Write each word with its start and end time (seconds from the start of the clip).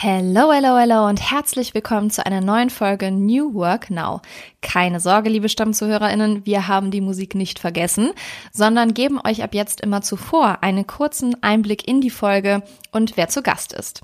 Hello, 0.00 0.52
hello, 0.52 0.78
hello 0.78 1.08
und 1.08 1.20
herzlich 1.32 1.74
willkommen 1.74 2.08
zu 2.12 2.24
einer 2.24 2.40
neuen 2.40 2.70
Folge 2.70 3.10
New 3.10 3.52
Work 3.54 3.90
Now. 3.90 4.22
Keine 4.62 5.00
Sorge, 5.00 5.28
liebe 5.28 5.48
Stammzuhörerinnen, 5.48 6.46
wir 6.46 6.68
haben 6.68 6.92
die 6.92 7.00
Musik 7.00 7.34
nicht 7.34 7.58
vergessen, 7.58 8.12
sondern 8.52 8.94
geben 8.94 9.18
euch 9.26 9.42
ab 9.42 9.54
jetzt 9.54 9.80
immer 9.80 10.00
zuvor 10.00 10.62
einen 10.62 10.86
kurzen 10.86 11.42
Einblick 11.42 11.88
in 11.88 12.00
die 12.00 12.10
Folge 12.10 12.62
und 12.92 13.16
wer 13.16 13.26
zu 13.26 13.42
Gast 13.42 13.72
ist. 13.72 14.02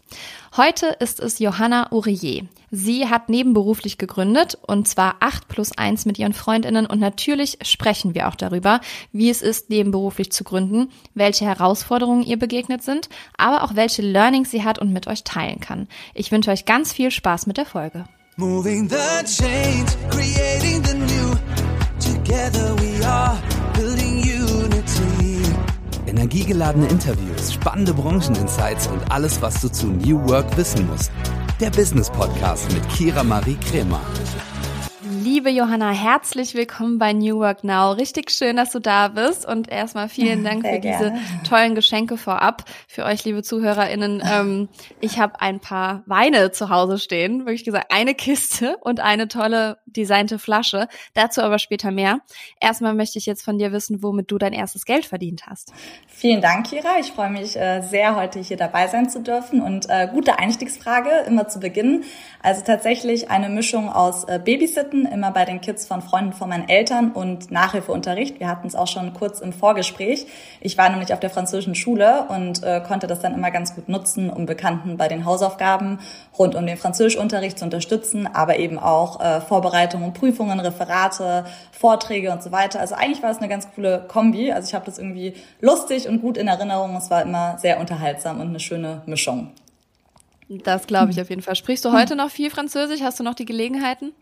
Heute 0.57 0.87
ist 1.01 1.19
es 1.19 1.41
Johanna 1.41 1.91
Urier. 1.91 2.47
Sie 2.71 3.09
hat 3.09 3.29
nebenberuflich 3.29 3.99
gegründet 3.99 4.57
und 4.65 4.87
zwar 4.87 5.17
8 5.19 5.49
plus 5.49 5.77
1 5.77 6.07
mit 6.07 6.17
ihren 6.17 6.33
Freundinnen 6.33 6.87
und 6.87 7.01
natürlich 7.01 7.59
sprechen 7.63 8.15
wir 8.15 8.29
auch 8.29 8.37
darüber, 8.37 8.81
wie 9.11 9.31
es 9.31 9.43
ist, 9.43 9.69
nebenberuflich 9.69 10.31
zu 10.31 10.45
gründen, 10.45 10.93
welche 11.13 11.45
Herausforderungen 11.45 12.23
ihr 12.23 12.39
begegnet 12.39 12.85
sind, 12.85 13.09
aber 13.37 13.65
auch 13.65 13.75
welche 13.75 14.03
Learnings 14.03 14.53
sie 14.53 14.63
hat 14.63 14.79
und 14.79 14.93
mit 14.93 15.09
euch 15.09 15.25
teilen 15.25 15.59
kann. 15.59 15.89
Ich 16.15 16.31
wünsche 16.31 16.53
euch 16.53 16.67
ganz 16.67 16.93
viel 16.93 17.11
Spaß 17.11 17.49
mit 17.49 17.57
der 17.57 17.67
Folge. 17.67 18.05
Moving 18.37 18.89
the 18.89 19.25
change, 19.25 19.91
creating 20.09 20.85
the 20.85 20.95
new. 20.95 21.35
Together 21.99 22.77
we 22.79 23.05
are. 23.05 23.54
Energiegeladene 26.17 26.87
Interviews, 26.87 27.53
spannende 27.53 27.93
Brancheninsights 27.93 28.87
und 28.87 29.11
alles, 29.11 29.43
was 29.43 29.61
du 29.61 29.69
zu 29.69 29.89
New 29.89 30.29
Work 30.29 30.57
wissen 30.57 30.87
musst 30.89 31.11
der 31.61 31.71
Business 31.71 32.11
Podcast 32.11 32.73
mit 32.73 32.89
Kira 32.89 33.23
Marie 33.23 33.57
Kremer. 33.57 34.01
Liebe 35.35 35.51
Johanna, 35.51 35.91
herzlich 35.91 36.55
willkommen 36.55 37.01
bei 37.01 37.13
New 37.13 37.41
Work 37.41 37.65
Now. 37.65 37.91
Richtig 37.91 38.31
schön, 38.31 38.55
dass 38.55 38.71
du 38.71 38.79
da 38.79 39.09
bist 39.09 39.45
und 39.45 39.69
erstmal 39.69 40.09
vielen 40.09 40.45
Dank 40.45 40.63
Sehr 40.63 40.75
für 40.75 40.79
gerne. 40.79 41.21
diese 41.21 41.43
tollen 41.43 41.75
Geschenke 41.75 42.17
vorab. 42.17 42.63
Für 42.87 43.05
euch, 43.05 43.25
liebe 43.25 43.43
ZuhörerInnen, 43.43 44.23
ähm, 44.25 44.69
ich 45.01 45.19
habe 45.19 45.41
ein 45.41 45.59
paar 45.59 46.05
Weine 46.07 46.53
zu 46.53 46.71
Hause 46.71 47.01
stehen, 47.01 47.47
wirklich 47.47 47.65
gesagt, 47.65 47.87
eine 47.93 48.15
Kiste 48.15 48.77
und 48.81 49.01
eine 49.01 49.27
tolle 49.27 49.79
designte 49.87 50.39
Flasche. 50.39 50.87
Dazu 51.15 51.43
aber 51.43 51.59
später 51.59 51.91
mehr. 51.91 52.21
Erstmal 52.61 52.95
möchte 52.95 53.19
ich 53.19 53.27
jetzt 53.27 53.43
von 53.43 53.59
dir 53.59 53.73
wissen, 53.73 54.05
womit 54.05 54.31
du 54.31 54.39
dein 54.39 54.53
erstes 54.53 54.85
Geld 54.85 55.05
verdient 55.05 55.49
hast. 55.49 55.73
Vielen 56.07 56.43
Dank, 56.43 56.69
Kira. 56.69 57.01
Ich 57.01 57.11
freue 57.11 57.31
mich 57.31 57.57
äh, 57.57 57.81
sehr, 57.81 58.15
heute 58.15 58.39
hier 58.39 58.57
dabei 58.57 58.87
sein 58.87 59.11
zu 59.11 59.21
dürfen 59.21 59.61
und 59.61 59.91
äh, 59.91 60.07
gute 60.07 60.39
Einstiegsfrage 60.39 61.11
immer 61.27 61.49
zu 61.49 61.59
Beginn. 61.59 62.05
Also 62.41 62.63
tatsächlich 62.63 63.31
eine 63.31 63.49
Mischung 63.49 63.89
aus 63.89 64.23
äh, 64.25 64.39
Babysitten, 64.39 65.07
immer 65.25 65.33
bei 65.33 65.47
den 65.47 65.63
Kids 65.63 65.87
von 65.87 66.03
Freunden 66.03 66.35
von 66.35 66.51
meinen 66.51 66.69
Eltern 66.69 67.11
und 67.13 67.51
Nachhilfeunterricht. 67.51 68.41
Wir 68.41 68.49
hatten 68.49 68.67
es 68.67 68.75
auch 68.75 68.89
schon 68.89 69.15
kurz 69.15 69.41
im 69.41 69.55
Vorgespräch. 69.55 70.27
Ich 70.61 70.77
war 70.77 70.91
nämlich 70.91 71.15
auf 71.15 71.21
der 71.21 71.31
französischen 71.31 71.75
Schule 71.75 72.27
und 72.29 72.63
äh, 72.63 72.83
konnte 72.87 73.07
das 73.07 73.21
dann 73.21 73.33
immer 73.33 73.51
ganz 73.51 73.75
gut 73.75 73.89
nutzen, 73.89 74.29
um 74.29 74.45
Bekannten 74.45 74.99
bei 74.99 75.09
den 75.09 75.25
Hausaufgaben 75.25 75.99
rund 76.39 76.55
um 76.55 76.67
den 76.67 76.77
Französischunterricht 76.77 77.59
zu 77.59 77.65
unterstützen, 77.65 78.27
aber 78.27 78.59
eben 78.59 78.79
auch 78.79 79.19
äh, 79.21 79.41
Vorbereitungen, 79.41 80.13
Prüfungen, 80.13 80.61
Referate, 80.61 81.47
Vorträge 81.73 82.31
und 82.31 82.43
so 82.43 82.53
weiter. 82.53 82.81
Also 82.81 82.95
eigentlich 82.95 83.23
war 83.23 83.31
es 83.31 83.39
eine 83.39 83.49
ganz 83.49 83.67
coole 83.75 84.05
Kombi. 84.07 84.53
Also 84.53 84.69
ich 84.69 84.75
habe 84.75 84.85
das 84.85 84.99
irgendwie 84.99 85.33
lustig 85.63 86.07
und 86.07 86.21
gut 86.21 86.37
in 86.37 86.49
Erinnerung. 86.49 86.97
Es 86.97 87.09
war 87.09 87.23
immer 87.23 87.57
sehr 87.57 87.81
unterhaltsam 87.81 88.41
und 88.41 88.49
eine 88.49 88.61
schöne 88.61 89.01
Mischung. 89.07 89.53
Das 90.51 90.87
glaube 90.87 91.13
ich 91.13 91.21
auf 91.23 91.31
jeden 91.31 91.41
Fall. 91.41 91.57
Sprichst 91.57 91.87
du 91.87 91.93
heute 91.93 92.15
noch 92.15 92.31
viel 92.31 92.51
Französisch? 92.51 93.01
Hast 93.01 93.19
du 93.19 93.25
noch 93.25 93.35
die 93.35 93.47
Gelegenheiten? 93.47 94.13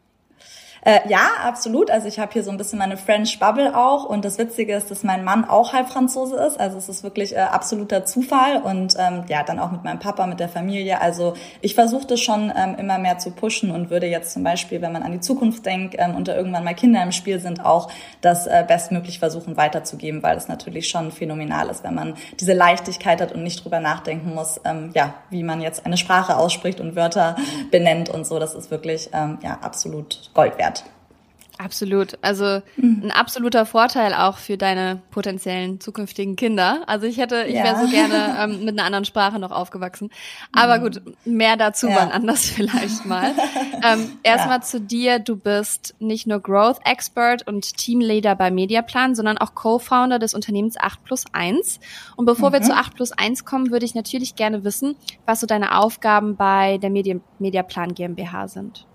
Äh, 0.84 1.08
ja, 1.08 1.30
absolut. 1.44 1.92
Also 1.92 2.08
ich 2.08 2.18
habe 2.18 2.32
hier 2.32 2.42
so 2.42 2.50
ein 2.50 2.56
bisschen 2.56 2.80
meine 2.80 2.96
French 2.96 3.38
Bubble 3.38 3.76
auch 3.76 4.04
und 4.04 4.24
das 4.24 4.36
Witzige 4.38 4.74
ist, 4.74 4.90
dass 4.90 5.04
mein 5.04 5.22
Mann 5.22 5.44
auch 5.44 5.72
halb 5.72 5.88
Franzose 5.88 6.34
ist. 6.36 6.58
Also 6.58 6.76
es 6.76 6.88
ist 6.88 7.04
wirklich 7.04 7.36
äh, 7.36 7.38
absoluter 7.38 8.04
Zufall 8.04 8.60
und 8.62 8.96
ähm, 8.98 9.22
ja, 9.28 9.44
dann 9.44 9.60
auch 9.60 9.70
mit 9.70 9.84
meinem 9.84 10.00
Papa, 10.00 10.26
mit 10.26 10.40
der 10.40 10.48
Familie. 10.48 11.00
Also 11.00 11.34
ich 11.60 11.76
versuche 11.76 12.08
das 12.08 12.20
schon 12.20 12.52
ähm, 12.56 12.74
immer 12.78 12.98
mehr 12.98 13.18
zu 13.18 13.30
pushen 13.30 13.70
und 13.70 13.90
würde 13.90 14.08
jetzt 14.08 14.32
zum 14.32 14.42
Beispiel, 14.42 14.82
wenn 14.82 14.90
man 14.90 15.04
an 15.04 15.12
die 15.12 15.20
Zukunft 15.20 15.64
denkt 15.64 15.94
ähm, 15.98 16.16
und 16.16 16.26
da 16.26 16.34
irgendwann 16.34 16.64
mal 16.64 16.74
Kinder 16.74 17.00
im 17.00 17.12
Spiel 17.12 17.38
sind, 17.38 17.64
auch 17.64 17.88
das 18.20 18.48
äh, 18.48 18.64
bestmöglich 18.66 19.20
versuchen 19.20 19.56
weiterzugeben, 19.56 20.24
weil 20.24 20.36
es 20.36 20.48
natürlich 20.48 20.88
schon 20.88 21.12
phänomenal 21.12 21.68
ist, 21.68 21.84
wenn 21.84 21.94
man 21.94 22.14
diese 22.40 22.54
Leichtigkeit 22.54 23.20
hat 23.20 23.30
und 23.30 23.44
nicht 23.44 23.62
drüber 23.62 23.78
nachdenken 23.78 24.34
muss, 24.34 24.60
ähm, 24.64 24.90
ja, 24.94 25.14
wie 25.30 25.44
man 25.44 25.60
jetzt 25.60 25.86
eine 25.86 25.96
Sprache 25.96 26.36
ausspricht 26.36 26.80
und 26.80 26.96
Wörter 26.96 27.36
benennt 27.70 28.08
und 28.08 28.26
so. 28.26 28.40
Das 28.40 28.54
ist 28.54 28.72
wirklich 28.72 29.10
ähm, 29.12 29.38
ja 29.44 29.58
absolut 29.62 30.30
Gold 30.34 30.58
wert. 30.58 30.71
Absolut. 31.62 32.18
Also 32.22 32.60
mhm. 32.76 33.02
ein 33.04 33.10
absoluter 33.10 33.66
Vorteil 33.66 34.14
auch 34.14 34.38
für 34.38 34.56
deine 34.56 35.00
potenziellen 35.10 35.80
zukünftigen 35.80 36.34
Kinder. 36.34 36.82
Also 36.86 37.06
ich 37.06 37.18
hätte, 37.18 37.44
ich 37.44 37.54
ja. 37.54 37.64
wäre 37.64 37.86
so 37.86 37.90
gerne 37.90 38.36
ähm, 38.38 38.64
mit 38.64 38.78
einer 38.78 38.84
anderen 38.84 39.04
Sprache 39.04 39.38
noch 39.38 39.52
aufgewachsen. 39.52 40.10
Aber 40.52 40.78
mhm. 40.78 40.82
gut, 40.82 41.02
mehr 41.24 41.56
dazu 41.56 41.88
ja. 41.88 41.96
wann 41.96 42.10
anders 42.10 42.44
vielleicht 42.46 43.06
mal. 43.06 43.32
ähm, 43.84 44.12
Erstmal 44.22 44.58
ja. 44.58 44.62
zu 44.62 44.80
dir. 44.80 45.18
Du 45.18 45.36
bist 45.36 45.94
nicht 46.00 46.26
nur 46.26 46.40
Growth 46.40 46.78
Expert 46.84 47.46
und 47.46 47.76
Teamleader 47.76 48.34
bei 48.34 48.50
Mediaplan, 48.50 49.14
sondern 49.14 49.38
auch 49.38 49.54
Co-Founder 49.54 50.18
des 50.18 50.34
Unternehmens 50.34 50.76
8 50.78 51.04
plus 51.04 51.24
1. 51.32 51.78
Und 52.16 52.26
bevor 52.26 52.50
mhm. 52.50 52.54
wir 52.54 52.62
zu 52.62 52.74
8 52.74 52.94
plus 52.94 53.12
1 53.12 53.44
kommen, 53.44 53.70
würde 53.70 53.84
ich 53.84 53.94
natürlich 53.94 54.34
gerne 54.34 54.64
wissen, 54.64 54.96
was 55.26 55.40
so 55.40 55.46
deine 55.46 55.78
Aufgaben 55.78 56.36
bei 56.36 56.78
der 56.78 56.90
Medien 56.90 57.22
Mediaplan 57.38 57.94
GmbH 57.94 58.48
sind. 58.48 58.86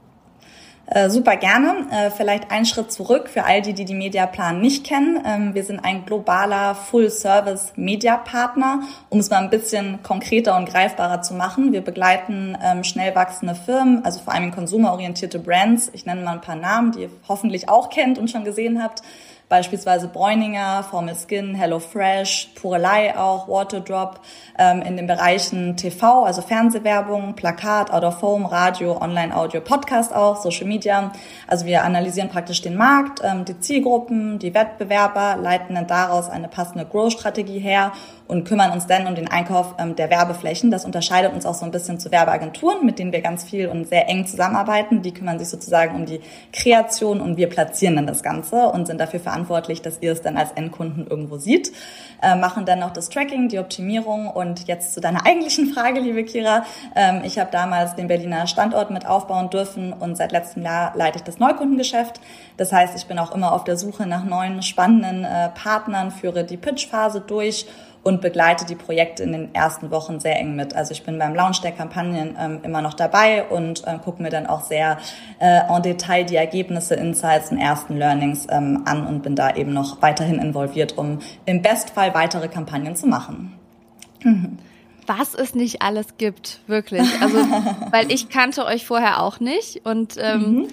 Äh, 0.90 1.10
super 1.10 1.36
gerne. 1.36 1.86
Äh, 1.92 2.12
vielleicht 2.12 2.50
einen 2.50 2.66
Schritt 2.66 2.94
zurück 2.94 3.28
für 3.28 3.44
all 3.44 3.62
die, 3.62 3.74
die 3.74 3.84
die 3.84 3.94
Mediaplan 3.94 4.62
nicht 4.62 4.86
kennen. 4.86 5.22
Ähm, 5.26 5.54
wir 5.54 5.66
sind 5.66 5.82
ein 5.82 6.06
globaler 6.06 6.76
Full-Service-Media-Partner, 6.76 8.84
um 9.10 9.20
es 9.20 9.30
mal 9.30 9.44
ein 9.44 9.50
bisschen 9.50 10.02
konkreter 10.02 10.56
und 10.56 10.70
greifbarer 10.70 11.22
zu 11.22 11.34
machen. 11.34 11.74
Wir 11.74 11.82
begleiten 11.82 12.58
ähm, 12.64 12.86
schnell 12.86 13.14
wachsende 13.16 13.54
Firmen, 13.54 14.06
also 14.06 14.22
vor 14.22 14.34
allem 14.34 14.52
konsumerorientierte 14.52 15.40
Brands. 15.40 15.92
Ich 15.94 16.06
nenne 16.06 16.22
mal 16.22 16.36
ein 16.36 16.42
paar 16.42 16.56
Namen, 16.56 16.94
die 16.94 17.02
ihr 17.02 17.10
hoffentlich 17.28 17.68
auch 17.68 17.90
kennt 17.90 18.18
und 18.18 18.32
schon 18.32 18.46
gesehen 18.46 18.82
habt 18.82 19.02
beispielsweise 19.50 20.08
Bräuninger, 20.08 20.84
Formel 20.84 21.16
Skin, 21.16 21.56
Hello 21.56 21.80
Fresh, 21.80 22.50
Purelei 22.56 23.18
auch, 23.18 23.48
Waterdrop, 23.48 24.20
ähm, 24.58 24.82
in 24.82 24.98
den 24.98 25.08
Bereichen 25.08 25.78
TV, 25.78 26.26
also 26.26 26.42
Fernsehwerbung, 26.42 27.36
Plakat, 27.36 27.92
Out 27.92 28.04
of 28.04 28.22
Home, 28.22 28.52
Radio, 28.52 29.02
Online-Audio, 29.02 29.62
Podcast 29.62 30.14
auch, 30.14 30.42
Social 30.42 30.68
Media. 30.68 31.12
Also 31.48 31.66
wir 31.66 31.84
analysieren 31.84 32.30
praktisch 32.30 32.62
den 32.62 32.76
Markt, 32.76 33.22
ähm, 33.24 33.46
die 33.46 33.60
Zielgruppen, 33.60 34.38
die 34.40 34.54
Wettbewerber, 34.54 35.38
leiten 35.38 35.76
dann 35.76 35.88
daraus 35.88 36.30
eine 36.30 36.50
passende 36.50 36.86
Growth-Strategie 36.86 37.60
her 37.60 37.94
und 38.28 38.44
kümmern 38.44 38.72
uns 38.72 38.88
dann 38.88 39.08
um 39.08 39.16
den 39.16 39.30
Einkauf 39.30 39.76
ähm, 39.80 39.96
der 39.96 40.10
Werbeflächen. 40.10 40.70
Das 40.70 40.86
unterscheidet 40.86 41.34
uns 41.34 41.46
auch 41.46 41.54
so 41.54 41.66
ein 41.66 41.72
bisschen 41.72 42.00
zu 42.00 42.12
Werbeagenturen, 42.12 42.86
mit 42.86 43.00
denen 43.00 43.12
wir 43.12 43.22
ganz 43.22 43.44
viel 43.44 43.68
und 43.68 43.88
sehr 43.88 44.10
eng 44.10 44.26
zusammenarbeiten. 44.26 45.02
Die 45.02 45.14
kümmern 45.14 45.40
sich 45.40 45.50
sozusagen 45.50 45.96
um 45.96 46.06
die 46.06 46.20
Kreation 46.52 47.22
und 47.22 47.38
wir 47.38 47.48
platzieren 47.48 47.96
dann 47.96 48.08
das 48.08 48.24
Ganze 48.24 48.68
und 48.70 48.86
sind 48.86 49.00
dafür 49.00 49.20
verantwortlich, 49.20 49.82
dass 49.82 50.02
ihr 50.02 50.12
es 50.12 50.22
dann 50.22 50.38
als 50.38 50.52
Endkunden 50.52 51.08
irgendwo 51.08 51.38
sieht. 51.38 51.72
Äh, 52.22 52.36
machen 52.36 52.66
dann 52.66 52.80
noch 52.80 52.92
das 52.92 53.10
Tracking, 53.10 53.48
die 53.48 53.60
Optimierung 53.60 54.28
und 54.28 54.68
jetzt 54.68 54.94
zu 54.94 55.02
deiner 55.02 55.26
eigentlichen 55.26 55.68
Frage, 55.74 56.00
liebe 56.00 56.24
Kira. 56.24 56.66
Ähm, 56.96 57.22
ich 57.24 57.40
habe 57.40 57.50
damals 57.52 57.96
den 57.96 58.08
Berliner 58.08 58.48
Standort 58.48 58.92
mit 58.92 59.06
aufbauen 59.06 59.50
dürfen 59.50 59.94
und 59.94 60.18
seit 60.18 60.32
letztem 60.32 60.64
Jahr 60.64 60.94
leite 60.96 61.18
ich 61.18 61.24
das 61.24 61.40
Neukundengeschäft. 61.40 62.20
Das 62.58 62.74
heißt, 62.74 62.98
ich 62.98 63.06
bin 63.06 63.20
auch 63.20 63.34
immer 63.34 63.54
auf 63.54 63.64
der 63.64 63.78
Suche 63.78 64.06
nach 64.06 64.26
neuen 64.26 64.62
spannenden 64.64 65.24
äh, 65.24 65.50
Partnern, 65.50 66.12
führe 66.12 66.44
die 66.44 66.58
Pitch-Phase 66.58 67.22
durch 67.22 67.68
und 68.08 68.22
begleite 68.22 68.66
die 68.66 68.76
Projekte 68.76 69.24
in 69.24 69.34
den 69.34 69.54
ersten 69.54 69.92
Wochen 69.92 70.22
sehr 70.22 70.40
eng 70.40 70.56
mit. 70.56 70.74
Also 70.74 70.94
ich 70.94 71.04
bin 71.04 71.20
beim 71.20 71.36
Launch 71.36 71.60
der 71.60 71.74
Kampagnen 71.74 72.38
ähm, 72.40 72.60
immer 72.64 72.82
noch 72.82 72.94
dabei 72.94 73.44
und 73.44 73.86
äh, 73.86 73.98
gucke 74.02 74.24
mir 74.24 74.30
dann 74.30 74.48
auch 74.48 74.64
sehr 74.64 74.98
äh, 75.40 75.60
en 75.68 75.82
Detail 75.82 76.24
die 76.24 76.38
Ergebnisse, 76.38 76.96
Insights 76.96 77.52
und 77.52 77.58
ersten 77.58 77.98
Learnings 77.98 78.48
ähm, 78.50 78.84
an 78.86 79.06
und 79.06 79.24
bin 79.24 79.36
da 79.36 79.54
eben 79.54 79.74
noch 79.74 80.02
weiterhin 80.02 80.40
involviert, 80.40 80.98
um 80.98 81.20
im 81.46 81.62
Bestfall 81.62 82.14
weitere 82.14 82.48
Kampagnen 82.48 82.96
zu 82.96 83.08
machen. 83.08 83.54
Mhm 84.24 84.58
was 85.10 85.34
es 85.36 85.56
nicht 85.56 85.82
alles 85.82 86.18
gibt, 86.18 86.60
wirklich. 86.68 87.10
Also, 87.22 87.38
weil 87.92 88.12
ich 88.12 88.28
kannte 88.28 88.66
euch 88.66 88.86
vorher 88.86 89.22
auch 89.24 89.40
nicht 89.40 89.86
und 89.86 90.16
ähm, 90.20 90.42
mhm 90.42 90.68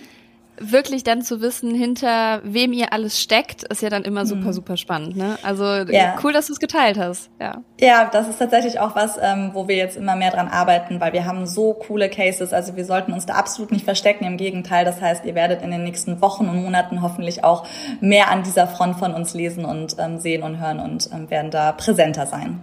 wirklich 0.59 1.05
dann 1.05 1.23
zu 1.23 1.41
wissen, 1.41 1.75
hinter 1.75 2.41
wem 2.45 2.73
ihr 2.73 2.93
alles 2.93 3.21
steckt, 3.21 3.65
ist 3.65 3.83
ja 3.83 3.91
dann 3.91 4.05
immer 4.05 4.27
super, 4.27 4.49
mhm. 4.49 4.53
super 4.53 4.77
spannend. 4.77 5.17
Ne? 5.17 5.39
Also 5.43 5.65
ja. 5.65 6.17
cool, 6.23 6.33
dass 6.33 6.47
du 6.47 6.53
es 6.53 6.61
geteilt 6.61 6.99
hast. 6.99 7.31
Ja. 7.41 7.63
ja, 7.81 8.09
das 8.11 8.29
ist 8.29 8.39
tatsächlich 8.39 8.81
auch 8.81 8.95
was, 8.95 9.19
ähm, 9.21 9.51
wo 9.53 9.69
wir 9.69 9.77
jetzt 9.77 9.97
immer 9.97 10.17
mehr 10.17 10.31
dran 10.31 10.49
arbeiten, 10.49 11.01
weil 11.01 11.13
wir 11.13 11.27
haben 11.27 11.47
so 11.47 11.75
coole 11.75 12.09
Cases. 12.09 12.53
Also 12.53 12.77
wir 12.77 12.85
sollten 12.85 13.13
uns 13.13 13.27
da 13.27 13.35
absolut 13.35 13.73
nicht 13.73 13.85
verstecken. 13.85 14.25
Im 14.25 14.37
Gegenteil, 14.37 14.85
das 14.85 15.01
heißt, 15.01 15.25
ihr 15.25 15.35
werdet 15.35 15.63
in 15.63 15.71
den 15.71 15.85
nächsten 15.85 16.21
Wochen 16.21 16.49
und 16.49 16.63
Monaten 16.63 17.03
hoffentlich 17.03 17.45
auch 17.45 17.67
mehr 18.01 18.31
an 18.31 18.43
dieser 18.43 18.67
Front 18.67 18.99
von 18.99 19.15
uns 19.15 19.35
lesen 19.35 19.65
und 19.65 19.97
ähm, 19.99 20.19
sehen 20.19 20.43
und 20.43 20.59
hören 20.59 20.81
und 20.81 21.09
ähm, 21.13 21.31
werden 21.31 21.51
da 21.51 21.73
präsenter 21.73 22.27
sein. 22.27 22.61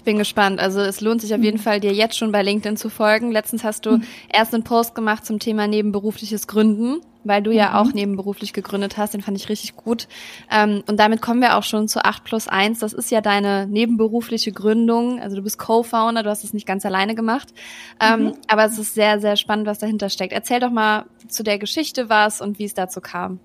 Ich 0.00 0.04
bin 0.04 0.16
gespannt. 0.16 0.60
Also 0.60 0.80
es 0.80 1.02
lohnt 1.02 1.20
sich 1.20 1.34
auf 1.34 1.42
jeden 1.42 1.58
mhm. 1.58 1.62
Fall, 1.62 1.78
dir 1.78 1.92
jetzt 1.92 2.16
schon 2.16 2.32
bei 2.32 2.42
LinkedIn 2.42 2.78
zu 2.78 2.88
folgen. 2.88 3.32
Letztens 3.32 3.64
hast 3.64 3.84
du 3.84 3.98
mhm. 3.98 4.04
erst 4.32 4.54
einen 4.54 4.64
Post 4.64 4.94
gemacht 4.94 5.26
zum 5.26 5.38
Thema 5.38 5.66
nebenberufliches 5.66 6.46
Gründen, 6.46 7.02
weil 7.22 7.42
du 7.42 7.50
ja 7.50 7.68
mhm. 7.68 7.74
auch 7.74 7.92
nebenberuflich 7.92 8.54
gegründet 8.54 8.96
hast. 8.96 9.12
Den 9.12 9.20
fand 9.20 9.36
ich 9.36 9.50
richtig 9.50 9.76
gut. 9.76 10.08
Ähm, 10.50 10.82
und 10.88 10.98
damit 10.98 11.20
kommen 11.20 11.42
wir 11.42 11.58
auch 11.58 11.64
schon 11.64 11.86
zu 11.86 12.02
8 12.02 12.24
plus 12.24 12.48
1. 12.48 12.78
Das 12.78 12.94
ist 12.94 13.10
ja 13.10 13.20
deine 13.20 13.66
nebenberufliche 13.66 14.52
Gründung. 14.52 15.20
Also 15.20 15.36
du 15.36 15.42
bist 15.42 15.58
Co-Founder, 15.58 16.22
du 16.22 16.30
hast 16.30 16.44
es 16.44 16.54
nicht 16.54 16.66
ganz 16.66 16.86
alleine 16.86 17.14
gemacht. 17.14 17.52
Ähm, 18.00 18.22
mhm. 18.22 18.32
Aber 18.48 18.64
es 18.64 18.78
ist 18.78 18.94
sehr, 18.94 19.20
sehr 19.20 19.36
spannend, 19.36 19.66
was 19.66 19.80
dahinter 19.80 20.08
steckt. 20.08 20.32
Erzähl 20.32 20.60
doch 20.60 20.70
mal 20.70 21.04
zu 21.28 21.42
der 21.42 21.58
Geschichte 21.58 22.08
was 22.08 22.40
und 22.40 22.58
wie 22.58 22.64
es 22.64 22.72
dazu 22.72 23.02
kam. 23.02 23.38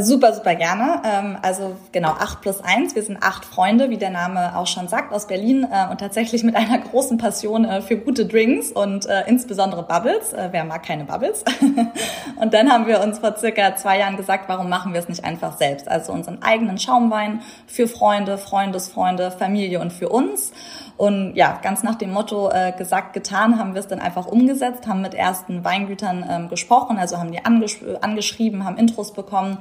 Super, 0.00 0.34
super 0.34 0.56
gerne. 0.56 1.02
Ähm, 1.04 1.36
also 1.40 1.76
genau, 1.92 2.08
acht 2.08 2.40
plus 2.40 2.60
eins. 2.60 2.96
Wir 2.96 3.02
sind 3.02 3.22
acht 3.22 3.44
Freunde, 3.44 3.90
wie 3.90 3.96
der 3.96 4.10
Name 4.10 4.56
auch 4.56 4.66
schon 4.66 4.88
sagt, 4.88 5.12
aus 5.12 5.28
Berlin 5.28 5.64
äh, 5.70 5.88
und 5.88 6.00
tatsächlich 6.00 6.42
mit 6.42 6.56
einer 6.56 6.78
großen 6.78 7.16
Passion 7.16 7.64
äh, 7.64 7.80
für 7.80 7.96
gute 7.96 8.26
Drinks 8.26 8.72
und 8.72 9.06
äh, 9.06 9.22
insbesondere 9.28 9.84
Bubbles. 9.84 10.34
Wer 10.50 10.64
mag 10.64 10.84
keine 10.84 11.04
Bubbles? 11.04 11.44
und 12.36 12.54
dann 12.54 12.72
haben 12.72 12.86
wir 12.86 13.00
uns 13.02 13.20
vor 13.20 13.36
circa 13.36 13.76
zwei 13.76 14.00
Jahren 14.00 14.16
gesagt, 14.16 14.48
warum 14.48 14.68
machen 14.68 14.92
wir 14.92 15.00
es 15.00 15.08
nicht 15.08 15.24
einfach 15.24 15.56
selbst? 15.56 15.86
Also 15.86 16.12
unseren 16.12 16.42
eigenen 16.42 16.78
Schaumwein 16.78 17.42
für 17.66 17.86
Freunde, 17.86 18.36
Freundesfreunde, 18.36 19.30
Familie 19.30 19.80
und 19.80 19.92
für 19.92 20.08
uns. 20.08 20.52
Und 20.96 21.34
ja, 21.34 21.58
ganz 21.60 21.82
nach 21.82 21.96
dem 21.96 22.12
Motto 22.12 22.50
äh, 22.50 22.72
gesagt, 22.72 23.14
getan, 23.14 23.58
haben 23.58 23.74
wir 23.74 23.80
es 23.80 23.88
dann 23.88 23.98
einfach 23.98 24.26
umgesetzt, 24.26 24.86
haben 24.86 25.02
mit 25.02 25.14
ersten 25.14 25.64
Weingütern 25.64 26.24
ähm, 26.28 26.48
gesprochen, 26.48 26.98
also 26.98 27.18
haben 27.18 27.32
die 27.32 27.44
angesch 27.44 27.80
angeschrieben, 28.00 28.64
haben 28.64 28.76
Intros 28.76 29.12
bekommen 29.12 29.58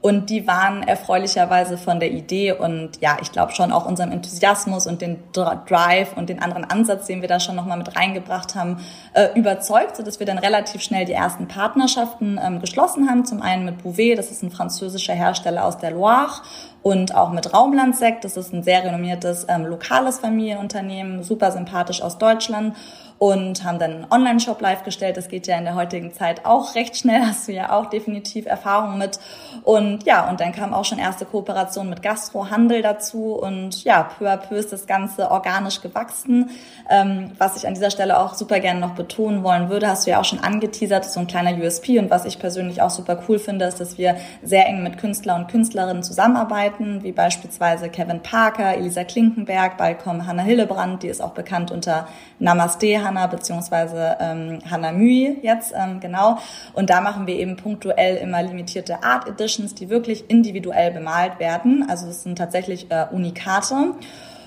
und 0.00 0.30
die 0.30 0.46
waren 0.46 0.82
erfreulicherweise 0.82 1.78
von 1.78 1.98
der 1.98 2.12
Idee 2.12 2.52
und 2.52 3.00
ja, 3.00 3.16
ich 3.20 3.32
glaube 3.32 3.52
schon 3.52 3.72
auch 3.72 3.86
unserem 3.86 4.12
Enthusiasmus 4.12 4.86
und 4.86 5.02
den 5.02 5.18
Drive 5.32 6.16
und 6.16 6.28
den 6.28 6.40
anderen 6.40 6.64
Ansatz, 6.64 7.06
den 7.06 7.22
wir 7.22 7.28
da 7.28 7.40
schon 7.40 7.56
nochmal 7.56 7.78
mit 7.78 7.96
reingebracht 7.96 8.54
haben, 8.54 8.78
äh, 9.14 9.28
überzeugt, 9.34 9.96
sodass 9.96 10.20
wir 10.20 10.26
dann 10.26 10.38
relativ 10.38 10.82
schnell 10.82 11.06
die 11.06 11.12
ersten 11.12 11.48
Partnerschaften 11.48 12.38
ähm, 12.42 12.60
geschlossen 12.60 13.08
haben. 13.08 13.24
Zum 13.24 13.42
einen 13.42 13.64
mit 13.64 13.82
Bouvet, 13.82 14.18
das 14.18 14.30
ist 14.30 14.42
ein 14.42 14.50
französischer 14.50 15.14
Hersteller 15.14 15.64
aus 15.64 15.78
der 15.78 15.90
Loire 15.90 16.42
und 16.82 17.14
auch 17.16 17.32
mit 17.32 17.52
Raumlandsekt, 17.52 18.24
das 18.24 18.36
ist 18.36 18.52
ein 18.52 18.62
sehr 18.62 18.84
renommiertes 18.84 19.46
ähm, 19.48 19.64
lokales 19.64 20.20
Familienunternehmen, 20.20 21.24
super 21.24 21.50
sympathisch 21.50 22.00
aus 22.00 22.18
Deutschland 22.18 22.76
und 23.18 23.64
haben 23.64 23.78
dann 23.78 23.92
einen 23.92 24.06
Online-Shop 24.10 24.60
live 24.60 24.84
gestellt. 24.84 25.16
Das 25.16 25.28
geht 25.28 25.46
ja 25.46 25.56
in 25.56 25.64
der 25.64 25.74
heutigen 25.74 26.12
Zeit 26.12 26.44
auch 26.44 26.74
recht 26.74 26.96
schnell, 26.96 27.22
hast 27.26 27.48
du 27.48 27.52
ja 27.52 27.72
auch 27.72 27.86
definitiv 27.86 28.46
Erfahrung 28.46 28.98
mit. 28.98 29.18
Und 29.62 30.04
ja, 30.04 30.28
und 30.28 30.40
dann 30.40 30.52
kam 30.52 30.74
auch 30.74 30.84
schon 30.84 30.98
erste 30.98 31.24
Kooperation 31.24 31.88
mit 31.88 32.02
Gastrohandel 32.02 32.82
dazu 32.82 33.34
und 33.34 33.84
ja, 33.84 34.02
peu 34.02 34.30
à 34.30 34.36
peu 34.36 34.56
ist 34.56 34.72
das 34.72 34.86
Ganze 34.86 35.30
organisch 35.30 35.80
gewachsen. 35.80 36.50
Ähm, 36.90 37.32
was 37.38 37.56
ich 37.56 37.66
an 37.66 37.74
dieser 37.74 37.90
Stelle 37.90 38.20
auch 38.20 38.34
super 38.34 38.60
gerne 38.60 38.80
noch 38.80 38.94
betonen 38.94 39.42
wollen 39.42 39.70
würde, 39.70 39.88
hast 39.88 40.06
du 40.06 40.10
ja 40.10 40.20
auch 40.20 40.24
schon 40.24 40.40
angeteasert, 40.40 41.04
so 41.06 41.20
ein 41.20 41.26
kleiner 41.26 41.56
USP 41.56 41.98
und 41.98 42.10
was 42.10 42.24
ich 42.26 42.38
persönlich 42.38 42.82
auch 42.82 42.90
super 42.90 43.22
cool 43.28 43.38
finde, 43.38 43.64
ist, 43.64 43.80
dass 43.80 43.96
wir 43.96 44.16
sehr 44.42 44.66
eng 44.66 44.82
mit 44.82 44.98
Künstler 44.98 45.36
und 45.36 45.48
Künstlerinnen 45.48 46.02
zusammenarbeiten, 46.02 47.02
wie 47.02 47.12
beispielsweise 47.12 47.88
Kevin 47.88 48.22
Parker, 48.22 48.74
Elisa 48.74 49.04
Klinkenberg, 49.04 49.78
bald 49.78 50.00
kommen 50.00 50.26
Hannah 50.26 50.42
Hillebrand, 50.42 51.02
die 51.02 51.08
ist 51.08 51.22
auch 51.22 51.32
bekannt 51.32 51.70
unter 51.70 52.08
Namaste 52.38 53.05
Hanna 53.06 53.26
beziehungsweise 53.26 54.16
ähm, 54.20 54.58
Hanna 54.68 54.92
Mühi 54.92 55.38
jetzt, 55.42 55.72
ähm, 55.76 56.00
genau. 56.00 56.38
Und 56.74 56.90
da 56.90 57.00
machen 57.00 57.26
wir 57.26 57.36
eben 57.36 57.56
punktuell 57.56 58.16
immer 58.16 58.42
limitierte 58.42 59.02
Art 59.02 59.28
Editions, 59.28 59.74
die 59.74 59.88
wirklich 59.88 60.28
individuell 60.28 60.90
bemalt 60.90 61.38
werden. 61.38 61.86
Also 61.88 62.08
es 62.08 62.22
sind 62.22 62.36
tatsächlich 62.36 62.90
äh, 62.90 63.06
Unikate. 63.10 63.94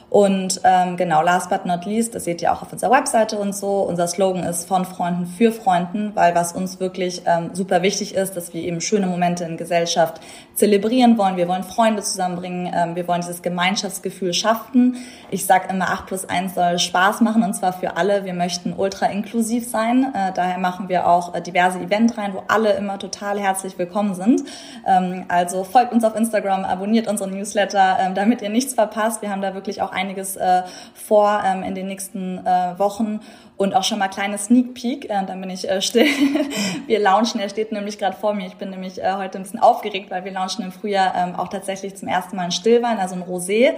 Und 0.09 0.61
ähm, 0.63 0.97
genau, 0.97 1.21
last 1.21 1.49
but 1.49 1.65
not 1.65 1.85
least, 1.85 2.15
das 2.15 2.23
seht 2.23 2.41
ihr 2.41 2.51
auch 2.51 2.63
auf 2.63 2.73
unserer 2.73 2.91
Webseite 2.91 3.37
und 3.37 3.55
so, 3.55 3.81
unser 3.81 4.07
Slogan 4.07 4.43
ist 4.43 4.67
von 4.67 4.83
Freunden 4.83 5.27
für 5.27 5.51
Freunden, 5.51 6.11
weil 6.15 6.33
was 6.33 6.53
uns 6.53 6.79
wirklich 6.79 7.21
ähm, 7.27 7.51
super 7.53 7.83
wichtig 7.83 8.15
ist, 8.15 8.35
dass 8.35 8.53
wir 8.53 8.61
eben 8.61 8.81
schöne 8.81 9.05
Momente 9.05 9.43
in 9.43 9.55
Gesellschaft 9.55 10.19
zelebrieren 10.55 11.17
wollen. 11.17 11.37
Wir 11.37 11.47
wollen 11.47 11.63
Freunde 11.63 12.01
zusammenbringen, 12.01 12.73
ähm, 12.75 12.95
wir 12.95 13.07
wollen 13.07 13.21
dieses 13.21 13.43
Gemeinschaftsgefühl 13.43 14.33
schaffen. 14.33 14.97
Ich 15.29 15.45
sage 15.45 15.69
immer, 15.69 15.91
8 15.91 16.07
plus 16.07 16.27
1 16.27 16.55
soll 16.55 16.79
Spaß 16.79 17.21
machen 17.21 17.43
und 17.43 17.53
zwar 17.53 17.73
für 17.73 17.95
alle. 17.95 18.25
Wir 18.25 18.33
möchten 18.33 18.73
ultra 18.75 19.05
inklusiv 19.05 19.69
sein. 19.69 20.11
Äh, 20.15 20.33
daher 20.33 20.57
machen 20.57 20.89
wir 20.89 21.07
auch 21.07 21.35
äh, 21.35 21.41
diverse 21.41 21.79
Event 21.79 22.17
rein, 22.17 22.33
wo 22.33 22.43
alle 22.47 22.73
immer 22.73 22.97
total 22.97 23.39
herzlich 23.39 23.77
willkommen 23.77 24.15
sind. 24.15 24.43
Ähm, 24.87 25.25
also 25.27 25.63
folgt 25.63 25.93
uns 25.93 26.03
auf 26.03 26.15
Instagram, 26.15 26.65
abonniert 26.65 27.07
unseren 27.07 27.29
Newsletter, 27.29 27.97
ähm, 28.01 28.15
damit 28.15 28.41
ihr 28.41 28.49
nichts 28.49 28.73
verpasst. 28.73 29.21
Wir 29.21 29.29
haben 29.29 29.43
da 29.43 29.53
wirklich 29.53 29.83
auch 29.83 29.91
einiges 29.99 30.35
äh, 30.35 30.63
vor 30.93 31.41
ähm, 31.45 31.63
in 31.63 31.75
den 31.75 31.87
nächsten 31.87 32.45
äh, 32.45 32.77
Wochen 32.77 33.19
und 33.59 33.75
auch 33.75 33.83
schon 33.83 33.99
mal 33.99 34.07
kleine 34.07 34.37
Sneak 34.37 34.73
Peek, 34.73 35.09
äh, 35.09 35.25
dann 35.25 35.41
bin 35.41 35.49
ich 35.49 35.69
äh, 35.69 35.81
still. 35.81 36.05
wir 36.87 36.97
launchen, 36.97 37.41
er 37.41 37.49
steht 37.49 37.73
nämlich 37.73 37.97
gerade 37.97 38.15
vor 38.15 38.33
mir. 38.33 38.47
Ich 38.47 38.55
bin 38.55 38.69
nämlich 38.69 39.03
äh, 39.03 39.15
heute 39.15 39.37
ein 39.37 39.43
bisschen 39.43 39.59
aufgeregt, 39.59 40.09
weil 40.11 40.23
wir 40.23 40.31
launchen 40.31 40.63
im 40.63 40.71
Frühjahr 40.71 41.13
ähm, 41.13 41.35
auch 41.35 41.49
tatsächlich 41.49 41.97
zum 41.97 42.07
ersten 42.07 42.37
Mal 42.37 42.43
einen 42.43 42.51
Stillwein, 42.53 42.99
also 42.99 43.15
ein 43.15 43.23
Rosé. 43.23 43.73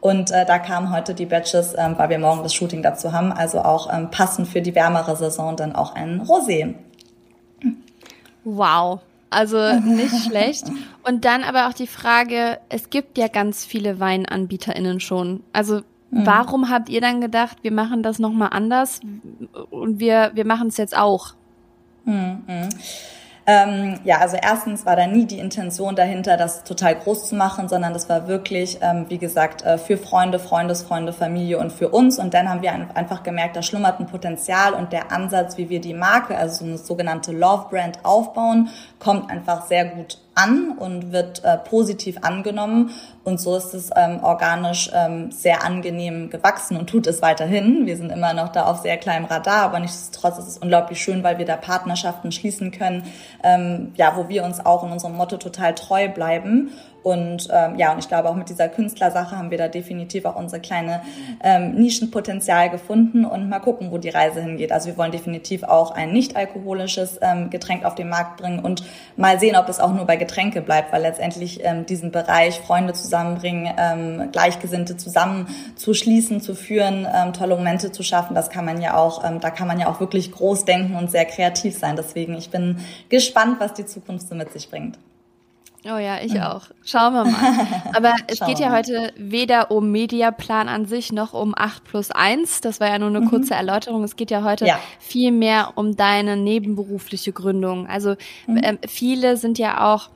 Und 0.00 0.30
äh, 0.30 0.46
da 0.46 0.58
kamen 0.58 0.90
heute 0.90 1.12
die 1.12 1.26
Batches, 1.26 1.74
ähm, 1.76 1.98
weil 1.98 2.08
wir 2.08 2.18
morgen 2.18 2.42
das 2.44 2.54
Shooting 2.54 2.82
dazu 2.82 3.12
haben. 3.12 3.30
Also 3.30 3.60
auch 3.60 3.92
ähm, 3.92 4.10
passend 4.10 4.48
für 4.48 4.62
die 4.62 4.74
wärmere 4.74 5.14
Saison 5.16 5.54
dann 5.54 5.76
auch 5.76 5.94
ein 5.94 6.22
Rosé. 6.22 6.74
Wow. 8.42 9.00
Also 9.36 9.58
nicht 9.84 10.24
schlecht. 10.24 10.64
Und 11.02 11.26
dann 11.26 11.44
aber 11.44 11.68
auch 11.68 11.74
die 11.74 11.86
Frage, 11.86 12.58
es 12.70 12.88
gibt 12.88 13.18
ja 13.18 13.28
ganz 13.28 13.66
viele 13.66 14.00
WeinanbieterInnen 14.00 14.98
schon. 14.98 15.42
Also 15.52 15.82
mhm. 16.10 16.24
warum 16.24 16.70
habt 16.70 16.88
ihr 16.88 17.02
dann 17.02 17.20
gedacht, 17.20 17.58
wir 17.60 17.72
machen 17.72 18.02
das 18.02 18.18
nochmal 18.18 18.48
anders 18.52 19.00
und 19.68 20.00
wir, 20.00 20.30
wir 20.32 20.46
machen 20.46 20.68
es 20.68 20.78
jetzt 20.78 20.96
auch? 20.96 21.34
Mhm. 22.06 22.44
Ähm, 23.48 24.00
ja, 24.02 24.18
also 24.18 24.36
erstens 24.42 24.84
war 24.86 24.96
da 24.96 25.06
nie 25.06 25.24
die 25.24 25.38
Intention 25.38 25.94
dahinter, 25.94 26.36
das 26.36 26.64
total 26.64 26.96
groß 26.96 27.28
zu 27.28 27.36
machen, 27.36 27.68
sondern 27.68 27.92
das 27.92 28.08
war 28.08 28.26
wirklich, 28.26 28.78
ähm, 28.82 29.06
wie 29.08 29.18
gesagt, 29.18 29.62
äh, 29.62 29.78
für 29.78 29.96
Freunde, 29.96 30.40
Freundesfreunde, 30.40 31.12
Familie 31.12 31.58
und 31.58 31.72
für 31.72 31.90
uns. 31.90 32.18
Und 32.18 32.34
dann 32.34 32.48
haben 32.48 32.62
wir 32.62 32.72
einfach 32.72 33.22
gemerkt, 33.22 33.54
da 33.54 33.62
schlummert 33.62 34.00
ein 34.00 34.06
Potenzial 34.06 34.74
und 34.74 34.92
der 34.92 35.12
Ansatz, 35.12 35.56
wie 35.58 35.68
wir 35.68 35.80
die 35.80 35.94
Marke, 35.94 36.36
also 36.36 36.56
so 36.56 36.64
eine 36.64 36.78
sogenannte 36.78 37.30
Love 37.30 37.66
Brand 37.70 38.04
aufbauen, 38.04 38.68
kommt 38.98 39.30
einfach 39.30 39.66
sehr 39.66 39.84
gut 39.84 40.18
an 40.34 40.72
und 40.78 41.12
wird 41.12 41.42
äh, 41.44 41.56
positiv 41.56 42.18
angenommen. 42.22 42.90
Und 43.24 43.40
so 43.40 43.56
ist 43.56 43.74
es 43.74 43.90
ähm, 43.96 44.22
organisch 44.22 44.90
ähm, 44.94 45.30
sehr 45.30 45.64
angenehm 45.64 46.30
gewachsen 46.30 46.76
und 46.76 46.88
tut 46.88 47.06
es 47.06 47.22
weiterhin. 47.22 47.86
Wir 47.86 47.96
sind 47.96 48.10
immer 48.10 48.34
noch 48.34 48.50
da 48.50 48.66
auf 48.66 48.78
sehr 48.80 48.96
kleinem 48.98 49.24
Radar, 49.24 49.62
aber 49.64 49.80
nichtsdestotrotz 49.80 50.38
ist 50.38 50.48
es 50.48 50.58
unglaublich 50.58 51.00
schön, 51.00 51.22
weil 51.24 51.38
wir 51.38 51.46
da 51.46 51.56
Partnerschaften 51.56 52.32
schließen 52.32 52.70
können, 52.70 53.04
ähm, 53.42 53.92
ja, 53.96 54.16
wo 54.16 54.28
wir 54.28 54.44
uns 54.44 54.64
auch 54.64 54.84
in 54.84 54.92
unserem 54.92 55.16
Motto 55.16 55.38
total 55.38 55.74
treu 55.74 56.08
bleiben 56.08 56.70
und 57.06 57.46
ähm, 57.52 57.76
ja, 57.76 57.92
und 57.92 58.00
ich 58.00 58.08
glaube 58.08 58.28
auch 58.28 58.34
mit 58.34 58.48
dieser 58.48 58.68
Künstlersache 58.68 59.38
haben 59.38 59.52
wir 59.52 59.58
da 59.58 59.68
definitiv 59.68 60.24
auch 60.24 60.34
unsere 60.34 60.60
kleine 60.60 61.02
ähm, 61.40 61.76
Nischenpotenzial 61.76 62.68
gefunden 62.68 63.24
und 63.24 63.48
mal 63.48 63.60
gucken, 63.60 63.92
wo 63.92 63.98
die 63.98 64.08
Reise 64.08 64.42
hingeht. 64.42 64.72
Also 64.72 64.88
wir 64.88 64.96
wollen 64.96 65.12
definitiv 65.12 65.62
auch 65.62 65.92
ein 65.92 66.12
nicht 66.12 66.34
alkoholisches 66.34 67.20
ähm, 67.22 67.48
Getränk 67.48 67.84
auf 67.84 67.94
den 67.94 68.08
Markt 68.08 68.40
bringen 68.40 68.58
und 68.58 68.82
mal 69.16 69.40
sehen, 69.40 69.56
ob 69.56 69.68
es 69.68 69.80
auch 69.80 69.92
nur 69.92 70.04
bei 70.04 70.16
Getränke 70.16 70.60
bleibt, 70.60 70.92
weil 70.92 71.02
letztendlich 71.02 71.60
ähm, 71.64 71.86
diesen 71.86 72.10
Bereich 72.10 72.60
Freunde 72.60 72.92
zusammenbringen, 72.92 73.72
ähm, 73.78 74.28
Gleichgesinnte 74.32 74.96
zusammen 74.96 75.48
zu 75.76 75.94
schließen, 75.94 76.40
zu 76.40 76.54
führen, 76.54 77.06
ähm, 77.12 77.32
tolle 77.32 77.56
Momente 77.56 77.92
zu 77.92 78.02
schaffen, 78.02 78.34
das 78.34 78.50
kann 78.50 78.64
man 78.64 78.80
ja 78.80 78.96
auch, 78.96 79.24
ähm, 79.24 79.40
da 79.40 79.50
kann 79.50 79.68
man 79.68 79.78
ja 79.78 79.88
auch 79.88 80.00
wirklich 80.00 80.32
groß 80.32 80.64
denken 80.64 80.96
und 80.96 81.10
sehr 81.10 81.24
kreativ 81.24 81.78
sein. 81.78 81.96
Deswegen, 81.96 82.34
ich 82.36 82.50
bin 82.50 82.78
gespannt, 83.08 83.60
was 83.60 83.74
die 83.74 83.86
Zukunft 83.86 84.28
so 84.28 84.34
mit 84.34 84.52
sich 84.52 84.70
bringt. 84.70 84.98
Oh 85.92 85.98
ja, 85.98 86.20
ich 86.20 86.40
auch. 86.40 86.62
Schauen 86.84 87.14
wir 87.14 87.24
mal. 87.24 87.66
Aber 87.94 88.14
es 88.26 88.40
geht 88.40 88.58
ja 88.58 88.72
heute 88.72 89.12
weder 89.16 89.70
um 89.70 89.90
Mediaplan 89.92 90.68
an 90.68 90.86
sich 90.86 91.12
noch 91.12 91.32
um 91.32 91.54
8 91.56 91.84
plus 91.84 92.10
1. 92.10 92.60
Das 92.60 92.80
war 92.80 92.88
ja 92.88 92.98
nur 92.98 93.08
eine 93.08 93.20
mhm. 93.20 93.30
kurze 93.30 93.54
Erläuterung. 93.54 94.02
Es 94.02 94.16
geht 94.16 94.30
ja 94.30 94.42
heute 94.42 94.66
ja. 94.66 94.78
viel 94.98 95.32
mehr 95.32 95.72
um 95.76 95.96
deine 95.96 96.36
nebenberufliche 96.36 97.32
Gründung. 97.32 97.86
Also 97.86 98.16
mhm. 98.46 98.60
ähm, 98.62 98.78
viele 98.86 99.36
sind 99.36 99.58
ja 99.58 99.92
auch 99.92 100.10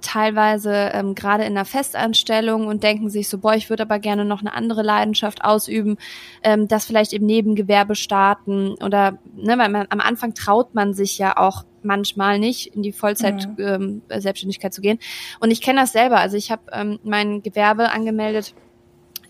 teilweise 0.00 0.90
ähm, 0.92 1.14
gerade 1.14 1.44
in 1.44 1.52
einer 1.52 1.64
Festanstellung 1.64 2.66
und 2.66 2.82
denken 2.82 3.10
sich 3.10 3.28
so, 3.28 3.38
boah, 3.38 3.54
ich 3.54 3.70
würde 3.70 3.82
aber 3.82 3.98
gerne 3.98 4.24
noch 4.24 4.40
eine 4.40 4.54
andere 4.54 4.82
Leidenschaft 4.82 5.44
ausüben, 5.44 5.96
ähm, 6.42 6.68
das 6.68 6.84
vielleicht 6.84 7.12
im 7.12 7.26
Nebengewerbe 7.26 7.94
starten 7.94 8.74
oder 8.84 9.18
ne, 9.34 9.58
weil 9.58 9.68
man, 9.68 9.86
am 9.90 10.00
Anfang 10.00 10.34
traut 10.34 10.74
man 10.74 10.94
sich 10.94 11.18
ja 11.18 11.36
auch 11.36 11.64
manchmal 11.82 12.38
nicht 12.38 12.74
in 12.74 12.82
die 12.82 12.92
Vollzeit 12.92 13.48
mhm. 13.58 14.02
ähm, 14.10 14.20
Selbstständigkeit 14.20 14.72
zu 14.72 14.80
gehen. 14.80 14.98
Und 15.40 15.50
ich 15.50 15.62
kenne 15.62 15.80
das 15.80 15.92
selber. 15.92 16.18
Also 16.18 16.36
ich 16.36 16.50
habe 16.50 16.62
ähm, 16.72 16.98
mein 17.02 17.42
Gewerbe 17.42 17.90
angemeldet 17.90 18.54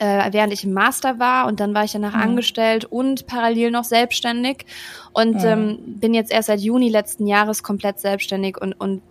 äh, 0.00 0.32
während 0.32 0.52
ich 0.52 0.64
im 0.64 0.72
Master 0.72 1.18
war 1.18 1.46
und 1.46 1.60
dann 1.60 1.74
war 1.74 1.84
ich 1.84 1.92
danach 1.92 2.16
mhm. 2.16 2.22
angestellt 2.22 2.86
und 2.86 3.26
parallel 3.26 3.70
noch 3.70 3.84
selbstständig 3.84 4.64
und 5.12 5.34
mhm. 5.34 5.44
ähm, 5.44 5.78
bin 6.00 6.14
jetzt 6.14 6.32
erst 6.32 6.46
seit 6.46 6.60
Juni 6.60 6.88
letzten 6.88 7.26
Jahres 7.26 7.62
komplett 7.62 8.00
selbstständig 8.00 8.56
und, 8.58 8.72
und 8.72 9.02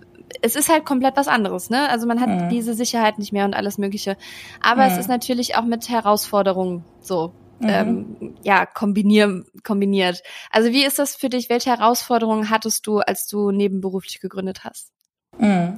es 0.42 0.56
ist 0.56 0.70
halt 0.70 0.86
komplett 0.86 1.18
was 1.18 1.28
anderes, 1.28 1.70
ne? 1.70 1.90
Also 1.90 2.08
man 2.08 2.20
hat 2.20 2.30
mhm. 2.30 2.50
diese 2.50 2.74
Sicherheit 2.74 3.20
nicht 3.20 3.34
mehr 3.34 3.46
und 3.46 3.54
alles 3.54 3.78
Mögliche. 3.78 4.18
Aber 4.62 4.86
mhm. 4.86 4.92
es 4.92 4.98
ist 4.98 5.10
natürlich 5.10 5.56
auch 5.56 5.66
mit 5.66 5.90
Herausforderungen 5.90 6.84
so. 7.02 7.34
Mhm. 7.60 7.68
Ähm, 7.70 8.36
ja, 8.44 8.66
kombinier, 8.66 9.44
kombiniert. 9.64 10.22
Also 10.50 10.72
wie 10.72 10.86
ist 10.86 11.00
das 11.00 11.16
für 11.16 11.30
dich? 11.30 11.50
Welche 11.50 11.72
Herausforderungen 11.72 12.50
hattest 12.50 12.88
du, 12.88 13.00
als 13.00 13.28
du 13.28 13.52
nebenberuflich 13.52 14.22
gegründet 14.22 14.64
hast? 14.64 14.92
Mhm. 15.38 15.76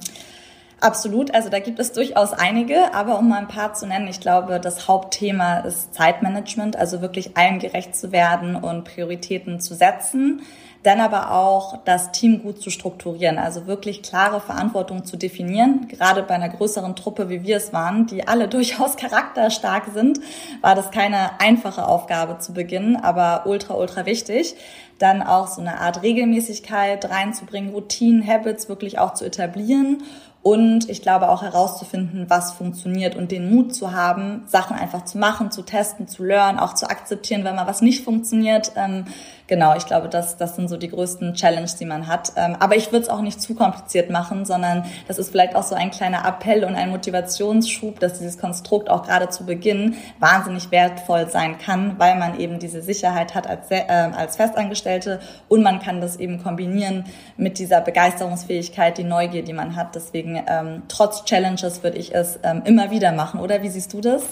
Absolut, 0.80 1.32
also 1.32 1.48
da 1.48 1.60
gibt 1.60 1.78
es 1.78 1.92
durchaus 1.92 2.32
einige, 2.32 2.92
aber 2.92 3.16
um 3.20 3.28
mal 3.28 3.38
ein 3.38 3.46
paar 3.46 3.72
zu 3.72 3.86
nennen, 3.86 4.08
ich 4.08 4.18
glaube, 4.18 4.58
das 4.58 4.88
Hauptthema 4.88 5.58
ist 5.60 5.94
Zeitmanagement, 5.94 6.74
also 6.74 7.00
wirklich 7.00 7.36
allen 7.36 7.60
gerecht 7.60 7.94
zu 7.94 8.10
werden 8.10 8.56
und 8.56 8.82
Prioritäten 8.82 9.60
zu 9.60 9.76
setzen 9.76 10.42
dann 10.82 11.00
aber 11.00 11.30
auch 11.30 11.78
das 11.84 12.10
Team 12.10 12.42
gut 12.42 12.60
zu 12.60 12.70
strukturieren, 12.70 13.38
also 13.38 13.66
wirklich 13.66 14.02
klare 14.02 14.40
Verantwortung 14.40 15.04
zu 15.04 15.16
definieren. 15.16 15.86
Gerade 15.88 16.22
bei 16.22 16.34
einer 16.34 16.48
größeren 16.48 16.96
Truppe, 16.96 17.28
wie 17.28 17.44
wir 17.44 17.56
es 17.56 17.72
waren, 17.72 18.06
die 18.06 18.26
alle 18.26 18.48
durchaus 18.52 18.96
charakterstark 18.96 19.84
sind, 19.94 20.20
war 20.60 20.74
das 20.74 20.90
keine 20.90 21.40
einfache 21.40 21.86
Aufgabe 21.86 22.38
zu 22.38 22.52
Beginn, 22.52 22.96
aber 22.96 23.46
ultra, 23.46 23.74
ultra 23.74 24.06
wichtig. 24.06 24.56
Dann 24.98 25.22
auch 25.22 25.48
so 25.48 25.60
eine 25.60 25.80
Art 25.80 26.02
Regelmäßigkeit 26.02 27.08
reinzubringen, 27.10 27.72
Routinen, 27.72 28.26
Habits 28.26 28.68
wirklich 28.68 28.98
auch 28.98 29.14
zu 29.14 29.24
etablieren 29.24 30.02
und 30.42 30.90
ich 30.90 31.02
glaube 31.02 31.28
auch 31.28 31.42
herauszufinden, 31.42 32.26
was 32.28 32.52
funktioniert 32.52 33.14
und 33.14 33.30
den 33.30 33.54
Mut 33.54 33.72
zu 33.74 33.92
haben, 33.92 34.42
Sachen 34.46 34.76
einfach 34.76 35.04
zu 35.04 35.18
machen, 35.18 35.52
zu 35.52 35.62
testen, 35.62 36.08
zu 36.08 36.24
lernen, 36.24 36.58
auch 36.58 36.74
zu 36.74 36.90
akzeptieren, 36.90 37.44
wenn 37.44 37.54
mal 37.54 37.68
was 37.68 37.80
nicht 37.80 38.02
funktioniert. 38.04 38.72
Ähm, 38.74 39.04
genau, 39.46 39.76
ich 39.76 39.86
glaube, 39.86 40.08
das, 40.08 40.36
das 40.36 40.56
sind 40.56 40.66
so 40.66 40.76
die 40.76 40.88
größten 40.88 41.34
Challenges, 41.34 41.76
die 41.76 41.84
man 41.84 42.08
hat. 42.08 42.32
Ähm, 42.34 42.56
aber 42.58 42.74
ich 42.74 42.90
würde 42.90 43.04
es 43.04 43.08
auch 43.08 43.20
nicht 43.20 43.40
zu 43.40 43.54
kompliziert 43.54 44.10
machen, 44.10 44.44
sondern 44.44 44.84
das 45.06 45.18
ist 45.18 45.30
vielleicht 45.30 45.54
auch 45.54 45.62
so 45.62 45.76
ein 45.76 45.92
kleiner 45.92 46.26
Appell 46.26 46.64
und 46.64 46.74
ein 46.74 46.90
Motivationsschub, 46.90 48.00
dass 48.00 48.18
dieses 48.18 48.36
Konstrukt 48.36 48.90
auch 48.90 49.04
gerade 49.04 49.28
zu 49.28 49.46
Beginn 49.46 49.94
wahnsinnig 50.18 50.72
wertvoll 50.72 51.30
sein 51.30 51.58
kann, 51.58 52.00
weil 52.00 52.18
man 52.18 52.40
eben 52.40 52.58
diese 52.58 52.82
Sicherheit 52.82 53.36
hat 53.36 53.46
als, 53.46 53.70
äh, 53.70 53.84
als 53.86 54.34
Festangestellte 54.34 55.20
und 55.46 55.62
man 55.62 55.78
kann 55.78 56.00
das 56.00 56.16
eben 56.16 56.42
kombinieren 56.42 57.04
mit 57.36 57.60
dieser 57.60 57.80
Begeisterungsfähigkeit, 57.80 58.98
die 58.98 59.04
Neugier, 59.04 59.44
die 59.44 59.52
man 59.52 59.76
hat. 59.76 59.94
Deswegen 59.94 60.31
deswegen 60.32 60.46
ähm, 60.48 60.82
trotz 60.88 61.24
Challenges 61.24 61.82
würde 61.82 61.98
ich 61.98 62.14
es 62.14 62.38
ähm, 62.42 62.62
immer 62.64 62.90
wieder 62.90 63.12
machen, 63.12 63.40
oder? 63.40 63.62
Wie 63.62 63.68
siehst 63.68 63.92
du 63.92 64.00
das? 64.00 64.22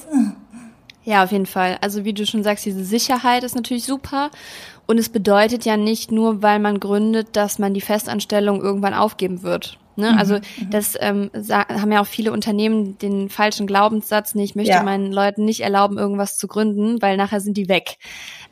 Ja, 1.05 1.25
auf 1.25 1.33
jeden 1.33 1.47
Fall. 1.47 1.79
Also 1.81 2.05
wie 2.05 2.13
du 2.13 2.27
schon 2.27 2.43
sagst, 2.43 2.67
diese 2.67 2.85
Sicherheit 2.85 3.43
ist 3.43 3.55
natürlich 3.55 3.85
super. 3.85 4.31
Und 4.87 4.99
es 4.99 5.09
bedeutet 5.09 5.65
ja 5.65 5.77
nicht 5.77 6.13
nur, 6.13 6.43
weil 6.43 6.59
man 6.59 6.81
gründet, 6.81 7.29
dass 7.37 7.59
man 7.59 7.75
die 7.75 7.81
Festanstellung 7.81 8.61
irgendwann 8.61 8.95
aufgeben 8.95 9.43
wird. 9.43 9.79
Ne? 10.01 10.13
Mhm, 10.13 10.19
also 10.19 10.35
mhm. 10.35 10.71
das 10.71 10.95
ähm, 10.99 11.31
haben 11.51 11.93
ja 11.93 12.01
auch 12.01 12.07
viele 12.07 12.33
Unternehmen 12.33 12.99
den 12.99 13.29
falschen 13.29 13.67
Glaubenssatz, 13.67 14.35
nee, 14.35 14.45
ich 14.45 14.55
möchte 14.55 14.73
ja. 14.73 14.83
meinen 14.83 15.13
Leuten 15.13 15.45
nicht 15.45 15.61
erlauben, 15.61 15.99
irgendwas 15.99 16.37
zu 16.37 16.49
gründen, 16.49 17.01
weil 17.03 17.17
nachher 17.17 17.41
sind 17.41 17.57
die 17.57 17.69
weg. 17.69 17.99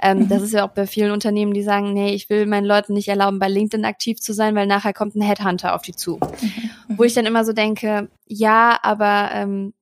Ähm, 0.00 0.20
mhm. 0.20 0.28
Das 0.28 0.42
ist 0.42 0.52
ja 0.52 0.64
auch 0.64 0.72
bei 0.72 0.86
vielen 0.86 1.10
Unternehmen, 1.10 1.54
die 1.54 1.62
sagen, 1.62 1.92
nee, 1.92 2.14
ich 2.14 2.30
will 2.30 2.46
meinen 2.46 2.66
Leuten 2.66 2.94
nicht 2.94 3.08
erlauben, 3.08 3.38
bei 3.38 3.48
LinkedIn 3.48 3.84
aktiv 3.84 4.20
zu 4.20 4.32
sein, 4.32 4.54
weil 4.54 4.66
nachher 4.66 4.92
kommt 4.92 5.16
ein 5.16 5.22
Headhunter 5.22 5.74
auf 5.74 5.82
die 5.82 5.94
zu. 5.94 6.18
Mhm. 6.18 6.96
Wo 6.96 7.04
ich 7.04 7.14
dann 7.14 7.26
immer 7.26 7.44
so 7.44 7.52
denke, 7.52 8.08
ja, 8.26 8.78
aber 8.82 9.30
ähm, 9.32 9.72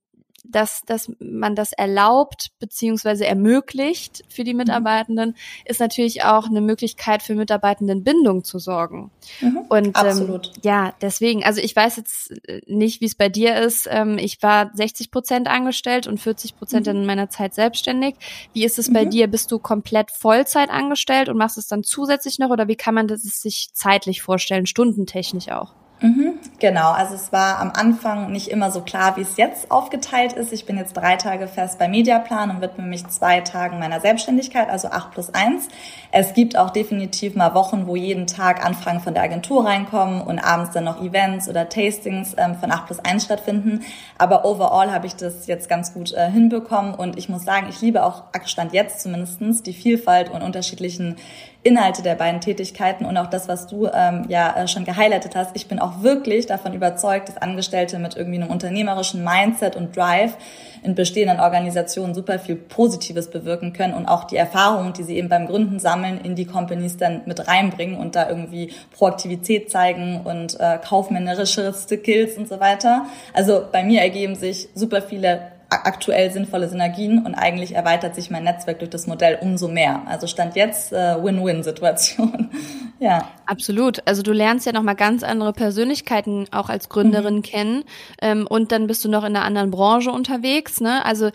dass, 0.50 0.83
dass 0.87 1.11
man 1.19 1.55
das 1.55 1.73
erlaubt 1.73 2.50
beziehungsweise 2.59 3.26
ermöglicht 3.26 4.25
für 4.29 4.45
die 4.45 4.53
mhm. 4.53 4.59
Mitarbeitenden, 4.59 5.31
mhm. 5.31 5.35
ist 5.65 5.81
natürlich 5.81 6.25
auch 6.25 6.47
eine 6.47 6.61
Möglichkeit 6.61 7.23
für 7.23 7.35
Mitarbeitendenbindung 7.35 8.45
zu 8.45 8.59
sorgen. 8.59 9.11
Mhm. 9.41 9.59
Und 9.69 9.87
ähm, 9.87 9.95
Absolut. 9.95 10.47
Ähm, 10.47 10.62
ja, 10.65 10.95
deswegen, 11.00 11.45
also 11.45 11.61
ich 11.61 11.75
weiß 11.75 11.97
jetzt 11.97 12.33
äh, 12.49 12.61
nicht, 12.67 13.00
wie 13.00 13.07
es 13.07 13.15
bei 13.15 13.29
dir 13.29 13.57
ist. 13.57 13.88
Ähm, 13.91 14.19
ich 14.19 14.43
war 14.43 14.71
60 14.75 15.11
Prozent 15.11 15.49
angestellt 15.49 16.07
und 16.07 16.19
40 16.19 16.57
Prozent 16.57 16.87
mhm. 16.87 16.97
in 16.97 17.07
meiner 17.07 17.31
Zeit 17.31 17.55
selbstständig. 17.55 18.17
Wie 18.53 18.65
ist 18.65 18.79
es 18.79 18.93
bei 18.93 19.05
mhm. 19.05 19.11
dir? 19.11 19.26
Bist 19.26 19.50
du 19.53 19.59
komplett 19.59 20.11
Vollzeit 20.11 20.71
angestellt 20.71 21.29
und 21.29 21.37
machst 21.37 21.59
es 21.59 21.69
dann 21.69 21.85
zusätzlich 21.85 22.38
noch 22.38 22.50
oder 22.50 22.69
wie 22.69 22.76
kann 22.76 22.95
man 22.95 23.09
das 23.09 23.23
sich 23.23 23.69
zeitlich 23.73 24.23
vorstellen, 24.23 24.67
stundentechnisch 24.67 25.49
auch? 25.49 25.75
Mhm, 26.00 26.35
genau, 26.59 26.93
also 26.93 27.15
es 27.15 27.33
war 27.33 27.59
am 27.59 27.73
Anfang 27.75 28.31
nicht 28.31 28.49
immer 28.49 28.71
so 28.71 28.83
klar, 28.83 29.17
wie 29.17 29.23
es 29.23 29.38
jetzt 29.38 29.71
aufgeteilt 29.71 30.35
ist. 30.35 30.53
Ich 30.53 30.67
bin 30.67 30.76
jetzt 30.76 30.93
drei 30.93 31.17
Tage 31.17 31.49
fest 31.49 31.79
bei 31.79 31.88
Mediaplan 31.88 32.50
und 32.50 32.61
widme 32.61 32.85
mich 32.85 33.07
zwei 33.09 33.41
Tagen 33.41 33.79
meiner 33.79 34.00
Selbstständigkeit, 34.00 34.69
also 34.69 34.88
acht 34.88 35.12
plus 35.12 35.33
eins. 35.33 35.69
Es 36.12 36.35
gibt 36.35 36.59
auch 36.59 36.69
definitiv 36.69 37.35
mal 37.35 37.55
Wochen, 37.55 37.87
wo 37.87 37.97
jeden 37.97 38.26
Tag 38.26 38.62
Anfragen 38.62 39.00
von 39.00 39.15
der 39.15 39.23
Agentur 39.23 39.65
reinkommen 39.65 40.21
und 40.21 40.38
abends 40.38 40.73
dann 40.73 40.85
noch 40.85 41.03
Events 41.03 41.49
oder 41.49 41.67
Tastings 41.71 42.35
ähm, 42.37 42.57
von 42.57 42.71
acht 42.71 42.87
plus 42.87 42.99
eins 42.99 43.25
stattfinden. 43.25 43.83
Aber 44.19 44.45
overall 44.45 44.93
habe 44.93 45.07
ich 45.07 45.17
das 45.17 45.47
jetzt 45.47 45.67
ganz 45.67 45.95
gut 45.95 46.12
äh, 46.12 46.31
hinbekommen 46.31 46.95
und 46.95 47.17
ich 47.17 47.31
muss 47.31 47.45
sagen, 47.45 47.69
ich 47.71 47.81
liebe 47.81 48.05
auch 48.05 48.25
Stand 48.45 48.75
jetzt 48.75 49.00
zumindestens 49.00 49.62
die 49.62 49.73
Vielfalt 49.73 50.31
und 50.31 50.43
unterschiedlichen 50.43 51.17
Inhalte 51.66 52.02
der 52.02 52.14
beiden 52.14 52.40
Tätigkeiten 52.40 53.04
und 53.04 53.16
auch 53.16 53.26
das, 53.26 53.49
was 53.49 53.66
du 53.66 53.88
ähm, 53.92 54.26
ja 54.28 54.56
äh, 54.56 54.68
schon 54.68 54.85
gehighlightet 54.85 55.35
hast. 55.35 55.50
Ich 55.56 55.66
bin 55.66 55.80
auch 55.80 56.02
wirklich 56.02 56.46
davon 56.46 56.73
überzeugt, 56.75 57.28
dass 57.28 57.37
Angestellte 57.37 57.99
mit 57.99 58.16
irgendwie 58.16 58.40
einem 58.40 58.50
unternehmerischen 58.50 59.25
Mindset 59.25 59.75
und 59.75 59.96
Drive 59.96 60.37
in 60.85 60.94
bestehenden 60.94 61.40
Organisationen 61.40 62.14
super 62.14 62.38
viel 62.38 62.54
Positives 62.54 63.28
bewirken 63.28 63.73
können 63.73 63.94
und 63.94 64.06
auch 64.06 64.25
die 64.25 64.37
Erfahrungen, 64.37 64.92
die 64.92 65.02
sie 65.02 65.16
eben 65.16 65.28
beim 65.28 65.49
Gründen 65.49 65.80
sammeln, 65.80 66.20
in 66.23 66.37
die 66.37 66.44
Companies 66.44 66.96
dann 66.96 67.23
mit 67.26 67.49
reinbringen 67.49 67.99
und 67.99 68.14
da 68.14 68.28
irgendwie 68.28 68.73
Proaktivität 68.96 69.68
zeigen 69.68 70.20
und 70.23 70.61
äh, 70.61 70.78
kaufmännerische 70.78 71.73
Skills 71.73 72.38
und 72.38 72.49
so 72.49 72.61
weiter. 72.61 73.06
Also 73.32 73.64
bei 73.73 73.82
mir 73.82 74.02
ergeben 74.02 74.37
sich 74.37 74.68
super 74.75 75.02
viele 75.02 75.56
aktuell 75.85 76.30
sinnvolle 76.30 76.68
Synergien 76.68 77.25
und 77.25 77.35
eigentlich 77.35 77.75
erweitert 77.75 78.14
sich 78.14 78.30
mein 78.30 78.45
Netzwerk 78.45 78.78
durch 78.78 78.90
das 78.90 79.06
Modell 79.06 79.38
umso 79.40 79.68
mehr. 79.68 80.02
Also 80.06 80.26
stand 80.26 80.56
jetzt 80.56 80.92
äh, 80.92 81.23
Win-Win-Situation. 81.23 82.50
ja. 82.99 83.28
Absolut. 83.47 84.02
Also 84.06 84.23
du 84.23 84.33
lernst 84.33 84.66
ja 84.66 84.73
nochmal 84.73 84.97
ganz 84.97 85.23
andere 85.23 85.52
Persönlichkeiten 85.52 86.47
auch 86.50 86.68
als 86.68 86.88
Gründerin 86.88 87.37
mhm. 87.37 87.42
kennen 87.42 87.85
ähm, 88.23 88.47
und 88.47 88.73
dann 88.73 88.87
bist 88.87 89.04
du 89.04 89.09
noch 89.09 89.25
in 89.25 89.37
einer 89.37 89.45
anderen 89.45 89.71
Branche 89.71 90.11
unterwegs. 90.11 90.80
Ne? 90.80 91.04
Also 91.04 91.30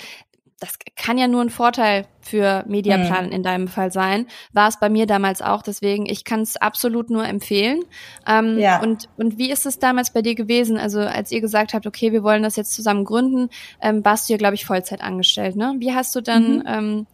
das 0.62 0.78
kann 0.96 1.18
ja 1.18 1.28
nur 1.28 1.42
ein 1.42 1.50
Vorteil 1.50 2.06
für 2.22 2.64
Mediaplan 2.68 3.26
mhm. 3.26 3.32
in 3.32 3.42
deinem 3.42 3.68
Fall 3.68 3.92
sein. 3.92 4.28
War 4.54 4.70
es 4.70 4.80
bei 4.80 4.90
mir 4.90 5.08
damals 5.08 5.42
auch. 5.42 5.64
Deswegen, 5.64 6.06
ich 6.06 6.24
kann 6.24 6.42
es 6.42 6.56
absolut 6.56 7.10
nur 7.10 7.26
empfehlen. 7.26 7.84
Ähm, 8.28 8.60
ja. 8.60 8.80
und, 8.80 9.10
und 9.18 9.40
wie 9.40 9.52
ist 9.52 9.66
es 9.66 9.80
damals 9.80 10.14
bei 10.14 10.22
dir 10.22 10.36
gewesen? 10.36 10.78
Also 10.78 11.00
als 11.00 11.32
ihr 11.32 11.42
gesagt 11.42 11.74
habt, 11.74 11.88
okay, 11.88 12.12
wir 12.12 12.22
wollen 12.22 12.44
das 12.44 12.58
jetzt 12.58 12.74
zusammen 12.74 13.06
gründen, 13.06 13.50
ähm, 13.82 14.06
warst 14.06 14.30
du 14.30 14.34
ja, 14.34 14.38
glaube 14.38 14.54
ich, 14.54 14.66
Vollzeit 14.66 15.02
angestellt. 15.02 15.56
Ne? 15.56 15.76
Wie 15.80 15.96
hast 15.96 16.16
du 16.16 16.22
dann 16.22 16.60
mhm. 16.60 16.64
ähm, 16.68 17.08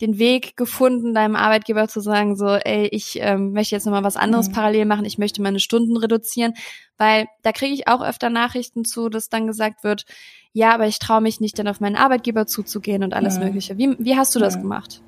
den 0.00 0.18
Weg 0.18 0.56
gefunden, 0.56 1.14
deinem 1.14 1.36
Arbeitgeber 1.36 1.88
zu 1.88 2.00
sagen, 2.00 2.36
so, 2.36 2.46
ey, 2.48 2.88
ich 2.88 3.18
ähm, 3.20 3.52
möchte 3.52 3.74
jetzt 3.74 3.84
nochmal 3.84 4.04
was 4.04 4.16
anderes 4.16 4.48
mhm. 4.48 4.52
parallel 4.52 4.84
machen, 4.86 5.04
ich 5.04 5.18
möchte 5.18 5.42
meine 5.42 5.60
Stunden 5.60 5.96
reduzieren, 5.96 6.54
weil 6.98 7.26
da 7.42 7.52
kriege 7.52 7.74
ich 7.74 7.88
auch 7.88 8.02
öfter 8.02 8.30
Nachrichten 8.30 8.84
zu, 8.84 9.08
dass 9.08 9.28
dann 9.28 9.46
gesagt 9.46 9.84
wird, 9.84 10.04
ja, 10.52 10.72
aber 10.72 10.86
ich 10.86 10.98
traue 10.98 11.20
mich 11.20 11.40
nicht, 11.40 11.58
dann 11.58 11.68
auf 11.68 11.80
meinen 11.80 11.96
Arbeitgeber 11.96 12.46
zuzugehen 12.46 13.02
und 13.02 13.14
alles 13.14 13.38
mhm. 13.38 13.44
Mögliche. 13.44 13.78
Wie, 13.78 13.96
wie 13.98 14.16
hast 14.16 14.34
du 14.34 14.38
das 14.38 14.56
mhm. 14.56 14.62
gemacht? 14.62 15.02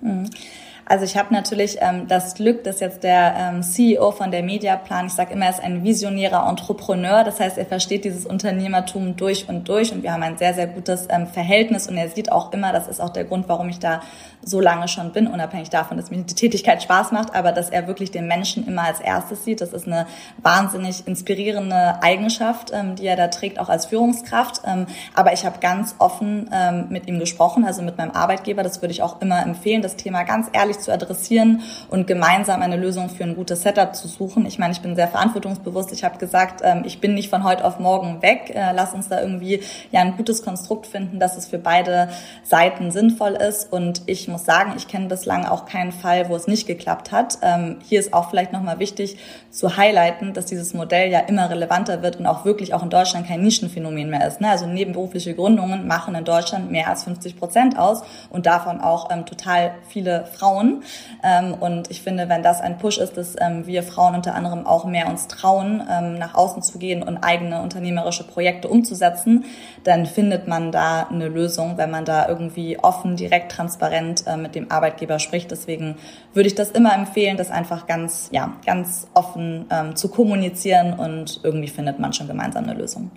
Mhm. 0.00 0.30
Also 0.92 1.06
ich 1.06 1.16
habe 1.16 1.32
natürlich 1.32 1.78
ähm, 1.80 2.06
das 2.06 2.34
Glück, 2.34 2.64
dass 2.64 2.80
jetzt 2.80 3.02
der 3.02 3.34
ähm, 3.38 3.62
CEO 3.62 4.10
von 4.10 4.30
der 4.30 4.42
Mediaplan, 4.42 5.06
ich 5.06 5.14
sage 5.14 5.32
immer, 5.32 5.46
er 5.46 5.52
ist 5.52 5.64
ein 5.64 5.84
visionärer 5.84 6.46
Entrepreneur. 6.46 7.24
Das 7.24 7.40
heißt, 7.40 7.56
er 7.56 7.64
versteht 7.64 8.04
dieses 8.04 8.26
Unternehmertum 8.26 9.16
durch 9.16 9.48
und 9.48 9.66
durch 9.70 9.90
und 9.90 10.02
wir 10.02 10.12
haben 10.12 10.22
ein 10.22 10.36
sehr, 10.36 10.52
sehr 10.52 10.66
gutes 10.66 11.08
ähm, 11.08 11.26
Verhältnis 11.26 11.88
und 11.88 11.96
er 11.96 12.10
sieht 12.10 12.30
auch 12.30 12.52
immer, 12.52 12.74
das 12.74 12.88
ist 12.88 13.00
auch 13.00 13.08
der 13.08 13.24
Grund, 13.24 13.48
warum 13.48 13.70
ich 13.70 13.78
da 13.78 14.02
so 14.44 14.60
lange 14.60 14.86
schon 14.88 15.12
bin, 15.12 15.28
unabhängig 15.28 15.70
davon, 15.70 15.96
dass 15.96 16.10
mir 16.10 16.18
die 16.18 16.34
Tätigkeit 16.34 16.82
Spaß 16.82 17.12
macht, 17.12 17.34
aber 17.34 17.52
dass 17.52 17.70
er 17.70 17.86
wirklich 17.86 18.10
den 18.10 18.26
Menschen 18.26 18.66
immer 18.66 18.82
als 18.82 19.00
erstes 19.00 19.44
sieht. 19.44 19.62
Das 19.62 19.72
ist 19.72 19.86
eine 19.86 20.06
wahnsinnig 20.42 21.06
inspirierende 21.06 22.02
Eigenschaft, 22.02 22.70
ähm, 22.74 22.96
die 22.96 23.06
er 23.06 23.16
da 23.16 23.28
trägt, 23.28 23.58
auch 23.58 23.70
als 23.70 23.86
Führungskraft. 23.86 24.60
Ähm, 24.66 24.86
aber 25.14 25.32
ich 25.32 25.46
habe 25.46 25.58
ganz 25.60 25.94
offen 25.98 26.50
ähm, 26.52 26.88
mit 26.90 27.06
ihm 27.08 27.18
gesprochen, 27.18 27.64
also 27.64 27.80
mit 27.80 27.96
meinem 27.96 28.10
Arbeitgeber. 28.10 28.62
Das 28.62 28.82
würde 28.82 28.92
ich 28.92 29.02
auch 29.02 29.22
immer 29.22 29.42
empfehlen, 29.42 29.80
das 29.80 29.96
Thema 29.96 30.24
ganz 30.24 30.48
ehrlich 30.52 30.81
zu 30.82 30.92
adressieren 30.92 31.62
und 31.88 32.06
gemeinsam 32.06 32.62
eine 32.62 32.76
Lösung 32.76 33.08
für 33.08 33.24
ein 33.24 33.34
gutes 33.34 33.62
Setup 33.62 33.94
zu 33.94 34.08
suchen. 34.08 34.46
Ich 34.46 34.58
meine, 34.58 34.72
ich 34.72 34.80
bin 34.80 34.96
sehr 34.96 35.08
verantwortungsbewusst. 35.08 35.92
Ich 35.92 36.04
habe 36.04 36.18
gesagt, 36.18 36.60
ähm, 36.64 36.82
ich 36.84 37.00
bin 37.00 37.14
nicht 37.14 37.30
von 37.30 37.44
heute 37.44 37.64
auf 37.64 37.78
morgen 37.78 38.22
weg. 38.22 38.52
Äh, 38.54 38.72
lass 38.72 38.94
uns 38.94 39.08
da 39.08 39.20
irgendwie 39.20 39.60
ja 39.90 40.00
ein 40.00 40.16
gutes 40.16 40.42
Konstrukt 40.42 40.86
finden, 40.86 41.18
dass 41.18 41.36
es 41.36 41.46
für 41.46 41.58
beide 41.58 42.08
Seiten 42.44 42.90
sinnvoll 42.90 43.32
ist. 43.32 43.72
Und 43.72 44.02
ich 44.06 44.28
muss 44.28 44.44
sagen, 44.44 44.74
ich 44.76 44.88
kenne 44.88 45.06
bislang 45.06 45.44
auch 45.44 45.66
keinen 45.66 45.92
Fall, 45.92 46.28
wo 46.28 46.36
es 46.36 46.46
nicht 46.46 46.66
geklappt 46.66 47.12
hat. 47.12 47.38
Ähm, 47.42 47.78
hier 47.82 48.00
ist 48.00 48.12
auch 48.12 48.30
vielleicht 48.30 48.52
nochmal 48.52 48.78
wichtig 48.78 49.16
zu 49.50 49.76
highlighten, 49.76 50.32
dass 50.32 50.46
dieses 50.46 50.74
Modell 50.74 51.10
ja 51.10 51.20
immer 51.20 51.50
relevanter 51.50 52.02
wird 52.02 52.16
und 52.16 52.26
auch 52.26 52.44
wirklich 52.44 52.74
auch 52.74 52.82
in 52.82 52.90
Deutschland 52.90 53.26
kein 53.26 53.42
Nischenphänomen 53.42 54.10
mehr 54.10 54.26
ist. 54.26 54.40
Ne? 54.40 54.48
Also 54.48 54.66
nebenberufliche 54.66 55.34
Gründungen 55.34 55.86
machen 55.86 56.14
in 56.14 56.24
Deutschland 56.24 56.70
mehr 56.70 56.88
als 56.88 57.04
50 57.04 57.38
Prozent 57.38 57.78
aus 57.78 58.02
und 58.30 58.46
davon 58.46 58.80
auch 58.80 59.10
ähm, 59.10 59.26
total 59.26 59.72
viele 59.88 60.26
Frauen 60.26 60.61
Frauen. 60.62 60.82
Ähm, 61.22 61.54
und 61.54 61.90
ich 61.90 62.02
finde, 62.02 62.28
wenn 62.28 62.42
das 62.42 62.60
ein 62.60 62.78
Push 62.78 62.98
ist, 62.98 63.16
dass 63.16 63.36
ähm, 63.40 63.66
wir 63.66 63.82
Frauen 63.82 64.14
unter 64.14 64.34
anderem 64.34 64.66
auch 64.66 64.84
mehr 64.84 65.08
uns 65.08 65.28
trauen, 65.28 65.82
ähm, 65.90 66.18
nach 66.18 66.34
außen 66.34 66.62
zu 66.62 66.78
gehen 66.78 67.02
und 67.02 67.18
eigene 67.18 67.62
unternehmerische 67.62 68.24
Projekte 68.24 68.68
umzusetzen, 68.68 69.44
dann 69.84 70.06
findet 70.06 70.48
man 70.48 70.72
da 70.72 71.08
eine 71.08 71.28
Lösung, 71.28 71.76
wenn 71.76 71.90
man 71.90 72.04
da 72.04 72.28
irgendwie 72.28 72.78
offen, 72.78 73.16
direkt, 73.16 73.52
transparent 73.52 74.24
äh, 74.26 74.36
mit 74.36 74.54
dem 74.54 74.70
Arbeitgeber 74.70 75.18
spricht. 75.18 75.50
Deswegen 75.50 75.96
würde 76.34 76.48
ich 76.48 76.54
das 76.54 76.70
immer 76.70 76.94
empfehlen, 76.94 77.36
das 77.36 77.50
einfach 77.50 77.86
ganz, 77.86 78.28
ja, 78.32 78.56
ganz 78.64 79.06
offen 79.14 79.66
ähm, 79.70 79.96
zu 79.96 80.08
kommunizieren 80.08 80.94
und 80.94 81.40
irgendwie 81.42 81.68
findet 81.68 81.98
man 81.98 82.12
schon 82.12 82.26
gemeinsam 82.26 82.64
eine 82.64 82.74
Lösung. 82.74 83.10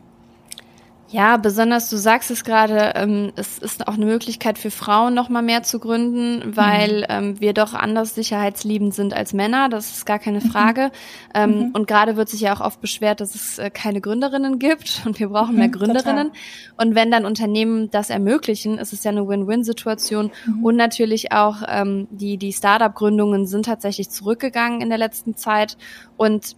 Ja, 1.10 1.38
besonders 1.38 1.90
du 1.90 1.98
sagst 1.98 2.32
es 2.32 2.44
gerade, 2.44 2.94
ähm, 2.96 3.32
es 3.36 3.60
ist 3.60 3.88
auch 3.88 3.94
eine 3.94 4.06
Möglichkeit 4.06 4.58
für 4.58 4.72
Frauen 4.72 5.14
noch 5.14 5.30
mal 5.30 5.44
mehr 5.44 5.62
zu 5.62 5.80
gründen, 5.80 6.56
weil 6.56 7.00
mhm. 7.00 7.06
ähm, 7.10 7.40
wir 7.40 7.54
doch 7.54 7.76
anders 7.76 8.16
sicherheitsliebend 8.16 8.94
sind 8.94 9.14
als 9.14 9.32
Männer. 9.32 9.70
Das 9.70 9.92
ist 9.92 10.06
gar 10.06 10.18
keine 10.18 10.40
mhm. 10.40 10.50
Frage. 10.50 10.92
Ähm, 11.34 11.50
mhm. 11.50 11.56
Ähm, 11.56 11.72
und 11.74 11.88
gerade 11.88 12.18
wird 12.18 12.30
sich 12.30 12.42
ja 12.42 12.56
auch 12.56 12.62
oft 12.62 12.82
beschwert, 12.82 13.22
dass 13.22 13.36
es 13.36 13.60
äh, 13.60 13.70
keine 13.70 14.02
Gründerinnen 14.02 14.58
gibt 14.58 15.04
und 15.06 15.20
wir 15.20 15.30
brauchen 15.30 15.56
mehr 15.56 15.68
mhm, 15.68 15.74
Gründerinnen. 15.74 16.28
Total. 16.28 16.88
Und 16.88 16.96
wenn 16.96 17.12
dann 17.12 17.26
Unternehmen 17.26 17.92
das 17.92 18.10
ermöglichen, 18.10 18.80
ist 18.80 18.92
es 18.92 19.04
ja 19.04 19.12
eine 19.12 19.28
Win-Win-Situation. 19.28 20.32
Mhm. 20.46 20.66
Und 20.66 20.76
natürlich 20.76 21.32
auch 21.32 21.58
ähm, 21.68 22.08
die 22.10 22.38
die 22.38 22.52
Startup-Gründungen 22.52 23.46
sind 23.46 23.68
tatsächlich 23.68 24.10
zurückgegangen 24.10 24.82
in 24.82 24.90
der 24.90 24.98
letzten 24.98 25.36
Zeit 25.36 25.78
und 26.18 26.56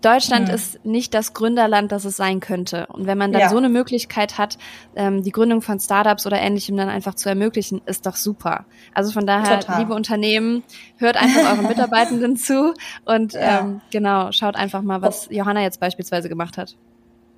Deutschland 0.00 0.48
mhm. 0.48 0.54
ist 0.54 0.84
nicht 0.84 1.12
das 1.14 1.34
Gründerland, 1.34 1.92
das 1.92 2.04
es 2.04 2.16
sein 2.16 2.40
könnte. 2.40 2.86
Und 2.86 3.06
wenn 3.06 3.18
man 3.18 3.32
dann 3.32 3.42
ja. 3.42 3.48
so 3.48 3.58
eine 3.58 3.68
Möglichkeit 3.68 4.38
hat, 4.38 4.58
ähm, 4.96 5.22
die 5.22 5.32
Gründung 5.32 5.60
von 5.60 5.78
Startups 5.78 6.26
oder 6.26 6.40
ähnlichem 6.40 6.76
dann 6.76 6.88
einfach 6.88 7.14
zu 7.14 7.28
ermöglichen, 7.28 7.82
ist 7.84 8.06
doch 8.06 8.16
super. 8.16 8.64
Also 8.94 9.12
von 9.12 9.26
daher, 9.26 9.60
Total. 9.60 9.80
liebe 9.80 9.94
Unternehmen, 9.94 10.62
hört 10.96 11.16
einfach 11.16 11.52
euren 11.52 11.66
Mitarbeitenden 11.68 12.36
zu 12.36 12.74
und 13.04 13.34
ja. 13.34 13.60
ähm, 13.60 13.80
genau, 13.90 14.32
schaut 14.32 14.56
einfach 14.56 14.82
mal, 14.82 15.02
was 15.02 15.28
Johanna 15.30 15.62
jetzt 15.62 15.80
beispielsweise 15.80 16.28
gemacht 16.28 16.56
hat. 16.56 16.76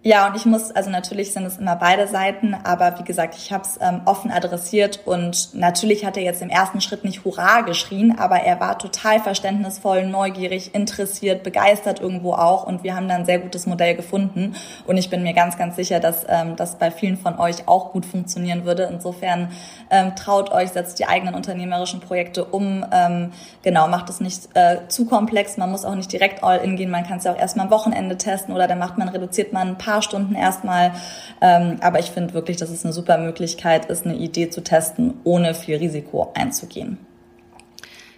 Ja, 0.07 0.27
und 0.27 0.37
ich 0.37 0.45
muss, 0.45 0.71
also 0.71 0.91
natürlich 0.91 1.33
sind 1.33 1.47
es 1.47 1.57
immer 1.57 1.77
beide 1.77 2.07
Seiten, 2.07 2.55
aber 2.63 2.99
wie 2.99 3.05
gesagt, 3.05 3.37
ich 3.39 3.51
habe 3.55 3.65
es 3.65 3.79
ähm, 3.81 4.03
offen 4.05 4.31
adressiert 4.31 5.01
und 5.07 5.55
natürlich 5.55 6.05
hat 6.05 6.19
er 6.19 6.23
jetzt 6.23 6.43
im 6.43 6.51
ersten 6.51 6.83
Schritt 6.83 7.05
nicht 7.05 7.25
Hurra 7.25 7.63
geschrien, 7.63 8.15
aber 8.19 8.37
er 8.37 8.61
war 8.61 8.79
total 8.79 9.19
verständnisvoll, 9.19 10.07
neugierig, 10.07 10.75
interessiert, 10.75 11.43
begeistert 11.43 12.03
irgendwo 12.03 12.35
auch 12.35 12.67
und 12.67 12.85
wir 12.85 12.95
haben 12.95 13.09
dann 13.09 13.21
ein 13.21 13.25
sehr 13.25 13.39
gutes 13.39 13.65
Modell 13.65 13.95
gefunden 13.95 14.55
und 14.87 14.99
ich 14.99 15.09
bin 15.09 15.23
mir 15.23 15.33
ganz, 15.33 15.57
ganz 15.57 15.75
sicher, 15.75 16.01
dass 16.01 16.27
ähm, 16.29 16.55
das 16.57 16.77
bei 16.77 16.91
vielen 16.91 17.17
von 17.17 17.39
euch 17.39 17.67
auch 17.67 17.93
gut 17.93 18.05
funktionieren 18.05 18.67
würde. 18.67 18.91
Insofern 18.93 19.53
ähm, 19.89 20.15
traut 20.17 20.53
euch, 20.53 20.69
setzt 20.69 20.99
die 20.99 21.07
eigenen 21.07 21.35
unternehmerischen 21.35 22.01
Projekte 22.01 22.45
um, 22.45 22.85
ähm, 22.93 23.33
genau, 23.63 23.89
macht 23.89 24.11
es 24.11 24.21
nicht 24.21 24.51
äh, 24.53 24.87
zu 24.89 25.07
komplex, 25.07 25.57
man 25.57 25.71
muss 25.71 25.87
auch 25.87 25.95
nicht 25.95 26.13
direkt 26.13 26.45
all 26.45 26.59
in 26.59 26.77
gehen, 26.77 26.91
man 26.91 27.07
kann 27.07 27.17
es 27.17 27.25
ja 27.25 27.33
auch 27.33 27.39
erstmal 27.39 27.65
am 27.65 27.73
Wochenende 27.73 28.19
testen 28.19 28.55
oder 28.55 28.69
dann 28.69 28.79
macht 28.79 28.99
man, 28.99 29.09
reduziert 29.09 29.55
man 29.55 29.69
ein 29.69 29.79
paar 29.79 29.94
paar 29.95 30.03
Stunden 30.03 30.35
erstmal. 30.35 30.93
Ähm, 31.41 31.79
aber 31.81 32.01
ich 32.01 32.11
finde 32.11 32.35
wirklich, 32.35 32.57
dass 32.57 32.71
es 32.71 32.85
eine 32.85 32.93
super 32.93 33.19
Möglichkeit 33.19 33.87
ist, 33.87 34.05
eine 34.05 34.17
Idee 34.17 34.51
zu 34.51 34.63
testen, 34.63 35.15
ohne 35.25 35.55
viel 35.55 35.77
Risiko 35.77 36.33
einzugehen. 36.35 36.99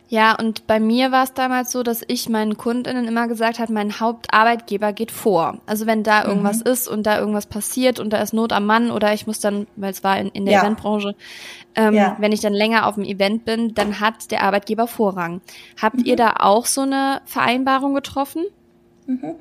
Ja, 0.09 0.37
und 0.38 0.68
bei 0.68 0.78
mir 0.78 1.11
war 1.11 1.25
es 1.25 1.35
damals 1.35 1.73
so, 1.73 1.83
dass 1.83 2.02
ich 2.06 2.28
meinen 2.28 2.56
Kundinnen 2.56 3.09
immer 3.09 3.26
gesagt 3.26 3.59
habe, 3.59 3.73
mein 3.73 3.99
Hauptarbeitgeber 3.99 4.92
geht 4.92 5.11
vor. 5.11 5.59
Also 5.66 5.87
wenn 5.87 6.04
da 6.04 6.25
irgendwas 6.25 6.61
mhm. 6.61 6.71
ist 6.71 6.87
und 6.87 7.06
da 7.06 7.18
irgendwas 7.18 7.47
passiert 7.47 7.99
und 7.99 8.12
da 8.12 8.18
ist 8.18 8.33
Not 8.33 8.52
am 8.52 8.66
Mann 8.66 8.92
oder 8.92 9.12
ich 9.12 9.26
muss 9.26 9.40
dann, 9.40 9.66
weil 9.75 9.90
es 9.90 10.04
war 10.04 10.16
in, 10.16 10.28
in 10.28 10.45
der 10.45 10.54
ja. 10.54 10.62
Eventbranche, 10.62 11.16
ähm, 11.75 11.95
ja. 11.95 12.16
wenn 12.21 12.30
ich 12.30 12.40
dann 12.40 12.52
länger 12.52 12.87
auf 12.87 12.95
dem 12.95 13.02
Event 13.02 13.45
bin, 13.45 13.75
dann 13.75 13.99
hat 13.99 14.30
der 14.30 14.45
Arbeitgeber 14.45 14.87
Vorrang. 14.87 15.40
Habt 15.83 15.97
mhm. 15.97 16.04
ihr 16.04 16.14
da 16.14 16.35
auch 16.38 16.66
so 16.66 16.83
eine 16.83 17.21
Vereinbarung 17.25 17.92
getroffen? 17.92 18.45
Mhm. 19.06 19.35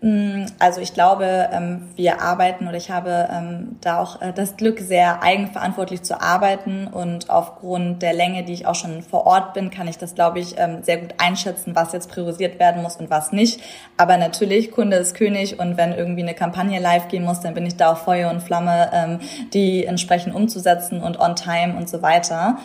Mm, 0.00 0.46
also 0.60 0.80
ich 0.80 0.94
glaube, 0.94 1.48
ähm, 1.52 1.88
wir 1.96 2.22
arbeiten 2.22 2.68
oder 2.68 2.76
ich 2.76 2.90
habe 2.90 3.28
ähm, 3.32 3.78
da 3.80 3.98
auch 3.98 4.22
äh, 4.22 4.32
das 4.32 4.56
Glück, 4.56 4.78
sehr 4.78 5.24
eigenverantwortlich 5.24 6.04
zu 6.04 6.20
arbeiten 6.20 6.86
und 6.86 7.30
aufgrund 7.30 8.00
der 8.02 8.12
Länge, 8.12 8.44
die 8.44 8.52
ich 8.52 8.66
auch 8.66 8.76
schon 8.76 9.02
vor 9.02 9.26
Ort 9.26 9.54
bin, 9.54 9.70
kann 9.70 9.88
ich 9.88 9.98
das, 9.98 10.14
glaube 10.14 10.38
ich, 10.38 10.56
ähm, 10.56 10.84
sehr 10.84 10.98
gut 10.98 11.14
einschätzen, 11.18 11.74
was 11.74 11.92
jetzt 11.92 12.10
priorisiert 12.10 12.60
werden 12.60 12.80
muss 12.82 12.96
und 12.96 13.10
was 13.10 13.32
nicht. 13.32 13.60
Aber 13.96 14.16
natürlich, 14.18 14.70
Kunde 14.70 14.98
ist 14.98 15.16
König 15.16 15.58
und 15.58 15.76
wenn 15.76 15.92
irgendwie 15.92 16.22
eine 16.22 16.34
Kampagne 16.34 16.78
live 16.78 17.08
gehen 17.08 17.24
muss, 17.24 17.40
dann 17.40 17.54
bin 17.54 17.66
ich 17.66 17.76
da 17.76 17.92
auf 17.92 18.02
Feuer 18.02 18.30
und 18.30 18.40
Flamme, 18.40 19.18
die 19.52 19.84
entsprechend 19.84 20.34
umzusetzen 20.34 21.02
und 21.02 21.18
on 21.18 21.34
time 21.34 21.76
und 21.76 21.88
so 21.88 22.02
weiter. 22.02 22.58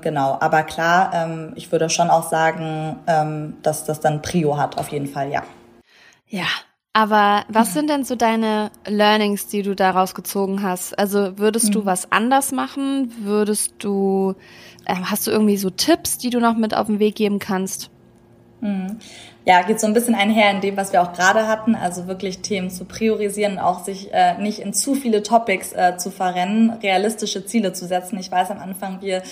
Genau, 0.00 0.36
aber 0.40 0.62
klar, 0.64 1.28
ich 1.54 1.70
würde 1.70 1.88
schon 1.90 2.10
auch 2.10 2.28
sagen, 2.28 3.54
dass 3.62 3.84
das 3.84 4.00
dann 4.00 4.22
Prio 4.22 4.58
hat, 4.58 4.78
auf 4.78 4.88
jeden 4.88 5.06
Fall, 5.06 5.30
ja. 5.30 5.42
Ja, 6.28 6.46
aber 6.92 7.44
was 7.48 7.74
sind 7.74 7.90
denn 7.90 8.04
so 8.04 8.16
deine 8.16 8.70
Learnings, 8.86 9.48
die 9.48 9.60
du 9.60 9.74
daraus 9.74 10.14
gezogen 10.14 10.62
hast? 10.62 10.98
Also 10.98 11.38
würdest 11.38 11.74
du 11.74 11.82
mhm. 11.82 11.84
was 11.84 12.10
anders 12.10 12.52
machen? 12.52 13.12
Würdest 13.20 13.74
du, 13.80 14.34
äh, 14.86 14.94
hast 14.94 15.26
du 15.26 15.30
irgendwie 15.30 15.58
so 15.58 15.68
Tipps, 15.68 16.16
die 16.16 16.30
du 16.30 16.40
noch 16.40 16.56
mit 16.56 16.74
auf 16.74 16.86
den 16.86 16.98
Weg 16.98 17.16
geben 17.16 17.38
kannst? 17.38 17.90
Mhm. 18.66 18.98
Ja, 19.48 19.62
geht 19.62 19.78
so 19.78 19.86
ein 19.86 19.94
bisschen 19.94 20.16
einher 20.16 20.50
in 20.50 20.60
dem, 20.60 20.76
was 20.76 20.92
wir 20.92 21.00
auch 21.00 21.12
gerade 21.12 21.46
hatten, 21.46 21.76
also 21.76 22.08
wirklich 22.08 22.40
Themen 22.40 22.68
zu 22.68 22.84
priorisieren, 22.84 23.60
auch 23.60 23.84
sich 23.84 24.12
äh, 24.12 24.36
nicht 24.38 24.58
in 24.58 24.72
zu 24.72 24.96
viele 24.96 25.22
Topics 25.22 25.72
äh, 25.72 25.96
zu 25.96 26.10
verrennen, 26.10 26.70
realistische 26.82 27.46
Ziele 27.46 27.72
zu 27.72 27.86
setzen. 27.86 28.18
Ich 28.18 28.32
weiß 28.32 28.50
am 28.50 28.58
Anfang, 28.58 29.02
wir 29.02 29.22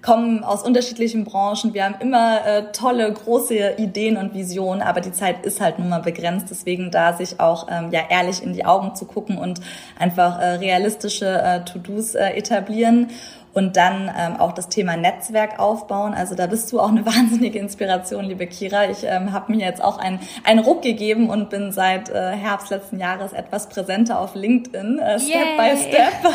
kommen 0.00 0.44
aus 0.44 0.62
unterschiedlichen 0.62 1.24
Branchen, 1.24 1.74
wir 1.74 1.84
haben 1.84 1.96
immer 2.00 2.46
äh, 2.46 2.72
tolle, 2.72 3.12
große 3.12 3.74
Ideen 3.76 4.16
und 4.16 4.32
Visionen, 4.32 4.80
aber 4.80 5.02
die 5.02 5.12
Zeit 5.12 5.44
ist 5.44 5.60
halt 5.60 5.78
nun 5.78 5.90
mal 5.90 6.00
begrenzt, 6.00 6.46
deswegen 6.48 6.90
da 6.90 7.12
sich 7.12 7.38
auch 7.38 7.68
ähm, 7.70 7.90
ja 7.90 8.00
ehrlich 8.08 8.42
in 8.42 8.54
die 8.54 8.64
Augen 8.64 8.94
zu 8.96 9.04
gucken 9.04 9.36
und 9.36 9.60
einfach 9.98 10.40
äh, 10.40 10.52
realistische 10.52 11.26
äh, 11.26 11.64
To-Dos 11.66 12.14
äh, 12.14 12.30
etablieren 12.30 13.08
und 13.52 13.76
dann 13.76 14.10
ähm, 14.16 14.36
auch 14.36 14.52
das 14.52 14.68
Thema 14.68 14.96
Netzwerk 14.96 15.58
aufbauen. 15.58 16.14
Also 16.14 16.34
da 16.34 16.46
bist 16.46 16.70
du 16.72 16.80
auch 16.80 16.88
eine 16.88 17.04
wahnsinnige 17.10 17.58
Inspiration, 17.58 18.24
liebe 18.24 18.46
Kira. 18.46 18.88
Ich 18.90 19.04
ähm, 19.04 19.32
habe 19.32 19.52
mir 19.52 19.64
jetzt 19.64 19.82
auch 19.82 19.98
einen, 19.98 20.20
einen 20.44 20.60
Ruck 20.60 20.82
gegeben 20.82 21.28
und 21.30 21.50
bin 21.50 21.72
seit 21.72 22.08
äh, 22.08 22.32
Herbst 22.32 22.70
letzten 22.70 22.98
Jahres 22.98 23.32
etwas 23.32 23.68
präsenter 23.68 24.20
auf 24.20 24.34
LinkedIn, 24.34 24.98
äh, 24.98 25.18
Step 25.18 25.34
Yay. 25.34 25.56
by 25.56 25.76
Step. 25.76 26.12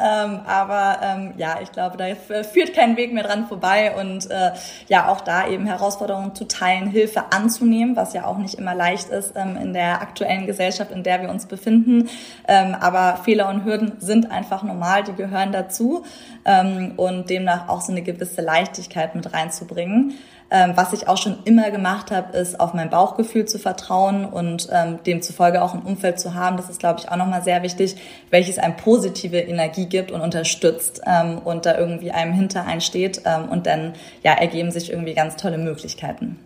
ähm, 0.00 0.40
aber 0.46 0.98
ähm, 1.02 1.34
ja, 1.36 1.58
ich 1.62 1.72
glaube, 1.72 1.96
da 1.96 2.04
führt 2.42 2.74
kein 2.74 2.96
Weg 2.96 3.12
mehr 3.12 3.24
dran 3.24 3.46
vorbei 3.46 3.94
und 3.98 4.30
äh, 4.30 4.52
ja, 4.88 5.08
auch 5.08 5.20
da 5.20 5.48
eben 5.48 5.66
Herausforderungen 5.66 6.34
zu 6.34 6.46
teilen, 6.46 6.88
Hilfe 6.88 7.32
anzunehmen, 7.32 7.96
was 7.96 8.12
ja 8.12 8.26
auch 8.26 8.38
nicht 8.38 8.54
immer 8.54 8.74
leicht 8.74 9.08
ist 9.08 9.34
ähm, 9.36 9.56
in 9.56 9.72
der 9.72 10.02
aktuellen 10.02 10.46
Gesellschaft, 10.46 10.90
in 10.90 11.02
der 11.02 11.22
wir 11.22 11.30
uns 11.30 11.46
befinden. 11.46 12.08
Ähm, 12.46 12.76
aber 12.78 13.18
Fehler 13.24 13.48
und 13.48 13.64
Hürden 13.64 13.92
sind 13.98 14.30
einfach 14.30 14.62
normal, 14.62 15.04
die 15.04 15.14
gehören 15.14 15.52
dazu 15.62 16.04
ähm, 16.44 16.94
und 16.96 17.30
demnach 17.30 17.68
auch 17.68 17.80
so 17.80 17.92
eine 17.92 18.02
gewisse 18.02 18.42
Leichtigkeit 18.42 19.14
mit 19.14 19.32
reinzubringen. 19.32 20.14
Ähm, 20.54 20.72
was 20.74 20.92
ich 20.92 21.08
auch 21.08 21.16
schon 21.16 21.38
immer 21.44 21.70
gemacht 21.70 22.10
habe, 22.10 22.36
ist 22.36 22.60
auf 22.60 22.74
mein 22.74 22.90
Bauchgefühl 22.90 23.46
zu 23.46 23.58
vertrauen 23.58 24.26
und 24.26 24.68
ähm, 24.70 24.98
demzufolge 25.06 25.62
auch 25.62 25.72
ein 25.72 25.80
Umfeld 25.80 26.20
zu 26.20 26.34
haben. 26.34 26.58
Das 26.58 26.68
ist, 26.68 26.78
glaube 26.78 27.00
ich, 27.00 27.10
auch 27.10 27.16
nochmal 27.16 27.42
sehr 27.42 27.62
wichtig, 27.62 27.96
welches 28.28 28.58
einem 28.58 28.76
positive 28.76 29.38
Energie 29.38 29.86
gibt 29.86 30.10
und 30.10 30.20
unterstützt 30.20 31.00
ähm, 31.06 31.38
und 31.38 31.64
da 31.64 31.78
irgendwie 31.78 32.10
einem 32.10 32.34
hinter 32.34 32.66
einsteht 32.66 33.22
ähm, 33.24 33.48
und 33.48 33.66
dann 33.66 33.94
ja 34.22 34.34
ergeben 34.34 34.70
sich 34.70 34.90
irgendwie 34.90 35.14
ganz 35.14 35.36
tolle 35.36 35.56
Möglichkeiten. 35.56 36.38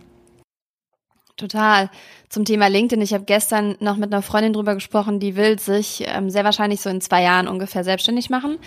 Total 1.37 1.91
zum 2.29 2.45
Thema 2.45 2.69
LinkedIn. 2.69 3.03
Ich 3.03 3.15
habe 3.15 3.25
gestern 3.25 3.77
noch 3.81 3.97
mit 3.97 4.13
einer 4.13 4.23
Freundin 4.23 4.53
drüber 4.53 4.75
gesprochen, 4.75 5.21
die 5.21 5.37
will 5.37 5.59
sich 5.59 6.05
ähm, 6.07 6.31
sehr 6.31 6.45
wahrscheinlich 6.45 6.81
so 6.81 6.91
in 6.91 7.01
zwei 7.01 7.23
Jahren 7.23 7.49
ungefähr 7.49 7.85
selbstständig 7.85 8.31
machen. 8.31 8.59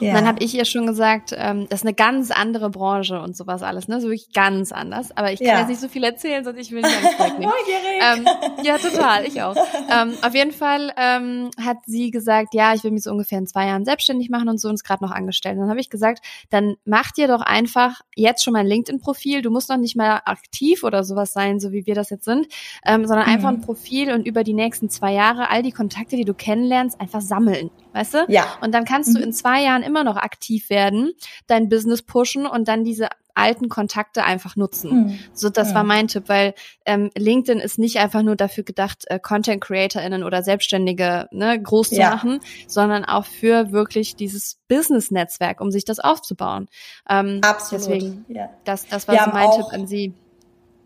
Ja. 0.00 0.10
Und 0.10 0.14
dann 0.14 0.26
habe 0.26 0.42
ich 0.42 0.54
ihr 0.54 0.64
schon 0.64 0.86
gesagt, 0.86 1.34
ähm, 1.36 1.66
das 1.68 1.80
ist 1.80 1.86
eine 1.86 1.94
ganz 1.94 2.30
andere 2.30 2.70
Branche 2.70 3.20
und 3.20 3.36
sowas 3.36 3.62
alles, 3.62 3.88
ne? 3.88 4.00
So 4.00 4.08
wirklich 4.08 4.32
ganz 4.32 4.72
anders. 4.72 5.16
Aber 5.16 5.32
ich 5.32 5.40
kann 5.40 5.48
ja. 5.48 5.58
jetzt 5.60 5.68
nicht 5.68 5.80
so 5.80 5.88
viel 5.88 6.04
erzählen, 6.04 6.44
sonst 6.44 6.58
ich 6.58 6.70
will 6.72 6.82
nicht 6.82 6.96
alles 6.96 7.18
wegnehmen. 7.18 7.52
ähm, 8.00 8.64
ja, 8.64 8.78
total, 8.78 9.24
ich 9.24 9.42
auch. 9.42 9.56
Ähm, 9.90 10.14
auf 10.22 10.34
jeden 10.34 10.52
Fall 10.52 10.92
ähm, 10.96 11.50
hat 11.62 11.78
sie 11.86 12.10
gesagt, 12.10 12.54
ja, 12.54 12.74
ich 12.74 12.84
will 12.84 12.90
mich 12.90 13.02
so 13.02 13.10
ungefähr 13.10 13.38
in 13.38 13.46
zwei 13.46 13.66
Jahren 13.66 13.84
selbstständig 13.84 14.30
machen 14.30 14.48
und 14.48 14.60
so 14.60 14.68
und 14.68 14.74
ist 14.74 14.84
gerade 14.84 15.04
noch 15.04 15.12
angestellt. 15.12 15.54
Und 15.54 15.62
dann 15.62 15.70
habe 15.70 15.80
ich 15.80 15.90
gesagt, 15.90 16.24
dann 16.50 16.76
mach 16.84 17.12
dir 17.12 17.28
doch 17.28 17.40
einfach 17.40 18.00
jetzt 18.14 18.44
schon 18.44 18.52
mein 18.52 18.66
LinkedIn-Profil. 18.66 19.42
Du 19.42 19.50
musst 19.50 19.68
noch 19.68 19.76
nicht 19.76 19.96
mal 19.96 20.20
aktiv 20.24 20.84
oder 20.84 21.04
sowas 21.04 21.32
sein, 21.32 21.60
so 21.60 21.72
wie 21.72 21.86
wir 21.86 21.94
das 21.94 22.10
jetzt 22.10 22.24
sind, 22.24 22.46
ähm, 22.84 23.05
sondern 23.06 23.26
mhm. 23.26 23.32
einfach 23.32 23.48
ein 23.48 23.60
Profil 23.60 24.12
und 24.12 24.26
über 24.26 24.44
die 24.44 24.54
nächsten 24.54 24.90
zwei 24.90 25.12
Jahre 25.12 25.50
all 25.50 25.62
die 25.62 25.72
Kontakte, 25.72 26.16
die 26.16 26.24
du 26.24 26.34
kennenlernst, 26.34 27.00
einfach 27.00 27.20
sammeln. 27.20 27.70
Weißt 27.92 28.14
du? 28.14 28.26
Ja. 28.28 28.46
Und 28.60 28.74
dann 28.74 28.84
kannst 28.84 29.10
mhm. 29.10 29.14
du 29.14 29.22
in 29.22 29.32
zwei 29.32 29.62
Jahren 29.62 29.82
immer 29.82 30.04
noch 30.04 30.16
aktiv 30.16 30.70
werden, 30.70 31.12
dein 31.46 31.68
Business 31.68 32.02
pushen 32.02 32.46
und 32.46 32.68
dann 32.68 32.84
diese 32.84 33.08
alten 33.36 33.68
Kontakte 33.68 34.24
einfach 34.24 34.56
nutzen. 34.56 34.90
Mhm. 34.90 35.18
So, 35.32 35.50
das 35.50 35.70
ja. 35.70 35.76
war 35.76 35.84
mein 35.84 36.08
Tipp, 36.08 36.24
weil 36.26 36.54
ähm, 36.86 37.10
LinkedIn 37.16 37.60
ist 37.60 37.78
nicht 37.78 37.98
einfach 37.98 38.22
nur 38.22 38.34
dafür 38.34 38.64
gedacht, 38.64 39.04
äh, 39.08 39.18
Content 39.18 39.62
CreatorInnen 39.62 40.24
oder 40.24 40.42
Selbstständige 40.42 41.28
ne, 41.30 41.60
groß 41.60 41.90
zu 41.90 41.96
ja. 41.96 42.10
machen, 42.10 42.40
sondern 42.66 43.04
auch 43.04 43.26
für 43.26 43.72
wirklich 43.72 44.16
dieses 44.16 44.58
Business-Netzwerk, 44.68 45.60
um 45.60 45.70
sich 45.70 45.84
das 45.84 45.98
aufzubauen. 45.98 46.68
Ähm, 47.08 47.40
Absolut. 47.42 47.86
Deswegen, 47.86 48.24
ja. 48.28 48.48
das, 48.64 48.88
das 48.88 49.06
war 49.06 49.24
so 49.24 49.30
mein 49.30 49.50
Tipp 49.50 49.66
an 49.72 49.86
Sie. 49.86 50.14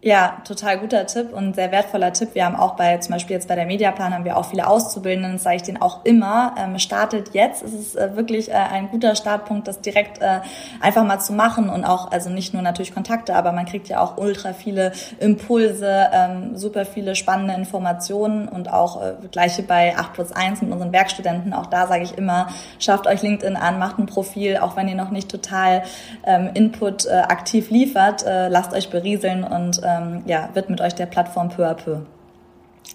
Ja, 0.02 0.40
total 0.48 0.78
guter 0.78 1.06
Tipp 1.06 1.30
und 1.34 1.56
sehr 1.56 1.72
wertvoller 1.72 2.14
Tipp. 2.14 2.30
Wir 2.32 2.46
haben 2.46 2.56
auch 2.56 2.74
bei, 2.74 2.96
zum 2.96 3.12
Beispiel 3.12 3.36
jetzt 3.36 3.48
bei 3.48 3.54
der 3.54 3.66
Mediaplan 3.66 4.14
haben 4.14 4.24
wir 4.24 4.38
auch 4.38 4.46
viele 4.46 4.66
Auszubildenden, 4.66 5.34
das 5.34 5.42
sage 5.42 5.56
ich 5.56 5.62
denen 5.62 5.82
auch 5.82 6.06
immer, 6.06 6.54
ähm, 6.58 6.78
startet 6.78 7.34
jetzt. 7.34 7.62
Es 7.62 7.74
ist 7.74 7.96
äh, 7.96 8.16
wirklich 8.16 8.48
äh, 8.48 8.54
ein 8.54 8.88
guter 8.88 9.14
Startpunkt, 9.14 9.68
das 9.68 9.82
direkt 9.82 10.22
äh, 10.22 10.40
einfach 10.80 11.04
mal 11.04 11.18
zu 11.18 11.34
machen 11.34 11.68
und 11.68 11.84
auch, 11.84 12.12
also 12.12 12.30
nicht 12.30 12.54
nur 12.54 12.62
natürlich 12.62 12.94
Kontakte, 12.94 13.34
aber 13.34 13.52
man 13.52 13.66
kriegt 13.66 13.88
ja 13.88 14.00
auch 14.00 14.16
ultra 14.16 14.54
viele 14.54 14.92
Impulse, 15.18 16.08
ähm, 16.14 16.56
super 16.56 16.86
viele 16.86 17.14
spannende 17.14 17.52
Informationen 17.52 18.48
und 18.48 18.72
auch 18.72 19.02
äh, 19.02 19.12
gleiche 19.30 19.62
bei 19.62 19.98
8 19.98 20.14
plus 20.14 20.32
1 20.32 20.62
mit 20.62 20.72
unseren 20.72 20.92
Werkstudenten. 20.92 21.52
Auch 21.52 21.66
da 21.66 21.86
sage 21.86 22.04
ich 22.04 22.16
immer, 22.16 22.48
schafft 22.78 23.06
euch 23.06 23.20
LinkedIn 23.20 23.54
an, 23.54 23.78
macht 23.78 23.98
ein 23.98 24.06
Profil, 24.06 24.56
auch 24.56 24.76
wenn 24.76 24.88
ihr 24.88 24.94
noch 24.94 25.10
nicht 25.10 25.30
total 25.30 25.82
ähm, 26.24 26.48
Input 26.54 27.04
äh, 27.04 27.10
aktiv 27.10 27.68
liefert, 27.68 28.24
äh, 28.24 28.48
lasst 28.48 28.72
euch 28.72 28.88
berieseln 28.88 29.44
und 29.44 29.82
ähm, 29.98 30.22
ja, 30.26 30.48
widmet 30.55 30.81
euch 30.81 30.94
der 30.94 31.07
Plattform 31.07 31.48
peu 31.48 31.66
à 31.66 31.74
peu. 31.74 32.00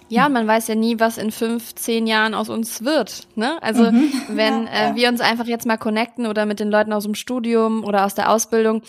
Ja, 0.08 0.28
man 0.28 0.46
weiß 0.46 0.68
ja 0.68 0.74
nie, 0.74 1.00
was 1.00 1.18
in 1.18 1.30
fünf, 1.30 1.74
zehn 1.74 2.06
Jahren 2.06 2.34
aus 2.34 2.48
uns 2.48 2.84
wird. 2.84 3.26
Ne? 3.34 3.60
Also 3.62 3.90
mhm. 3.90 4.12
wenn 4.28 4.66
äh, 4.66 4.94
wir 4.94 5.08
uns 5.08 5.20
einfach 5.20 5.46
jetzt 5.46 5.66
mal 5.66 5.78
connecten 5.78 6.26
oder 6.26 6.46
mit 6.46 6.60
den 6.60 6.70
Leuten 6.70 6.92
aus 6.92 7.04
dem 7.04 7.14
Studium 7.14 7.84
oder 7.84 8.04
aus 8.04 8.14
der 8.14 8.30
Ausbildung 8.30 8.82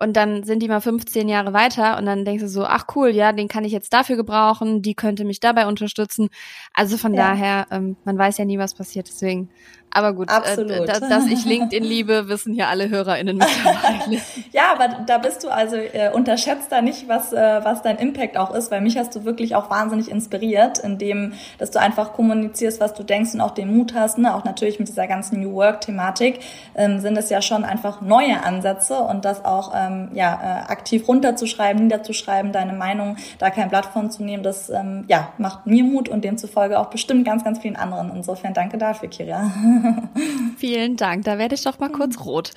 und 0.00 0.16
dann 0.16 0.42
sind 0.42 0.60
die 0.60 0.68
mal 0.68 0.80
15 0.80 1.28
Jahre 1.28 1.52
weiter 1.52 1.96
und 1.98 2.06
dann 2.06 2.24
denkst 2.24 2.42
du 2.42 2.48
so, 2.48 2.64
ach 2.64 2.86
cool, 2.96 3.10
ja, 3.10 3.32
den 3.32 3.48
kann 3.48 3.64
ich 3.64 3.72
jetzt 3.72 3.92
dafür 3.92 4.16
gebrauchen, 4.16 4.82
die 4.82 4.94
könnte 4.94 5.24
mich 5.24 5.38
dabei 5.38 5.66
unterstützen. 5.66 6.28
Also 6.72 6.96
von 6.96 7.14
ja. 7.14 7.28
daher, 7.28 7.66
ähm, 7.70 7.96
man 8.04 8.18
weiß 8.18 8.38
ja 8.38 8.44
nie, 8.44 8.58
was 8.58 8.74
passiert. 8.74 9.08
Deswegen 9.08 9.50
aber 9.94 10.12
gut, 10.12 10.28
äh, 10.28 10.84
da, 10.86 10.98
dass 10.98 11.26
ich 11.26 11.44
LinkedIn 11.44 11.84
liebe, 11.84 12.28
wissen 12.28 12.52
hier 12.52 12.68
alle 12.68 12.90
HörerInnen 12.90 13.38
mittlerweile. 13.38 14.20
ja, 14.52 14.72
aber 14.72 15.04
da 15.06 15.18
bist 15.18 15.44
du 15.44 15.48
also 15.48 15.76
äh, 15.76 16.10
unterschätzt 16.12 16.70
da 16.70 16.82
nicht, 16.82 17.08
was, 17.08 17.32
äh, 17.32 17.60
was 17.62 17.82
dein 17.82 17.98
Impact 17.98 18.36
auch 18.36 18.52
ist, 18.52 18.72
weil 18.72 18.80
mich 18.80 18.98
hast 18.98 19.14
du 19.14 19.24
wirklich 19.24 19.54
auch 19.54 19.70
wahnsinnig 19.70 20.10
inspiriert, 20.10 20.80
indem, 20.80 21.34
dass 21.58 21.70
du 21.70 21.78
einfach 21.78 22.12
kommunizierst, 22.12 22.80
was 22.80 22.94
du 22.94 23.04
denkst 23.04 23.34
und 23.34 23.40
auch 23.40 23.52
den 23.52 23.74
Mut 23.74 23.94
hast, 23.94 24.18
ne? 24.18 24.34
auch 24.34 24.42
natürlich 24.42 24.80
mit 24.80 24.88
dieser 24.88 25.06
ganzen 25.06 25.40
New 25.40 25.52
Work-Thematik, 25.54 26.40
ähm, 26.74 26.98
sind 26.98 27.16
es 27.16 27.30
ja 27.30 27.40
schon 27.40 27.64
einfach 27.64 28.00
neue 28.00 28.42
Ansätze 28.42 28.98
und 28.98 29.24
das 29.24 29.44
auch 29.44 29.72
ähm, 29.76 30.08
ja, 30.12 30.34
äh, 30.42 30.72
aktiv 30.72 31.06
runterzuschreiben, 31.06 31.84
niederzuschreiben, 31.84 32.50
deine 32.50 32.72
Meinung, 32.72 33.16
da 33.38 33.50
kein 33.50 33.68
Blatt 33.68 33.86
von 33.86 34.10
zu 34.10 34.24
nehmen, 34.24 34.42
das 34.42 34.70
ähm, 34.70 35.04
ja, 35.06 35.28
macht 35.38 35.66
mir 35.66 35.84
Mut 35.84 36.08
und 36.08 36.24
demzufolge 36.24 36.80
auch 36.80 36.86
bestimmt 36.86 37.24
ganz, 37.24 37.44
ganz 37.44 37.60
vielen 37.60 37.76
anderen. 37.76 38.10
Insofern 38.12 38.54
danke 38.54 38.76
dafür, 38.76 39.08
Kira. 39.08 39.52
Vielen 40.56 40.96
Dank. 40.96 41.24
Da 41.24 41.38
werde 41.38 41.54
ich 41.54 41.62
doch 41.62 41.78
mal 41.78 41.90
kurz 41.90 42.24
rot. 42.24 42.50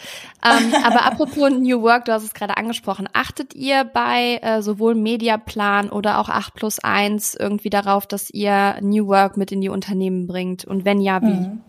Ähm, 0.44 0.74
aber 0.84 1.06
apropos 1.06 1.52
New 1.52 1.82
Work, 1.82 2.06
du 2.06 2.14
hast 2.14 2.24
es 2.24 2.34
gerade 2.34 2.58
angesprochen. 2.58 3.08
Achtet 3.14 3.54
ihr 3.54 3.84
bei 3.84 4.40
äh, 4.42 4.62
sowohl 4.62 4.96
Mediaplan 4.96 5.90
oder 5.90 6.20
auch 6.20 6.30
8 6.30 6.54
plus 6.54 6.80
1 6.80 7.36
irgendwie 7.36 7.70
darauf, 7.70 8.06
dass 8.06 8.30
ihr 8.30 8.78
New 8.82 9.08
Work 9.08 9.38
mit 9.38 9.52
in 9.52 9.62
die 9.62 9.70
Unternehmen 9.70 10.28
bringt? 10.28 10.66
Und 10.66 10.86
wenn 10.86 11.02
ja, 11.02 11.22
wie? 11.22 11.34
Mhm. 11.34 11.62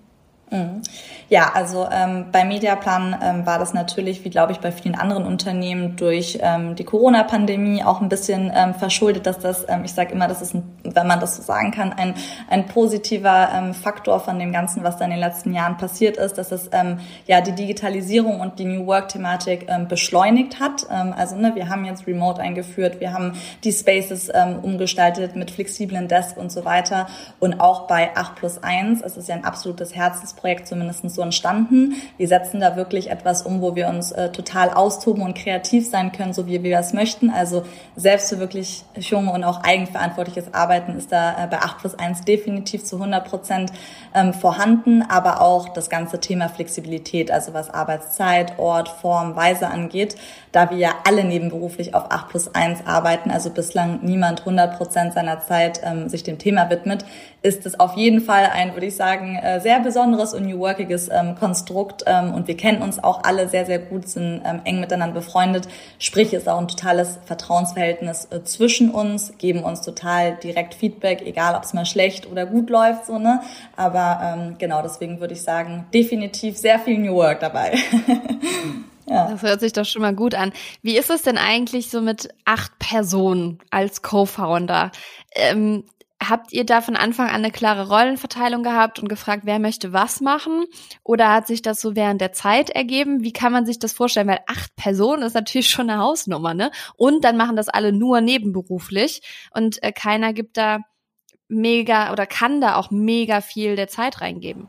Mhm. 0.50 0.82
Ja, 1.28 1.52
also 1.52 1.86
ähm, 1.92 2.26
bei 2.32 2.44
Mediaplan 2.44 3.14
ähm, 3.22 3.46
war 3.46 3.58
das 3.58 3.74
natürlich, 3.74 4.24
wie 4.24 4.30
glaube 4.30 4.52
ich 4.52 4.60
bei 4.60 4.72
vielen 4.72 4.94
anderen 4.94 5.26
Unternehmen, 5.26 5.96
durch 5.96 6.38
ähm, 6.40 6.74
die 6.74 6.84
Corona-Pandemie 6.84 7.84
auch 7.84 8.00
ein 8.00 8.08
bisschen 8.08 8.50
ähm, 8.54 8.74
verschuldet, 8.74 9.26
dass 9.26 9.38
das, 9.38 9.66
ähm, 9.68 9.82
ich 9.84 9.92
sage 9.92 10.12
immer, 10.12 10.26
das 10.26 10.40
ist, 10.40 10.54
ein, 10.54 10.62
wenn 10.84 11.06
man 11.06 11.20
das 11.20 11.36
so 11.36 11.42
sagen 11.42 11.70
kann, 11.70 11.92
ein, 11.92 12.14
ein 12.48 12.66
positiver 12.66 13.50
ähm, 13.54 13.74
Faktor 13.74 14.20
von 14.20 14.38
dem 14.38 14.52
Ganzen, 14.52 14.82
was 14.84 14.96
da 14.96 15.04
in 15.04 15.10
den 15.10 15.20
letzten 15.20 15.52
Jahren 15.52 15.76
passiert 15.76 16.16
ist, 16.16 16.38
dass 16.38 16.50
es 16.50 16.70
ähm, 16.72 16.98
ja 17.26 17.42
die 17.42 17.52
Digitalisierung 17.52 18.40
und 18.40 18.58
die 18.58 18.64
New 18.64 18.86
Work-Thematik 18.86 19.66
ähm, 19.68 19.86
beschleunigt 19.86 20.60
hat. 20.60 20.86
Ähm, 20.90 21.12
also 21.14 21.36
ne, 21.36 21.54
wir 21.54 21.68
haben 21.68 21.84
jetzt 21.84 22.06
Remote 22.06 22.40
eingeführt, 22.40 23.00
wir 23.00 23.12
haben 23.12 23.34
die 23.64 23.72
Spaces 23.72 24.30
ähm, 24.32 24.60
umgestaltet 24.62 25.36
mit 25.36 25.50
flexiblen 25.50 26.08
Desks 26.08 26.38
und 26.38 26.50
so 26.50 26.64
weiter. 26.64 27.06
Und 27.38 27.60
auch 27.60 27.86
bei 27.86 28.16
8 28.16 28.34
plus 28.34 28.62
1, 28.62 29.02
es 29.02 29.18
ist 29.18 29.28
ja 29.28 29.34
ein 29.34 29.44
absolutes 29.44 29.94
Herzens 29.94 30.37
Projekt 30.38 30.68
zumindest 30.68 31.08
so 31.10 31.22
entstanden. 31.22 31.94
Wir 32.16 32.28
setzen 32.28 32.60
da 32.60 32.76
wirklich 32.76 33.10
etwas 33.10 33.42
um, 33.42 33.60
wo 33.60 33.74
wir 33.74 33.88
uns 33.88 34.12
äh, 34.12 34.30
total 34.30 34.70
austoben 34.70 35.22
und 35.22 35.36
kreativ 35.36 35.88
sein 35.88 36.12
können, 36.12 36.32
so 36.32 36.46
wie 36.46 36.62
wir 36.62 36.78
es 36.78 36.92
möchten. 36.92 37.30
Also 37.30 37.64
Selbstverwirklichung 37.96 39.28
und 39.28 39.44
auch 39.44 39.62
eigenverantwortliches 39.62 40.54
Arbeiten 40.54 40.96
ist 40.96 41.12
da 41.12 41.44
äh, 41.44 41.46
bei 41.48 41.58
8 41.58 41.78
plus 41.78 41.94
1 41.94 42.22
definitiv 42.22 42.84
zu 42.84 42.96
100 42.96 43.28
Prozent 43.28 43.72
ähm, 44.14 44.32
vorhanden, 44.32 45.02
aber 45.02 45.40
auch 45.40 45.68
das 45.68 45.90
ganze 45.90 46.20
Thema 46.20 46.48
Flexibilität, 46.48 47.30
also 47.30 47.54
was 47.54 47.70
Arbeitszeit, 47.70 48.58
Ort, 48.58 48.88
Form, 48.88 49.36
Weise 49.36 49.68
angeht, 49.68 50.16
da 50.52 50.70
wir 50.70 50.78
ja 50.78 50.94
alle 51.04 51.24
nebenberuflich 51.24 51.94
auf 51.94 52.10
8 52.10 52.28
plus 52.28 52.54
1 52.54 52.86
arbeiten, 52.86 53.30
also 53.30 53.50
bislang 53.50 54.00
niemand 54.02 54.40
100 54.40 54.76
Prozent 54.76 55.12
seiner 55.12 55.40
Zeit 55.40 55.80
ähm, 55.84 56.08
sich 56.08 56.22
dem 56.22 56.38
Thema 56.38 56.70
widmet, 56.70 57.04
ist 57.42 57.66
es 57.66 57.78
auf 57.78 57.94
jeden 57.94 58.20
Fall 58.20 58.50
ein, 58.52 58.74
würde 58.74 58.86
ich 58.86 58.96
sagen, 58.96 59.36
äh, 59.36 59.60
sehr 59.60 59.80
besonderes 59.80 60.34
und 60.34 60.46
New 60.46 60.58
Workiges 60.58 61.08
ähm, 61.08 61.36
Konstrukt 61.36 62.04
ähm, 62.06 62.34
und 62.34 62.48
wir 62.48 62.56
kennen 62.56 62.82
uns 62.82 63.02
auch 63.02 63.22
alle 63.22 63.48
sehr, 63.48 63.64
sehr 63.64 63.78
gut, 63.78 64.08
sind 64.08 64.42
ähm, 64.44 64.60
eng 64.64 64.80
miteinander 64.80 65.14
befreundet, 65.14 65.68
sprich 65.98 66.32
ist 66.32 66.48
auch 66.48 66.58
ein 66.58 66.68
totales 66.68 67.18
Vertrauensverhältnis 67.26 68.26
äh, 68.30 68.42
zwischen 68.42 68.90
uns, 68.90 69.34
geben 69.38 69.62
uns 69.62 69.82
total 69.82 70.36
direkt 70.36 70.74
Feedback, 70.74 71.22
egal 71.24 71.54
ob 71.54 71.62
es 71.62 71.74
mal 71.74 71.86
schlecht 71.86 72.30
oder 72.30 72.46
gut 72.46 72.70
läuft, 72.70 73.06
so, 73.06 73.18
ne, 73.18 73.40
aber 73.76 74.20
ähm, 74.22 74.56
genau, 74.58 74.82
deswegen 74.82 75.20
würde 75.20 75.34
ich 75.34 75.42
sagen, 75.42 75.86
definitiv 75.94 76.58
sehr 76.58 76.78
viel 76.78 76.98
New 76.98 77.14
Work 77.14 77.40
dabei. 77.40 77.74
Ja. 79.08 79.30
Das 79.30 79.42
hört 79.42 79.60
sich 79.60 79.72
doch 79.72 79.84
schon 79.84 80.02
mal 80.02 80.14
gut 80.14 80.34
an. 80.34 80.52
Wie 80.82 80.96
ist 80.96 81.10
es 81.10 81.22
denn 81.22 81.38
eigentlich 81.38 81.90
so 81.90 82.00
mit 82.00 82.28
acht 82.44 82.78
Personen 82.78 83.58
als 83.70 84.02
Co-Founder? 84.02 84.90
Ähm, 85.34 85.84
habt 86.22 86.52
ihr 86.52 86.66
da 86.66 86.80
von 86.80 86.96
Anfang 86.96 87.28
an 87.28 87.36
eine 87.36 87.50
klare 87.50 87.88
Rollenverteilung 87.88 88.62
gehabt 88.62 88.98
und 88.98 89.08
gefragt, 89.08 89.42
wer 89.44 89.58
möchte 89.58 89.92
was 89.92 90.20
machen? 90.20 90.64
Oder 91.04 91.32
hat 91.32 91.46
sich 91.46 91.62
das 91.62 91.80
so 91.80 91.94
während 91.94 92.20
der 92.20 92.32
Zeit 92.32 92.70
ergeben? 92.70 93.22
Wie 93.22 93.32
kann 93.32 93.52
man 93.52 93.66
sich 93.66 93.78
das 93.78 93.92
vorstellen? 93.92 94.28
Weil 94.28 94.40
acht 94.46 94.74
Personen 94.76 95.22
ist 95.22 95.34
natürlich 95.34 95.70
schon 95.70 95.88
eine 95.88 96.00
Hausnummer, 96.00 96.54
ne? 96.54 96.70
Und 96.96 97.24
dann 97.24 97.36
machen 97.36 97.56
das 97.56 97.68
alle 97.68 97.92
nur 97.92 98.20
nebenberuflich 98.20 99.22
und 99.52 99.82
äh, 99.82 99.92
keiner 99.92 100.32
gibt 100.32 100.56
da 100.56 100.80
mega 101.48 102.12
oder 102.12 102.26
kann 102.26 102.60
da 102.60 102.76
auch 102.76 102.90
mega 102.90 103.40
viel 103.40 103.76
der 103.76 103.88
Zeit 103.88 104.20
reingeben. 104.20 104.68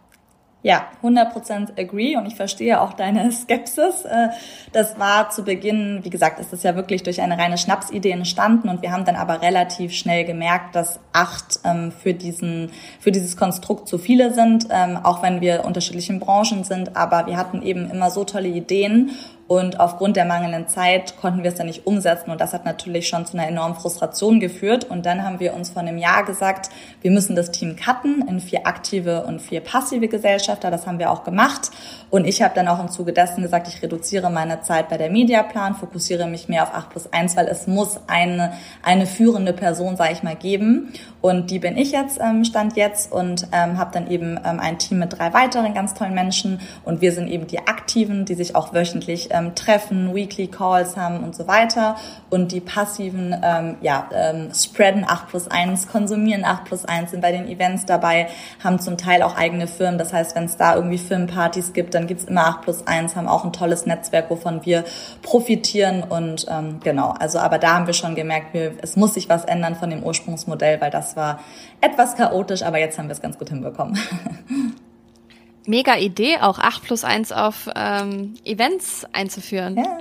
Ja, 0.61 0.87
100% 1.01 1.79
agree 1.79 2.17
und 2.17 2.25
ich 2.25 2.35
verstehe 2.35 2.81
auch 2.81 2.91
deine 2.91 3.31
Skepsis. 3.31 4.03
Äh, 4.03 4.29
das 4.73 4.99
war 4.99 5.29
zu 5.29 5.45
Beginn, 5.45 6.01
wie 6.03 6.09
gesagt, 6.09 6.37
ist 6.39 6.51
es 6.51 6.63
ja 6.63 6.75
wirklich 6.75 7.01
durch 7.03 7.21
eine 7.21 7.37
reine 7.37 7.57
Schnapsidee 7.57 8.11
entstanden 8.11 8.67
und 8.67 8.81
wir 8.81 8.91
haben 8.91 9.05
dann 9.05 9.15
aber 9.15 9.41
relativ 9.41 9.93
schnell 9.93 10.25
gemerkt, 10.25 10.75
dass 10.75 10.99
acht 11.13 11.59
ähm, 11.63 11.93
für 11.93 12.13
diesen, 12.13 12.71
für 12.99 13.13
dieses 13.13 13.37
Konstrukt 13.37 13.87
zu 13.87 13.97
viele 13.97 14.33
sind, 14.33 14.67
ähm, 14.69 14.97
auch 15.01 15.23
wenn 15.23 15.39
wir 15.39 15.63
unterschiedlichen 15.63 16.19
Branchen 16.19 16.65
sind, 16.65 16.97
aber 16.97 17.25
wir 17.27 17.37
hatten 17.37 17.61
eben 17.61 17.89
immer 17.89 18.11
so 18.11 18.25
tolle 18.25 18.49
Ideen 18.49 19.11
und 19.49 19.79
aufgrund 19.79 20.15
der 20.15 20.25
mangelnden 20.25 20.67
Zeit 20.67 21.17
konnten 21.17 21.41
wir 21.41 21.49
es 21.49 21.55
dann 21.55 21.65
nicht 21.65 21.87
umsetzen. 21.87 22.29
Und 22.29 22.39
das 22.39 22.53
hat 22.53 22.65
natürlich 22.65 23.07
schon 23.07 23.25
zu 23.25 23.35
einer 23.35 23.47
enormen 23.47 23.73
Frustration 23.73 24.39
geführt. 24.39 24.83
Und 24.83 25.07
dann 25.07 25.23
haben 25.23 25.39
wir 25.39 25.55
uns 25.55 25.71
vor 25.71 25.81
einem 25.81 25.97
Jahr 25.97 26.23
gesagt, 26.23 26.69
wir 27.01 27.09
müssen 27.09 27.35
das 27.35 27.49
Team 27.49 27.75
cutten 27.75 28.27
in 28.27 28.41
vier 28.41 28.67
aktive 28.67 29.23
und 29.23 29.41
vier 29.41 29.61
passive 29.61 30.07
Gesellschafter. 30.07 30.69
Das 30.69 30.85
haben 30.85 30.99
wir 30.99 31.09
auch 31.09 31.23
gemacht. 31.23 31.71
Und 32.11 32.27
ich 32.27 32.43
habe 32.43 32.53
dann 32.53 32.67
auch 32.67 32.79
im 32.79 32.89
Zuge 32.89 33.11
dessen 33.11 33.41
gesagt, 33.41 33.67
ich 33.67 33.81
reduziere 33.81 34.29
meine 34.29 34.61
Zeit 34.61 34.87
bei 34.87 34.97
der 34.97 35.09
Mediaplan, 35.09 35.73
fokussiere 35.73 36.27
mich 36.27 36.47
mehr 36.47 36.61
auf 36.61 36.75
8 36.75 36.89
plus 36.91 37.11
1, 37.11 37.35
weil 37.35 37.47
es 37.47 37.65
muss 37.65 37.99
eine, 38.05 38.53
eine 38.83 39.07
führende 39.07 39.53
Person, 39.53 39.97
sage 39.97 40.13
ich 40.13 40.21
mal, 40.21 40.35
geben. 40.35 40.93
Und 41.21 41.49
die 41.49 41.57
bin 41.57 41.75
ich 41.75 41.91
jetzt, 41.91 42.19
ähm, 42.21 42.45
stand 42.45 42.75
jetzt 42.75 43.11
und 43.11 43.47
ähm, 43.51 43.79
habe 43.79 43.89
dann 43.93 44.11
eben 44.11 44.39
ähm, 44.45 44.59
ein 44.59 44.77
Team 44.77 44.99
mit 44.99 45.17
drei 45.17 45.33
weiteren 45.33 45.73
ganz 45.73 45.95
tollen 45.95 46.13
Menschen. 46.13 46.61
Und 46.85 47.01
wir 47.01 47.13
sind 47.13 47.29
eben 47.29 47.47
die 47.47 47.59
Aktiven, 47.59 48.25
die 48.25 48.35
sich 48.35 48.55
auch 48.55 48.73
wöchentlich 48.73 49.29
ähm, 49.31 49.38
treffen, 49.55 50.13
Weekly 50.13 50.47
Calls 50.47 50.95
haben 50.95 51.23
und 51.23 51.35
so 51.35 51.47
weiter. 51.47 51.95
Und 52.29 52.51
die 52.51 52.59
passiven, 52.59 53.35
ähm, 53.43 53.77
ja, 53.81 54.09
ähm, 54.13 54.49
spreaden 54.53 55.05
8 55.07 55.27
plus 55.27 55.47
1, 55.47 55.87
konsumieren 55.87 56.45
8 56.45 56.65
plus 56.65 56.85
1, 56.85 57.11
sind 57.11 57.21
bei 57.21 57.31
den 57.31 57.47
Events 57.47 57.85
dabei, 57.85 58.27
haben 58.63 58.79
zum 58.79 58.97
Teil 58.97 59.23
auch 59.23 59.35
eigene 59.35 59.67
Firmen. 59.67 59.97
Das 59.97 60.13
heißt, 60.13 60.35
wenn 60.35 60.45
es 60.45 60.57
da 60.57 60.75
irgendwie 60.75 60.97
Firmenpartys 60.97 61.73
gibt, 61.73 61.95
dann 61.95 62.07
gibt's 62.07 62.25
immer 62.25 62.45
8 62.47 62.61
plus 62.61 62.87
1, 62.87 63.15
haben 63.15 63.27
auch 63.27 63.45
ein 63.45 63.53
tolles 63.53 63.85
Netzwerk, 63.85 64.29
wovon 64.29 64.65
wir 64.65 64.83
profitieren. 65.21 66.03
Und 66.03 66.45
ähm, 66.49 66.79
genau, 66.83 67.13
also 67.19 67.39
aber 67.39 67.57
da 67.57 67.75
haben 67.75 67.87
wir 67.87 67.93
schon 67.93 68.15
gemerkt, 68.15 68.53
wir, 68.53 68.73
es 68.81 68.95
muss 68.95 69.13
sich 69.13 69.29
was 69.29 69.45
ändern 69.45 69.75
von 69.75 69.89
dem 69.89 70.03
Ursprungsmodell, 70.03 70.81
weil 70.81 70.91
das 70.91 71.15
war 71.15 71.39
etwas 71.81 72.15
chaotisch, 72.15 72.63
aber 72.63 72.79
jetzt 72.79 72.97
haben 72.97 73.07
wir 73.07 73.13
es 73.13 73.21
ganz 73.21 73.37
gut 73.37 73.49
hinbekommen. 73.49 73.97
Mega 75.69 75.97
Idee, 75.97 76.39
auch 76.39 76.57
8 76.57 76.83
plus 76.83 77.03
1 77.03 77.31
auf 77.31 77.69
ähm, 77.75 78.33
Events 78.43 79.05
einzuführen. 79.13 79.77
Ja, 79.77 79.99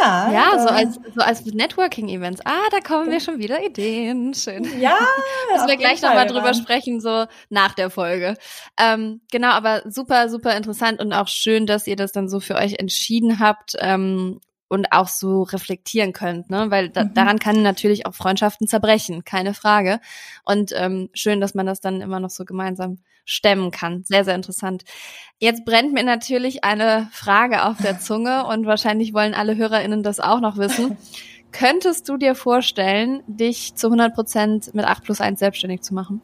ja, 0.00 0.32
ja 0.32 0.58
so 0.60 0.68
als, 0.68 0.94
so 0.94 1.20
als 1.20 1.44
Networking-Events. 1.44 2.42
Ah, 2.44 2.68
da 2.70 2.78
kommen 2.78 3.08
mir 3.08 3.20
schon 3.20 3.40
wieder 3.40 3.60
Ideen. 3.64 4.32
Schön. 4.32 4.80
Ja, 4.80 4.96
Müssen 5.52 5.66
wir 5.66 5.76
gleich 5.76 6.02
nochmal 6.02 6.28
drüber 6.28 6.54
sprechen, 6.54 7.00
so 7.00 7.26
nach 7.48 7.74
der 7.74 7.90
Folge. 7.90 8.36
Ähm, 8.78 9.20
genau, 9.32 9.48
aber 9.48 9.82
super, 9.90 10.28
super 10.28 10.56
interessant 10.56 11.00
und 11.00 11.12
auch 11.12 11.26
schön, 11.26 11.66
dass 11.66 11.88
ihr 11.88 11.96
das 11.96 12.12
dann 12.12 12.28
so 12.28 12.38
für 12.38 12.54
euch 12.54 12.78
entschieden 12.78 13.40
habt 13.40 13.74
ähm, 13.80 14.38
und 14.68 14.92
auch 14.92 15.08
so 15.08 15.42
reflektieren 15.42 16.12
könnt, 16.12 16.50
ne? 16.50 16.70
Weil 16.70 16.90
da, 16.90 17.04
mhm. 17.04 17.14
daran 17.14 17.38
kann 17.38 17.62
natürlich 17.62 18.06
auch 18.06 18.14
Freundschaften 18.14 18.66
zerbrechen, 18.66 19.24
keine 19.24 19.54
Frage. 19.54 20.00
Und 20.44 20.72
ähm, 20.76 21.08
schön, 21.14 21.40
dass 21.40 21.54
man 21.54 21.66
das 21.66 21.80
dann 21.80 22.00
immer 22.00 22.20
noch 22.20 22.30
so 22.30 22.44
gemeinsam 22.44 22.98
stemmen 23.24 23.70
kann. 23.70 24.04
Sehr, 24.04 24.24
sehr 24.24 24.34
interessant. 24.34 24.84
Jetzt 25.38 25.64
brennt 25.64 25.92
mir 25.92 26.02
natürlich 26.02 26.64
eine 26.64 27.08
Frage 27.12 27.64
auf 27.64 27.76
der 27.78 27.98
Zunge 28.00 28.46
und 28.46 28.66
wahrscheinlich 28.66 29.12
wollen 29.14 29.34
alle 29.34 29.56
HörerInnen 29.56 30.02
das 30.02 30.20
auch 30.20 30.40
noch 30.40 30.56
wissen. 30.56 30.96
Könntest 31.52 32.08
du 32.08 32.18
dir 32.18 32.34
vorstellen, 32.34 33.22
dich 33.26 33.74
zu 33.74 33.86
100 33.86 34.14
Prozent 34.14 34.74
mit 34.74 34.84
8 34.84 35.02
plus 35.02 35.20
1 35.20 35.38
selbstständig 35.38 35.80
zu 35.80 35.94
machen? 35.94 36.20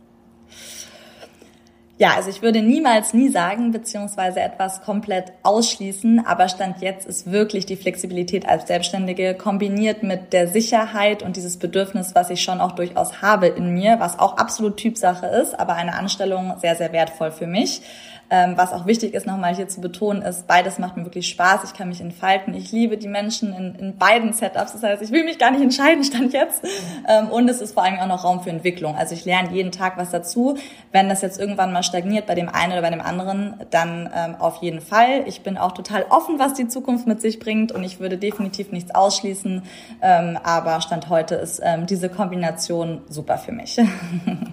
Ja, 1.97 2.15
also 2.17 2.29
ich 2.29 2.43
würde 2.43 2.61
niemals 2.61 3.15
nie 3.15 3.29
sagen, 3.29 3.71
beziehungsweise 3.71 4.41
etwas 4.41 4.83
komplett 4.83 5.33
ausschließen, 5.45 6.27
aber 6.27 6.49
Stand 6.49 6.81
jetzt 6.81 7.07
ist 7.07 7.31
wirklich 7.31 7.67
die 7.67 7.77
Flexibilität 7.77 8.49
als 8.49 8.67
Selbstständige 8.67 9.35
kombiniert 9.35 10.03
mit 10.03 10.33
der 10.33 10.49
Sicherheit 10.49 11.23
und 11.23 11.37
dieses 11.37 11.57
Bedürfnis, 11.57 12.17
was 12.17 12.31
ich 12.31 12.43
schon 12.43 12.61
auch 12.61 12.73
durchaus 12.73 13.23
habe 13.23 13.47
in 13.47 13.75
mir, 13.75 14.01
was 14.01 14.19
auch 14.19 14.39
absolut 14.39 14.77
Typsache 14.77 15.27
ist, 15.27 15.59
aber 15.61 15.77
eine 15.77 15.95
Anstellung 15.95 16.55
sehr, 16.61 16.75
sehr 16.75 16.93
wertvoll 16.93 17.31
für 17.31 17.47
mich. 17.47 17.83
Ähm, 18.31 18.55
was 18.57 18.73
auch 18.73 18.87
wichtig 18.87 19.15
ist, 19.15 19.27
nochmal 19.27 19.55
hier 19.55 19.69
zu 19.69 19.81
betonen, 19.81 20.23
ist, 20.23 20.49
beides 20.49 20.79
macht 20.79 20.97
mir 20.97 21.05
wirklich 21.05 21.29
Spaß. 21.29 21.63
Ich 21.65 21.75
kann 21.75 21.89
mich 21.89 22.01
entfalten. 22.01 22.55
Ich 22.55 22.73
liebe 22.73 22.97
die 22.97 23.07
Menschen 23.07 23.55
in, 23.55 23.75
in 23.75 23.97
beiden 23.99 24.33
Setups. 24.33 24.73
Das 24.73 24.83
heißt, 24.83 25.03
ich 25.03 25.13
will 25.13 25.25
mich 25.25 25.39
gar 25.39 25.51
nicht 25.51 25.63
entscheiden, 25.63 26.03
stand 26.03 26.33
jetzt. 26.33 26.65
Ähm, 27.07 27.29
und 27.29 27.49
es 27.49 27.61
ist 27.61 27.75
vor 27.75 27.85
allem 27.85 27.99
auch 28.01 28.07
noch 28.09 28.25
Raum 28.25 28.43
für 28.43 28.51
Entwicklung. 28.51 28.97
Also 28.97 29.15
ich 29.15 29.25
lerne 29.25 29.53
jeden 29.53 29.73
Tag 29.73 29.99
was 29.99 30.11
dazu. 30.11 30.57
Wenn 30.91 31.09
das 31.09 31.21
jetzt 31.21 31.39
irgendwann 31.39 31.73
mal 31.73 31.84
stagniert 31.85 32.27
bei 32.27 32.35
dem 32.35 32.49
einen 32.49 32.73
oder 32.73 32.83
bei 32.83 32.91
dem 32.91 33.01
anderen, 33.01 33.55
dann 33.71 34.11
ähm, 34.15 34.35
auf 34.39 34.63
jeden 34.63 34.81
Fall. 34.81 35.25
Ich 35.27 35.43
bin 35.43 35.57
auch 35.57 35.73
total 35.73 36.07
offen, 36.11 36.39
was 36.39 36.55
die 36.55 36.67
Zukunft 36.67 37.07
mit 37.07 37.21
sich 37.21 37.39
bringt 37.39 37.71
und 37.73 37.85
ich 37.85 38.01
würde 38.01 38.19
definitiv 38.19 38.73
nichts 38.73 38.95
ausschließen. 38.95 39.63
Ähm, 40.03 40.39
aber 40.43 40.81
Stand 40.81 41.09
heute 41.09 41.37
ist 41.37 41.61
ähm, 41.63 41.87
diese 41.87 42.09
Kombination 42.09 43.03
super 43.09 43.39
für 43.39 43.53
mich. 43.53 43.79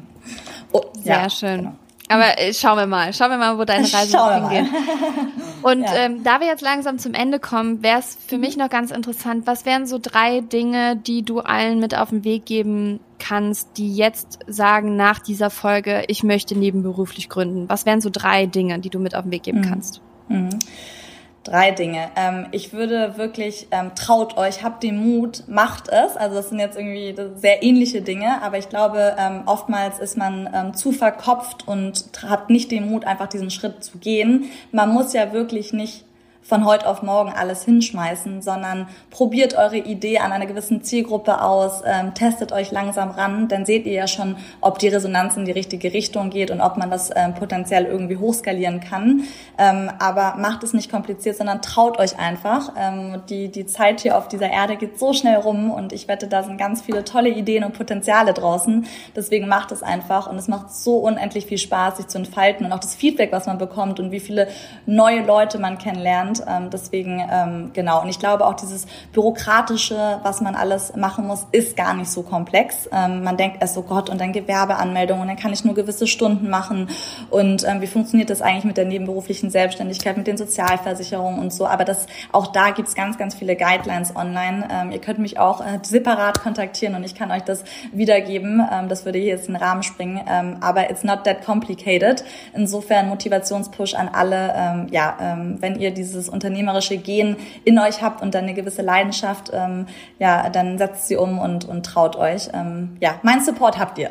oh, 0.72 0.82
Sehr 1.02 1.16
ja, 1.16 1.30
schön. 1.30 1.58
Genau. 1.58 1.76
Aber 2.12 2.38
äh, 2.40 2.54
schauen 2.54 2.78
wir 2.78 2.88
mal, 2.88 3.14
schauen 3.14 3.30
wir 3.30 3.38
mal, 3.38 3.58
wo 3.58 3.64
deine 3.64 3.84
Reise 3.94 4.18
noch 4.18 4.50
hingeht. 4.50 4.70
Und 5.62 5.84
ja. 5.84 5.96
ähm, 5.96 6.24
da 6.24 6.40
wir 6.40 6.48
jetzt 6.48 6.62
langsam 6.62 6.98
zum 6.98 7.14
Ende 7.14 7.40
kommen, 7.40 7.84
wäre 7.84 8.00
es 8.00 8.18
für 8.28 8.38
mich 8.38 8.58
noch 8.58 8.70
ganz 8.70 8.92
interessant, 8.92 9.48
was 9.48 9.66
wären 9.66 9.86
so 9.86 10.00
drei 10.02 10.42
Dinge, 10.42 10.98
die 10.98 11.24
du 11.24 11.40
allen 11.40 11.80
mit 11.80 11.96
auf 11.96 12.10
den 12.10 12.24
Weg 12.24 12.46
geben 12.46 13.00
kannst, 13.20 13.78
die 13.78 13.96
jetzt 13.96 14.40
sagen 14.48 14.96
nach 14.96 15.20
dieser 15.20 15.50
Folge, 15.50 16.04
ich 16.08 16.24
möchte 16.24 16.58
nebenberuflich 16.58 17.30
gründen? 17.30 17.70
Was 17.70 17.86
wären 17.86 18.02
so 18.02 18.10
drei 18.12 18.46
Dinge, 18.46 18.80
die 18.80 18.90
du 18.90 19.00
mit 19.00 19.16
auf 19.16 19.24
den 19.24 19.32
Weg 19.32 19.44
geben 19.44 19.60
mhm. 19.60 19.70
kannst? 19.70 20.02
Mhm. 20.28 20.50
Drei 21.44 21.72
Dinge. 21.72 22.12
Ähm, 22.16 22.48
ich 22.52 22.72
würde 22.72 23.18
wirklich, 23.18 23.68
ähm, 23.72 23.96
traut 23.96 24.38
euch, 24.38 24.64
habt 24.64 24.84
den 24.84 24.98
Mut, 24.98 25.44
macht 25.48 25.88
es. 25.88 26.16
Also 26.16 26.36
das 26.36 26.50
sind 26.50 26.60
jetzt 26.60 26.78
irgendwie 26.78 27.16
sehr 27.36 27.64
ähnliche 27.64 28.04
Dinge, 28.04 28.44
aber 28.44 28.60
ich 28.60 28.70
glaube, 28.70 29.16
ähm, 29.18 29.44
oftmals 29.48 29.98
ist 29.98 30.18
man 30.18 30.48
ähm, 30.54 30.76
zu 30.76 30.92
verkopft 30.92 31.68
und 31.68 32.06
hat 32.28 32.52
nicht 32.52 32.70
den 32.70 32.88
Mut, 32.90 33.06
einfach 33.06 33.28
diesen 33.28 33.50
Schritt 33.50 33.84
zu 33.84 33.98
gehen. 33.98 34.52
Man 34.72 34.94
muss 34.94 35.14
ja 35.14 35.34
wirklich 35.34 35.74
nicht 35.74 36.06
von 36.44 36.66
heute 36.66 36.88
auf 36.88 37.04
morgen 37.04 37.32
alles 37.32 37.64
hinschmeißen, 37.64 38.42
sondern 38.42 38.88
probiert 39.10 39.56
eure 39.56 39.78
Idee 39.78 40.20
an 40.20 40.32
einer 40.32 40.48
gewissen 40.48 40.84
Zielgruppe 40.84 41.42
aus, 41.42 41.82
ähm, 41.86 42.14
testet 42.14 42.52
euch 42.52 42.72
langsam 42.72 43.12
ran, 43.12 43.48
dann 43.48 43.66
seht 43.66 43.86
ihr 43.86 43.94
ja 43.94 44.08
schon, 44.08 44.36
ob 44.60 44.80
die 44.80 44.88
Resonanz 44.88 45.38
in 45.38 45.46
die 45.46 45.52
richtige 45.52 45.94
Richtung 45.94 46.30
geht 46.30 46.52
und 46.52 46.60
ob 46.60 46.78
man 46.78 46.90
das 46.90 47.12
ähm, 47.16 47.36
potenziell 47.36 47.86
irgendwie 47.86 48.18
hochskalieren 48.18 48.80
kann. 48.80 49.24
Ähm, 49.58 49.92
aber 50.00 50.36
macht 50.38 50.64
es 50.64 50.74
nicht 50.74 50.92
kompliziert, 50.92 51.38
sondern 51.38 51.62
traut 51.62 52.00
euch 52.00 52.18
einfach. 52.18 52.74
Ähm, 52.78 53.22
die, 53.30 53.50
die 53.50 53.68
Zeit 53.68 54.02
hier 54.02 54.18
auf 54.18 54.28
dieser 54.28 54.50
Erde 54.50 54.78
geht 54.78 55.00
so 55.00 55.14
schnell 55.14 55.38
rum 55.38 55.70
und 55.70 55.94
ich 55.94 56.08
wette, 56.08 56.28
da 56.28 56.44
sind 56.44 56.58
ganz 56.58 56.82
viele 56.82 57.04
tolle 57.04 57.30
Ideen 57.30 57.64
und 57.64 57.78
Potenziale 57.78 58.34
draußen. 58.34 58.88
Deswegen 59.16 59.48
macht 59.48 59.72
es 59.72 59.84
einfach 59.84 60.28
und 60.28 60.38
es 60.38 60.48
macht 60.48 60.74
so 60.74 60.98
unendlich 60.98 61.46
viel 61.46 61.60
Spaß, 61.60 61.98
sich 61.98 62.08
zu 62.08 62.18
entfalten 62.18 62.66
und 62.66 62.74
auch 62.74 62.80
das 62.80 62.96
Feedback, 62.96 63.32
was 63.32 63.46
man 63.46 63.60
bekommt 63.60 64.00
und 64.00 64.12
wie 64.12 64.20
viele 64.20 64.48
neue 64.86 65.24
Leute 65.24 65.60
man 65.60 65.78
kennenlernt 65.78 66.31
Land. 66.32 66.44
Ähm, 66.48 66.70
deswegen, 66.70 67.22
ähm, 67.30 67.72
genau. 67.74 68.02
Und 68.02 68.10
ich 68.10 68.20
glaube 68.20 68.46
auch 68.46 68.56
dieses 68.56 68.86
Bürokratische, 69.14 70.20
was 70.24 70.42
man 70.42 70.56
alles 70.56 70.96
machen 70.96 71.28
muss, 71.28 71.46
ist 71.52 71.76
gar 71.76 71.94
nicht 71.94 72.10
so 72.10 72.24
komplex. 72.24 72.90
Ähm, 72.92 73.24
man 73.24 73.38
denkt 73.38 73.58
erst, 73.62 73.78
oh 73.78 73.84
Gott, 73.84 74.10
und 74.10 74.20
dann 74.20 74.32
Gewerbeanmeldung 74.32 75.20
und 75.20 75.28
dann 75.28 75.38
kann 75.38 75.54
ich 75.54 75.64
nur 75.64 75.76
gewisse 75.76 76.08
Stunden 76.08 76.50
machen. 76.50 76.90
Und 77.30 77.68
ähm, 77.68 77.82
wie 77.82 77.88
funktioniert 77.88 78.30
das 78.30 78.42
eigentlich 78.42 78.66
mit 78.66 78.78
der 78.78 78.86
nebenberuflichen 78.86 79.50
Selbstständigkeit, 79.50 80.18
mit 80.18 80.28
den 80.28 80.38
Sozialversicherungen 80.38 81.40
und 81.40 81.54
so. 81.54 81.66
Aber 81.66 81.86
das, 81.86 82.06
auch 82.32 82.48
da 82.48 82.72
gibt's 82.72 82.96
ganz, 82.96 83.18
ganz 83.18 83.36
viele 83.36 83.56
Guidelines 83.56 84.16
online. 84.16 84.68
Ähm, 84.72 84.92
ihr 84.92 85.00
könnt 85.00 85.20
mich 85.20 85.40
auch 85.40 85.62
äh, 85.62 85.80
separat 85.84 86.42
kontaktieren 86.42 86.96
und 86.96 87.04
ich 87.04 87.16
kann 87.16 87.32
euch 87.32 87.44
das 87.44 87.64
wiedergeben. 87.92 88.62
Ähm, 88.72 88.90
das 88.90 89.06
würde 89.06 89.20
hier 89.20 89.30
jetzt 89.30 89.48
in 89.48 89.54
den 89.54 89.64
Rahmen 89.64 89.84
springen. 89.84 90.22
Ähm, 90.28 90.58
aber 90.62 90.90
it's 90.90 91.04
not 91.04 91.24
that 91.24 91.44
complicated. 91.44 92.24
Insofern 92.54 93.10
Motivationspush 93.10 93.94
an 93.94 94.10
alle. 94.10 94.54
Ähm, 94.56 94.88
ja, 94.92 95.18
ähm, 95.20 95.58
wenn 95.60 95.80
ihr 95.80 95.92
dieses 95.92 96.21
dieses 96.22 96.30
unternehmerische 96.30 96.98
Gen 96.98 97.36
in 97.64 97.80
euch 97.80 98.02
habt 98.02 98.22
und 98.22 98.36
dann 98.36 98.44
eine 98.44 98.54
gewisse 98.54 98.82
Leidenschaft, 98.82 99.52
ähm, 99.54 99.88
ja, 100.20 100.50
dann 100.50 100.78
setzt 100.78 101.08
sie 101.08 101.16
um 101.16 101.40
und, 101.40 101.66
und 101.66 101.86
traut 101.86 102.16
euch. 102.16 102.50
Ähm, 102.54 102.98
ja, 103.00 103.20
mein 103.24 103.44
Support 103.44 103.80
habt 103.80 103.98
ihr. 103.98 104.10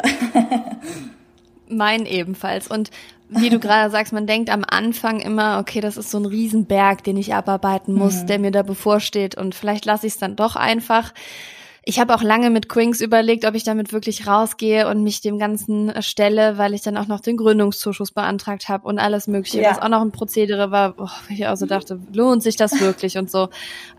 mein 1.68 2.04
ebenfalls. 2.04 2.66
Und 2.66 2.90
wie 3.28 3.48
du 3.48 3.60
gerade 3.60 3.90
sagst, 3.90 4.12
man 4.12 4.26
denkt 4.26 4.50
am 4.50 4.64
Anfang 4.68 5.20
immer, 5.20 5.60
okay, 5.60 5.80
das 5.80 5.96
ist 5.96 6.10
so 6.10 6.18
ein 6.18 6.26
Riesenberg, 6.26 7.04
den 7.04 7.16
ich 7.16 7.32
abarbeiten 7.32 7.94
muss, 7.94 8.22
mhm. 8.22 8.26
der 8.26 8.38
mir 8.40 8.50
da 8.50 8.62
bevorsteht 8.62 9.36
und 9.36 9.54
vielleicht 9.54 9.84
lasse 9.84 10.06
ich 10.06 10.14
es 10.14 10.18
dann 10.18 10.34
doch 10.34 10.56
einfach. 10.56 11.12
Ich 11.84 11.98
habe 11.98 12.14
auch 12.14 12.22
lange 12.22 12.50
mit 12.50 12.68
Quinks 12.68 13.00
überlegt, 13.00 13.44
ob 13.44 13.54
ich 13.54 13.64
damit 13.64 13.92
wirklich 13.92 14.26
rausgehe 14.26 14.88
und 14.88 15.02
mich 15.02 15.20
dem 15.20 15.38
Ganzen 15.38 15.92
stelle, 16.02 16.58
weil 16.58 16.74
ich 16.74 16.82
dann 16.82 16.96
auch 16.96 17.06
noch 17.06 17.20
den 17.20 17.36
Gründungszuschuss 17.36 18.12
beantragt 18.12 18.68
habe 18.68 18.86
und 18.86 18.98
alles 18.98 19.26
Mögliche, 19.26 19.62
ja. 19.62 19.70
was 19.70 19.80
auch 19.80 19.88
noch 19.88 20.02
ein 20.02 20.12
Prozedere 20.12 20.70
war, 20.70 20.98
wo 20.98 21.08
ich 21.28 21.46
auch 21.46 21.56
so 21.56 21.66
dachte, 21.66 22.00
lohnt 22.12 22.42
sich 22.42 22.56
das 22.56 22.80
wirklich 22.80 23.16
und 23.16 23.30
so. 23.30 23.48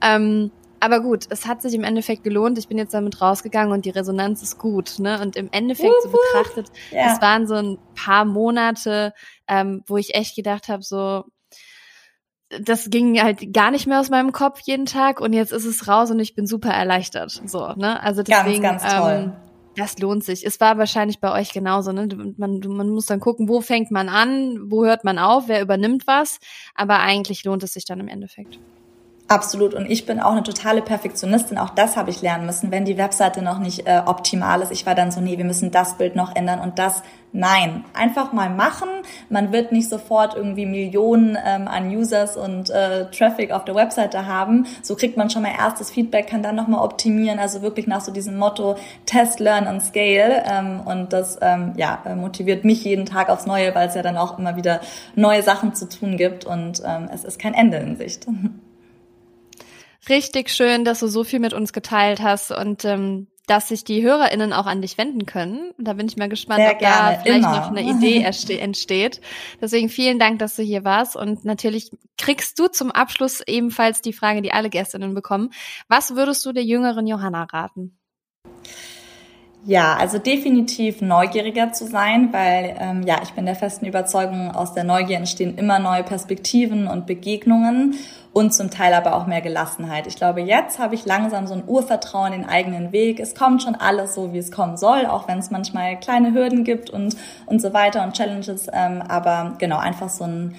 Ähm, 0.02 0.52
aber 0.82 1.00
gut, 1.00 1.26
es 1.30 1.46
hat 1.46 1.62
sich 1.62 1.76
im 1.76 1.84
Endeffekt 1.84 2.24
gelohnt. 2.24 2.58
Ich 2.58 2.67
bin 2.67 2.80
jetzt 2.80 2.96
damit 2.96 3.22
rausgegangen 3.22 3.72
und 3.72 3.86
die 3.86 3.91
Resonanz 3.91 4.41
ist 4.41 4.58
gut. 4.58 4.98
Ne? 4.98 5.22
Und 5.22 5.36
im 5.36 5.48
Endeffekt 5.52 5.94
so 6.02 6.10
betrachtet, 6.10 6.72
ja. 6.91 7.13
es 7.13 7.22
waren 7.22 7.48
so 7.48 7.54
ein 7.54 7.78
paar 7.94 8.26
Monate, 8.26 9.13
ähm, 9.48 9.84
wo 9.86 9.98
ich 9.98 10.15
echt 10.15 10.36
gedacht 10.36 10.70
habe, 10.70 10.82
so, 10.82 11.26
das 12.59 12.89
ging 12.89 13.21
halt 13.21 13.53
gar 13.53 13.71
nicht 13.71 13.87
mehr 13.87 13.99
aus 13.99 14.09
meinem 14.09 14.31
Kopf 14.31 14.59
jeden 14.61 14.85
Tag 14.85 15.21
und 15.21 15.33
jetzt 15.33 15.53
ist 15.53 15.65
es 15.65 15.87
raus 15.87 16.11
und 16.11 16.19
ich 16.19 16.35
bin 16.35 16.47
super 16.47 16.71
erleichtert. 16.71 17.41
So, 17.45 17.73
ne? 17.75 18.01
Also 18.03 18.23
deswegen, 18.23 18.61
ganz, 18.61 18.83
ganz 18.83 18.95
toll. 18.95 19.11
Ähm, 19.11 19.33
das 19.75 19.97
lohnt 19.99 20.23
sich. 20.23 20.45
Es 20.45 20.59
war 20.59 20.77
wahrscheinlich 20.77 21.19
bei 21.19 21.31
euch 21.31 21.53
genauso, 21.53 21.91
ne? 21.93 22.07
Man, 22.37 22.59
man 22.59 22.89
muss 22.89 23.05
dann 23.05 23.19
gucken, 23.21 23.47
wo 23.47 23.61
fängt 23.61 23.89
man 23.89 24.09
an, 24.09 24.69
wo 24.69 24.85
hört 24.85 25.03
man 25.03 25.17
auf, 25.17 25.47
wer 25.47 25.61
übernimmt 25.61 26.07
was, 26.07 26.39
aber 26.75 26.99
eigentlich 26.99 27.45
lohnt 27.45 27.63
es 27.63 27.73
sich 27.73 27.85
dann 27.85 27.99
im 27.99 28.07
Endeffekt. 28.07 28.59
Absolut. 29.32 29.74
Und 29.74 29.89
ich 29.89 30.06
bin 30.06 30.20
auch 30.20 30.34
eine 30.34 30.44
totale 30.44 30.82
Perfektionistin. 30.82 31.58
Auch 31.58 31.70
das 31.70 31.96
habe 31.96 32.10
ich 32.10 32.22
lernen 32.22 32.46
müssen, 32.46 32.70
wenn 32.70 32.84
die 32.84 32.98
Webseite 32.98 33.41
noch 33.41 33.60
nicht 33.60 33.88
äh, 33.88 34.02
optimal 34.06 34.62
ist. 34.62 34.74
Ich 34.74 34.86
war 34.86 34.94
dann 34.94 35.10
so, 35.10 35.22
nee, 35.22 35.38
wir 35.38 35.46
müssen 35.46 35.72
das 35.72 35.98
Bild 35.98 36.17
noch 36.17 36.36
ändern 36.36 36.60
und 36.60 36.78
das. 36.78 37.02
Nein, 37.32 37.86
einfach 37.94 38.34
mal 38.34 38.50
machen. 38.50 38.89
Man 39.30 39.54
wird 39.54 39.72
nicht 39.72 39.88
sofort 39.88 40.36
irgendwie 40.36 40.65
Millionen 40.65 41.38
ähm, 41.46 41.70
an 41.70 41.88
Users 41.88 42.36
und 42.36 42.70
äh, 42.72 43.10
Traffic 43.10 43.52
auf 43.52 43.63
der 43.63 43.74
Webseite 43.74 44.26
haben. 44.26 44.65
So 44.82 44.98
kriegt 44.98 45.15
man 45.15 45.30
schon 45.30 45.44
mal 45.44 45.54
erstes 45.58 45.91
Feedback, 45.91 46.28
kann 46.28 46.44
dann 46.44 46.58
nochmal 46.58 46.84
optimieren. 46.84 47.39
Also 47.39 47.62
wirklich 47.62 47.88
nach 47.88 48.02
so 48.02 48.12
diesem 48.12 48.36
Motto 48.38 48.76
Test, 49.06 49.39
Learn 49.39 49.67
und 49.67 49.80
Scale. 49.80 50.44
Ähm, 50.46 50.82
und 50.84 51.13
das 51.13 51.39
ähm, 51.41 51.72
ja, 51.78 52.00
äh, 52.04 52.15
motiviert 52.15 52.65
mich 52.65 52.84
jeden 52.84 53.06
Tag 53.06 53.30
aufs 53.30 53.46
Neue, 53.46 53.74
weil 53.76 53.88
es 53.88 53.96
ja 53.96 54.02
dann 54.02 54.17
auch 54.17 54.38
immer 54.38 54.58
wieder 54.58 54.82
neue 55.15 55.41
Sachen 55.41 55.74
zu 55.74 55.88
tun 55.88 56.17
gibt 56.17 56.44
und 56.44 56.84
ähm, 56.86 57.08
es 57.13 57.24
ist 57.24 57.39
kein 57.39 57.54
Ende 57.54 57.78
in 57.78 57.96
Sicht. 57.96 58.28
Richtig 60.09 60.49
schön, 60.49 60.83
dass 60.83 60.99
du 60.99 61.07
so 61.07 61.23
viel 61.23 61.39
mit 61.39 61.53
uns 61.53 61.73
geteilt 61.73 62.21
hast 62.21 62.51
und 62.51 62.85
ähm, 62.85 63.27
dass 63.47 63.67
sich 63.67 63.83
die 63.83 64.01
HörerInnen 64.01 64.53
auch 64.53 64.65
an 64.65 64.81
dich 64.81 64.97
wenden 64.97 65.25
können. 65.25 65.73
Da 65.77 65.93
bin 65.93 66.07
ich 66.07 66.15
mal 66.15 66.29
gespannt, 66.29 66.61
Sehr 66.61 66.73
ob 66.73 66.79
gerne, 66.79 67.15
da 67.17 67.21
vielleicht 67.21 67.39
immer. 67.39 67.59
noch 67.59 67.67
eine 67.69 67.81
Idee 67.81 68.23
entsteht. 68.23 69.21
Deswegen 69.61 69.89
vielen 69.89 70.19
Dank, 70.19 70.39
dass 70.39 70.55
du 70.55 70.63
hier 70.63 70.83
warst. 70.83 71.15
Und 71.15 71.43
natürlich 71.43 71.91
kriegst 72.17 72.57
du 72.59 72.67
zum 72.67 72.91
Abschluss 72.91 73.41
ebenfalls 73.45 74.01
die 74.01 74.13
Frage, 74.13 74.41
die 74.41 74.53
alle 74.53 74.69
Gästinnen 74.69 75.13
bekommen. 75.13 75.51
Was 75.87 76.15
würdest 76.15 76.45
du 76.45 76.53
der 76.53 76.63
jüngeren 76.63 77.07
Johanna 77.07 77.43
raten? 77.43 77.97
Ja, 79.63 79.95
also 79.95 80.17
definitiv 80.17 81.01
neugieriger 81.01 81.71
zu 81.71 81.85
sein, 81.85 82.33
weil 82.33 82.75
ähm, 82.79 83.03
ja, 83.03 83.19
ich 83.21 83.31
bin 83.31 83.45
der 83.45 83.55
festen 83.55 83.85
Überzeugung, 83.85 84.49
aus 84.49 84.73
der 84.73 84.83
Neugier 84.83 85.17
entstehen 85.17 85.57
immer 85.57 85.77
neue 85.77 86.03
Perspektiven 86.03 86.87
und 86.87 87.05
Begegnungen 87.05 87.95
und 88.34 88.54
zum 88.54 88.70
Teil 88.70 88.94
aber 88.94 89.15
auch 89.15 89.28
mehr 89.28 89.41
Gelassenheit. 89.41 90.08
Ich 90.08 90.15
glaube, 90.15 90.41
jetzt 90.41 90.80
habe 90.80 90.96
ich 90.96 91.06
langsam 91.06 91.48
so 91.48 91.54
ein 91.54 91.63
Urvertrauen 91.67 92.34
in 92.34 92.41
den 92.41 92.50
eigenen 92.50 92.91
Weg. 92.91 93.20
Es 93.20 93.36
kommt 93.36 93.62
schon 93.62 93.76
alles 93.76 94.15
so, 94.15 94.32
wie 94.32 94.38
es 94.38 94.52
kommen 94.52 94.78
soll, 94.78 95.06
auch 95.06 95.28
wenn 95.28 95.39
es 95.39 95.52
manchmal 95.52 96.00
kleine 96.00 96.34
Hürden 96.34 96.63
gibt 96.63 96.89
und, 96.89 97.15
und 97.46 97.62
so 97.62 97.74
weiter 97.74 98.04
und 98.04 98.13
Challenges. 98.13 98.67
Ähm, 98.72 99.02
aber 99.08 99.56
genau, 99.58 99.78
einfach 99.78 100.10
so 100.10 100.24
ein 100.24 100.56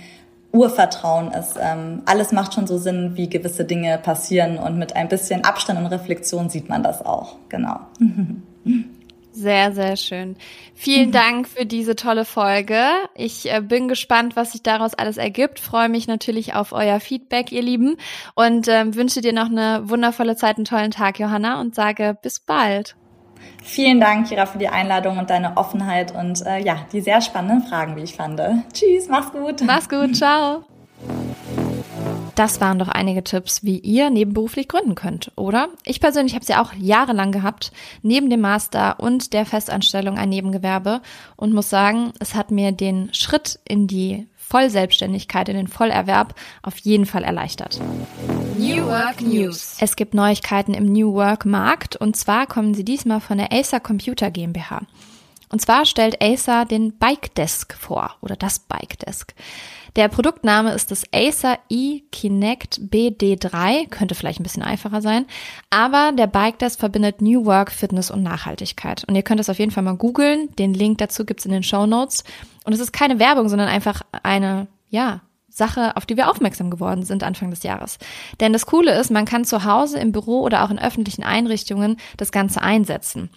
Urvertrauen 0.52 1.32
ist. 1.32 1.56
Ähm, 1.58 2.02
alles 2.04 2.30
macht 2.32 2.52
schon 2.52 2.66
so 2.66 2.76
Sinn, 2.76 3.12
wie 3.14 3.30
gewisse 3.30 3.64
Dinge 3.64 3.96
passieren 3.96 4.58
und 4.58 4.78
mit 4.78 4.94
ein 4.94 5.08
bisschen 5.08 5.44
Abstand 5.44 5.78
und 5.78 5.86
Reflexion 5.86 6.50
sieht 6.50 6.68
man 6.68 6.82
das 6.82 7.04
auch. 7.04 7.36
Genau. 7.48 7.80
Sehr, 9.32 9.72
sehr 9.72 9.96
schön. 9.96 10.36
Vielen 10.74 11.08
mhm. 11.08 11.12
Dank 11.12 11.48
für 11.48 11.64
diese 11.64 11.96
tolle 11.96 12.24
Folge. 12.24 12.84
Ich 13.14 13.52
äh, 13.52 13.60
bin 13.60 13.88
gespannt, 13.88 14.36
was 14.36 14.52
sich 14.52 14.62
daraus 14.62 14.94
alles 14.94 15.16
ergibt. 15.16 15.58
Freue 15.58 15.88
mich 15.88 16.06
natürlich 16.06 16.54
auf 16.54 16.72
euer 16.72 17.00
Feedback, 17.00 17.50
ihr 17.50 17.62
Lieben. 17.62 17.96
Und 18.34 18.68
ähm, 18.68 18.94
wünsche 18.94 19.22
dir 19.22 19.32
noch 19.32 19.46
eine 19.46 19.88
wundervolle 19.88 20.36
Zeit, 20.36 20.56
einen 20.56 20.66
tollen 20.66 20.90
Tag, 20.90 21.18
Johanna, 21.18 21.60
und 21.60 21.74
sage 21.74 22.16
bis 22.22 22.40
bald. 22.40 22.94
Vielen 23.62 24.00
Dank, 24.00 24.28
Kira, 24.28 24.46
für 24.46 24.58
die 24.58 24.68
Einladung 24.68 25.18
und 25.18 25.30
deine 25.30 25.56
Offenheit 25.56 26.14
und 26.14 26.44
äh, 26.44 26.58
ja, 26.58 26.86
die 26.92 27.00
sehr 27.00 27.20
spannenden 27.20 27.62
Fragen, 27.62 27.96
wie 27.96 28.02
ich 28.02 28.14
fand. 28.14 28.40
Tschüss, 28.72 29.08
mach's 29.08 29.32
gut. 29.32 29.62
Mach's 29.62 29.88
gut, 29.88 30.16
ciao. 30.16 30.64
Das 32.34 32.60
waren 32.60 32.78
doch 32.78 32.88
einige 32.88 33.22
Tipps, 33.22 33.62
wie 33.62 33.78
ihr 33.78 34.08
nebenberuflich 34.08 34.68
gründen 34.68 34.94
könnt, 34.94 35.32
oder? 35.36 35.68
Ich 35.84 36.00
persönlich 36.00 36.34
habe 36.34 36.44
sie 36.44 36.52
ja 36.52 36.62
auch 36.62 36.72
jahrelang 36.72 37.30
gehabt, 37.30 37.72
neben 38.02 38.30
dem 38.30 38.40
Master 38.40 39.00
und 39.00 39.32
der 39.34 39.44
Festanstellung 39.44 40.16
ein 40.16 40.30
Nebengewerbe 40.30 41.02
und 41.36 41.52
muss 41.52 41.68
sagen, 41.68 42.12
es 42.20 42.34
hat 42.34 42.50
mir 42.50 42.72
den 42.72 43.12
Schritt 43.12 43.58
in 43.68 43.86
die 43.86 44.26
Vollselbstständigkeit, 44.36 45.48
in 45.48 45.56
den 45.56 45.68
Vollerwerb 45.68 46.34
auf 46.62 46.76
jeden 46.78 47.06
Fall 47.06 47.24
erleichtert. 47.24 47.80
New 48.58 48.86
Work 48.86 49.22
News. 49.22 49.76
Es 49.80 49.96
gibt 49.96 50.14
Neuigkeiten 50.14 50.74
im 50.74 50.92
New 50.92 51.14
Work 51.14 51.46
Markt 51.46 51.96
und 51.96 52.16
zwar 52.16 52.46
kommen 52.46 52.74
sie 52.74 52.84
diesmal 52.84 53.20
von 53.20 53.38
der 53.38 53.52
Acer 53.52 53.80
Computer 53.80 54.30
GmbH. 54.30 54.82
Und 55.52 55.60
zwar 55.60 55.84
stellt 55.84 56.20
Acer 56.22 56.64
den 56.64 56.98
Bike 56.98 57.34
Desk 57.34 57.74
vor 57.74 58.16
oder 58.22 58.36
das 58.36 58.58
Bike 58.58 58.98
Desk. 58.98 59.32
Der 59.94 60.08
Produktname 60.08 60.72
ist 60.72 60.90
das 60.90 61.04
Acer 61.12 61.58
e-Kinect 61.68 62.80
BD3, 62.90 63.88
könnte 63.90 64.14
vielleicht 64.14 64.40
ein 64.40 64.44
bisschen 64.44 64.62
einfacher 64.62 65.02
sein, 65.02 65.26
aber 65.68 66.12
der 66.16 66.26
Bike 66.26 66.58
Desk 66.58 66.80
verbindet 66.80 67.20
New 67.20 67.44
Work, 67.44 67.70
Fitness 67.70 68.10
und 68.10 68.22
Nachhaltigkeit. 68.22 69.04
Und 69.06 69.14
ihr 69.14 69.22
könnt 69.22 69.40
es 69.40 69.50
auf 69.50 69.58
jeden 69.58 69.70
Fall 69.70 69.82
mal 69.82 69.96
googeln, 69.96 70.48
den 70.56 70.72
Link 70.72 70.96
dazu 70.98 71.26
gibt's 71.26 71.44
in 71.44 71.52
den 71.52 71.62
Show 71.62 71.84
Notes. 71.84 72.24
Und 72.64 72.72
es 72.72 72.80
ist 72.80 72.92
keine 72.92 73.18
Werbung, 73.18 73.50
sondern 73.50 73.68
einfach 73.68 74.00
eine, 74.22 74.68
ja, 74.88 75.20
Sache, 75.54 75.96
auf 75.98 76.06
die 76.06 76.16
wir 76.16 76.30
aufmerksam 76.30 76.70
geworden 76.70 77.02
sind 77.02 77.22
Anfang 77.22 77.50
des 77.50 77.62
Jahres. 77.62 77.98
Denn 78.40 78.54
das 78.54 78.64
Coole 78.64 78.98
ist, 78.98 79.10
man 79.10 79.26
kann 79.26 79.44
zu 79.44 79.64
Hause, 79.64 79.98
im 79.98 80.10
Büro 80.10 80.40
oder 80.40 80.64
auch 80.64 80.70
in 80.70 80.78
öffentlichen 80.78 81.22
Einrichtungen 81.22 81.98
das 82.16 82.32
Ganze 82.32 82.62
einsetzen. 82.62 83.28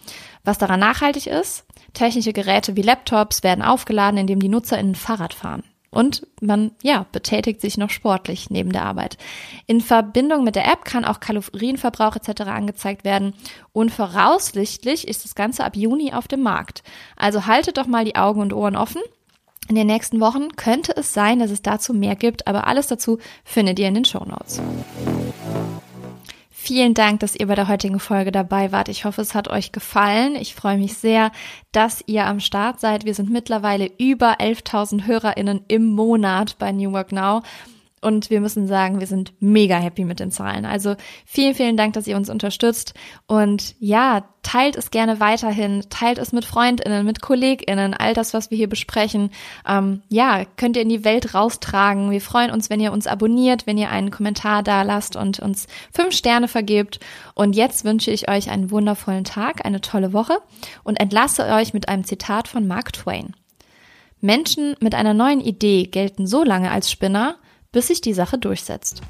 Was 0.46 0.60
daran 0.60 0.80
nachhaltig 0.80 1.28
ist, 1.28 1.66
technische 1.94 2.32
Geräte 2.32 2.76
wie 2.76 2.84
Laptops 2.84 3.44
werden 3.44 3.64
aufgeladen, 3.64 4.20
indem 4.20 4.40
die 4.40 4.48
NutzerInnen 4.48 4.96
Fahrrad 4.96 5.34
fahren. 5.34 5.64
Und 5.90 6.28
man, 6.42 6.72
ja, 6.84 7.06
betätigt 7.14 7.62
sich 7.62 7.78
noch 7.78 7.90
sportlich 7.90 8.50
neben 8.50 8.72
der 8.72 8.84
Arbeit. 8.84 9.18
In 9.66 9.80
Verbindung 9.80 10.44
mit 10.44 10.56
der 10.56 10.66
App 10.66 10.84
kann 10.84 11.06
auch 11.06 11.22
Kalorienverbrauch 11.22 12.18
etc. 12.18 12.42
angezeigt 12.42 13.06
werden. 13.06 13.34
Und 13.72 13.92
voraussichtlich 13.92 15.08
ist 15.08 15.24
das 15.24 15.36
Ganze 15.36 15.64
ab 15.64 15.78
Juni 15.78 16.12
auf 16.12 16.28
dem 16.28 16.42
Markt. 16.42 16.84
Also 17.16 17.46
haltet 17.46 17.78
doch 17.78 17.88
mal 17.88 18.04
die 18.04 18.18
Augen 18.18 18.42
und 18.42 18.52
Ohren 18.52 18.76
offen. 18.76 19.02
In 19.70 19.76
den 19.76 19.88
nächsten 19.88 20.20
Wochen 20.20 20.50
könnte 20.58 20.96
es 20.96 21.14
sein, 21.14 21.40
dass 21.40 21.50
es 21.50 21.62
dazu 21.62 21.94
mehr 21.94 22.16
gibt, 22.16 22.46
aber 22.46 22.68
alles 22.68 22.88
dazu 22.88 23.18
findet 23.46 23.80
ihr 23.80 23.88
in 23.88 23.96
den 23.96 24.06
Show 24.06 24.24
Notes. 24.26 24.62
Vielen 26.66 26.96
Dank, 26.96 27.20
dass 27.20 27.36
ihr 27.36 27.46
bei 27.46 27.54
der 27.54 27.68
heutigen 27.68 28.00
Folge 28.00 28.32
dabei 28.32 28.72
wart. 28.72 28.90
Ich 28.90 29.06
hoffe, 29.06 29.22
es 29.22 29.36
hat 29.36 29.50
euch 29.50 29.72
gefallen. 29.72 30.36
Ich 30.36 30.56
freue 30.56 30.80
mich 30.80 30.98
sehr, 30.98 31.32
dass 31.72 32.04
ihr 32.08 32.26
am 32.26 32.40
Start 32.40 32.80
seid. 32.80 33.06
Wir 33.06 33.14
sind 33.14 33.30
mittlerweile 33.30 33.92
über 34.00 34.40
11.000 34.40 35.06
HörerInnen 35.06 35.62
im 35.68 35.86
Monat 35.86 36.58
bei 36.58 36.72
New 36.72 36.92
Work 36.92 37.12
Now. 37.12 37.44
Und 38.06 38.30
wir 38.30 38.40
müssen 38.40 38.68
sagen, 38.68 39.00
wir 39.00 39.08
sind 39.08 39.34
mega 39.40 39.78
happy 39.78 40.06
mit 40.06 40.20
den 40.20 40.30
Zahlen. 40.30 40.64
Also 40.64 40.96
vielen, 41.26 41.56
vielen 41.56 41.76
Dank, 41.76 41.94
dass 41.94 42.06
ihr 42.06 42.16
uns 42.16 42.30
unterstützt. 42.30 42.94
Und 43.26 43.74
ja, 43.80 44.26
teilt 44.44 44.76
es 44.76 44.92
gerne 44.92 45.20
weiterhin, 45.20 45.84
teilt 45.90 46.20
es 46.20 46.32
mit 46.32 46.46
Freundinnen, 46.46 47.04
mit 47.04 47.24
Kolleginnen, 47.24 47.96
all 47.96 48.14
das, 48.14 48.36
was 48.36 48.52
wir 48.52 48.60
hier 48.60 48.70
besprechen. 48.70 49.32
Ähm, 49.68 50.04
ja, 50.08 50.46
könnt 50.56 50.76
ihr 50.76 50.84
in 50.84 50.90
die 50.90 51.04
Welt 51.04 51.34
raustragen. 51.34 52.12
Wir 52.12 52.22
freuen 52.22 52.52
uns, 52.52 52.70
wenn 52.70 52.80
ihr 52.80 52.94
uns 52.94 53.08
abonniert, 53.08 53.66
wenn 53.66 53.80
ihr 53.80 53.90
einen 53.90 54.12
Kommentar 54.12 54.62
da 54.62 54.84
lasst 54.84 55.16
und 55.16 55.40
uns 55.40 55.66
fünf 55.92 56.14
Sterne 56.14 56.48
vergebt. 56.48 57.00
Und 57.34 57.56
jetzt 57.56 57.86
wünsche 57.86 58.12
ich 58.12 58.30
euch 58.30 58.52
einen 58.52 58.70
wundervollen 58.70 59.24
Tag, 59.24 59.66
eine 59.66 59.82
tolle 59.82 60.14
Woche 60.14 60.38
und 60.84 61.00
entlasse 61.00 61.48
euch 61.48 61.74
mit 61.74 61.90
einem 61.90 62.04
Zitat 62.04 62.48
von 62.48 62.68
Mark 62.68 62.94
Twain. 62.94 63.34
Menschen 64.22 64.76
mit 64.80 64.94
einer 64.94 65.16
neuen 65.16 65.42
Idee 65.42 65.88
gelten 65.88 66.28
so 66.28 66.44
lange 66.44 66.70
als 66.70 66.92
Spinner, 66.92 67.38
bis 67.76 67.88
sich 67.88 68.00
die 68.00 68.14
Sache 68.14 68.38
durchsetzt. 68.38 69.02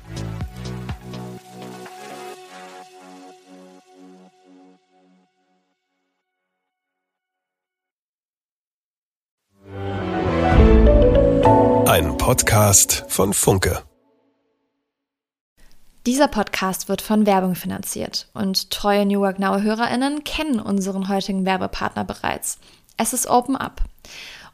Ein 11.85 12.17
Podcast 12.17 13.05
von 13.07 13.33
Funke. 13.33 13.83
Dieser 16.07 16.27
Podcast 16.27 16.89
wird 16.89 17.03
von 17.03 17.27
Werbung 17.27 17.53
finanziert 17.53 18.29
und 18.33 18.71
treue 18.71 19.05
New 19.05 19.19
Work 19.19 19.37
Now 19.37 19.61
HörerInnen 19.61 20.23
kennen 20.23 20.59
unseren 20.59 21.07
heutigen 21.07 21.45
Werbepartner 21.45 22.03
bereits. 22.03 22.57
Es 22.97 23.13
ist 23.13 23.27
Open 23.27 23.55
Up. 23.55 23.83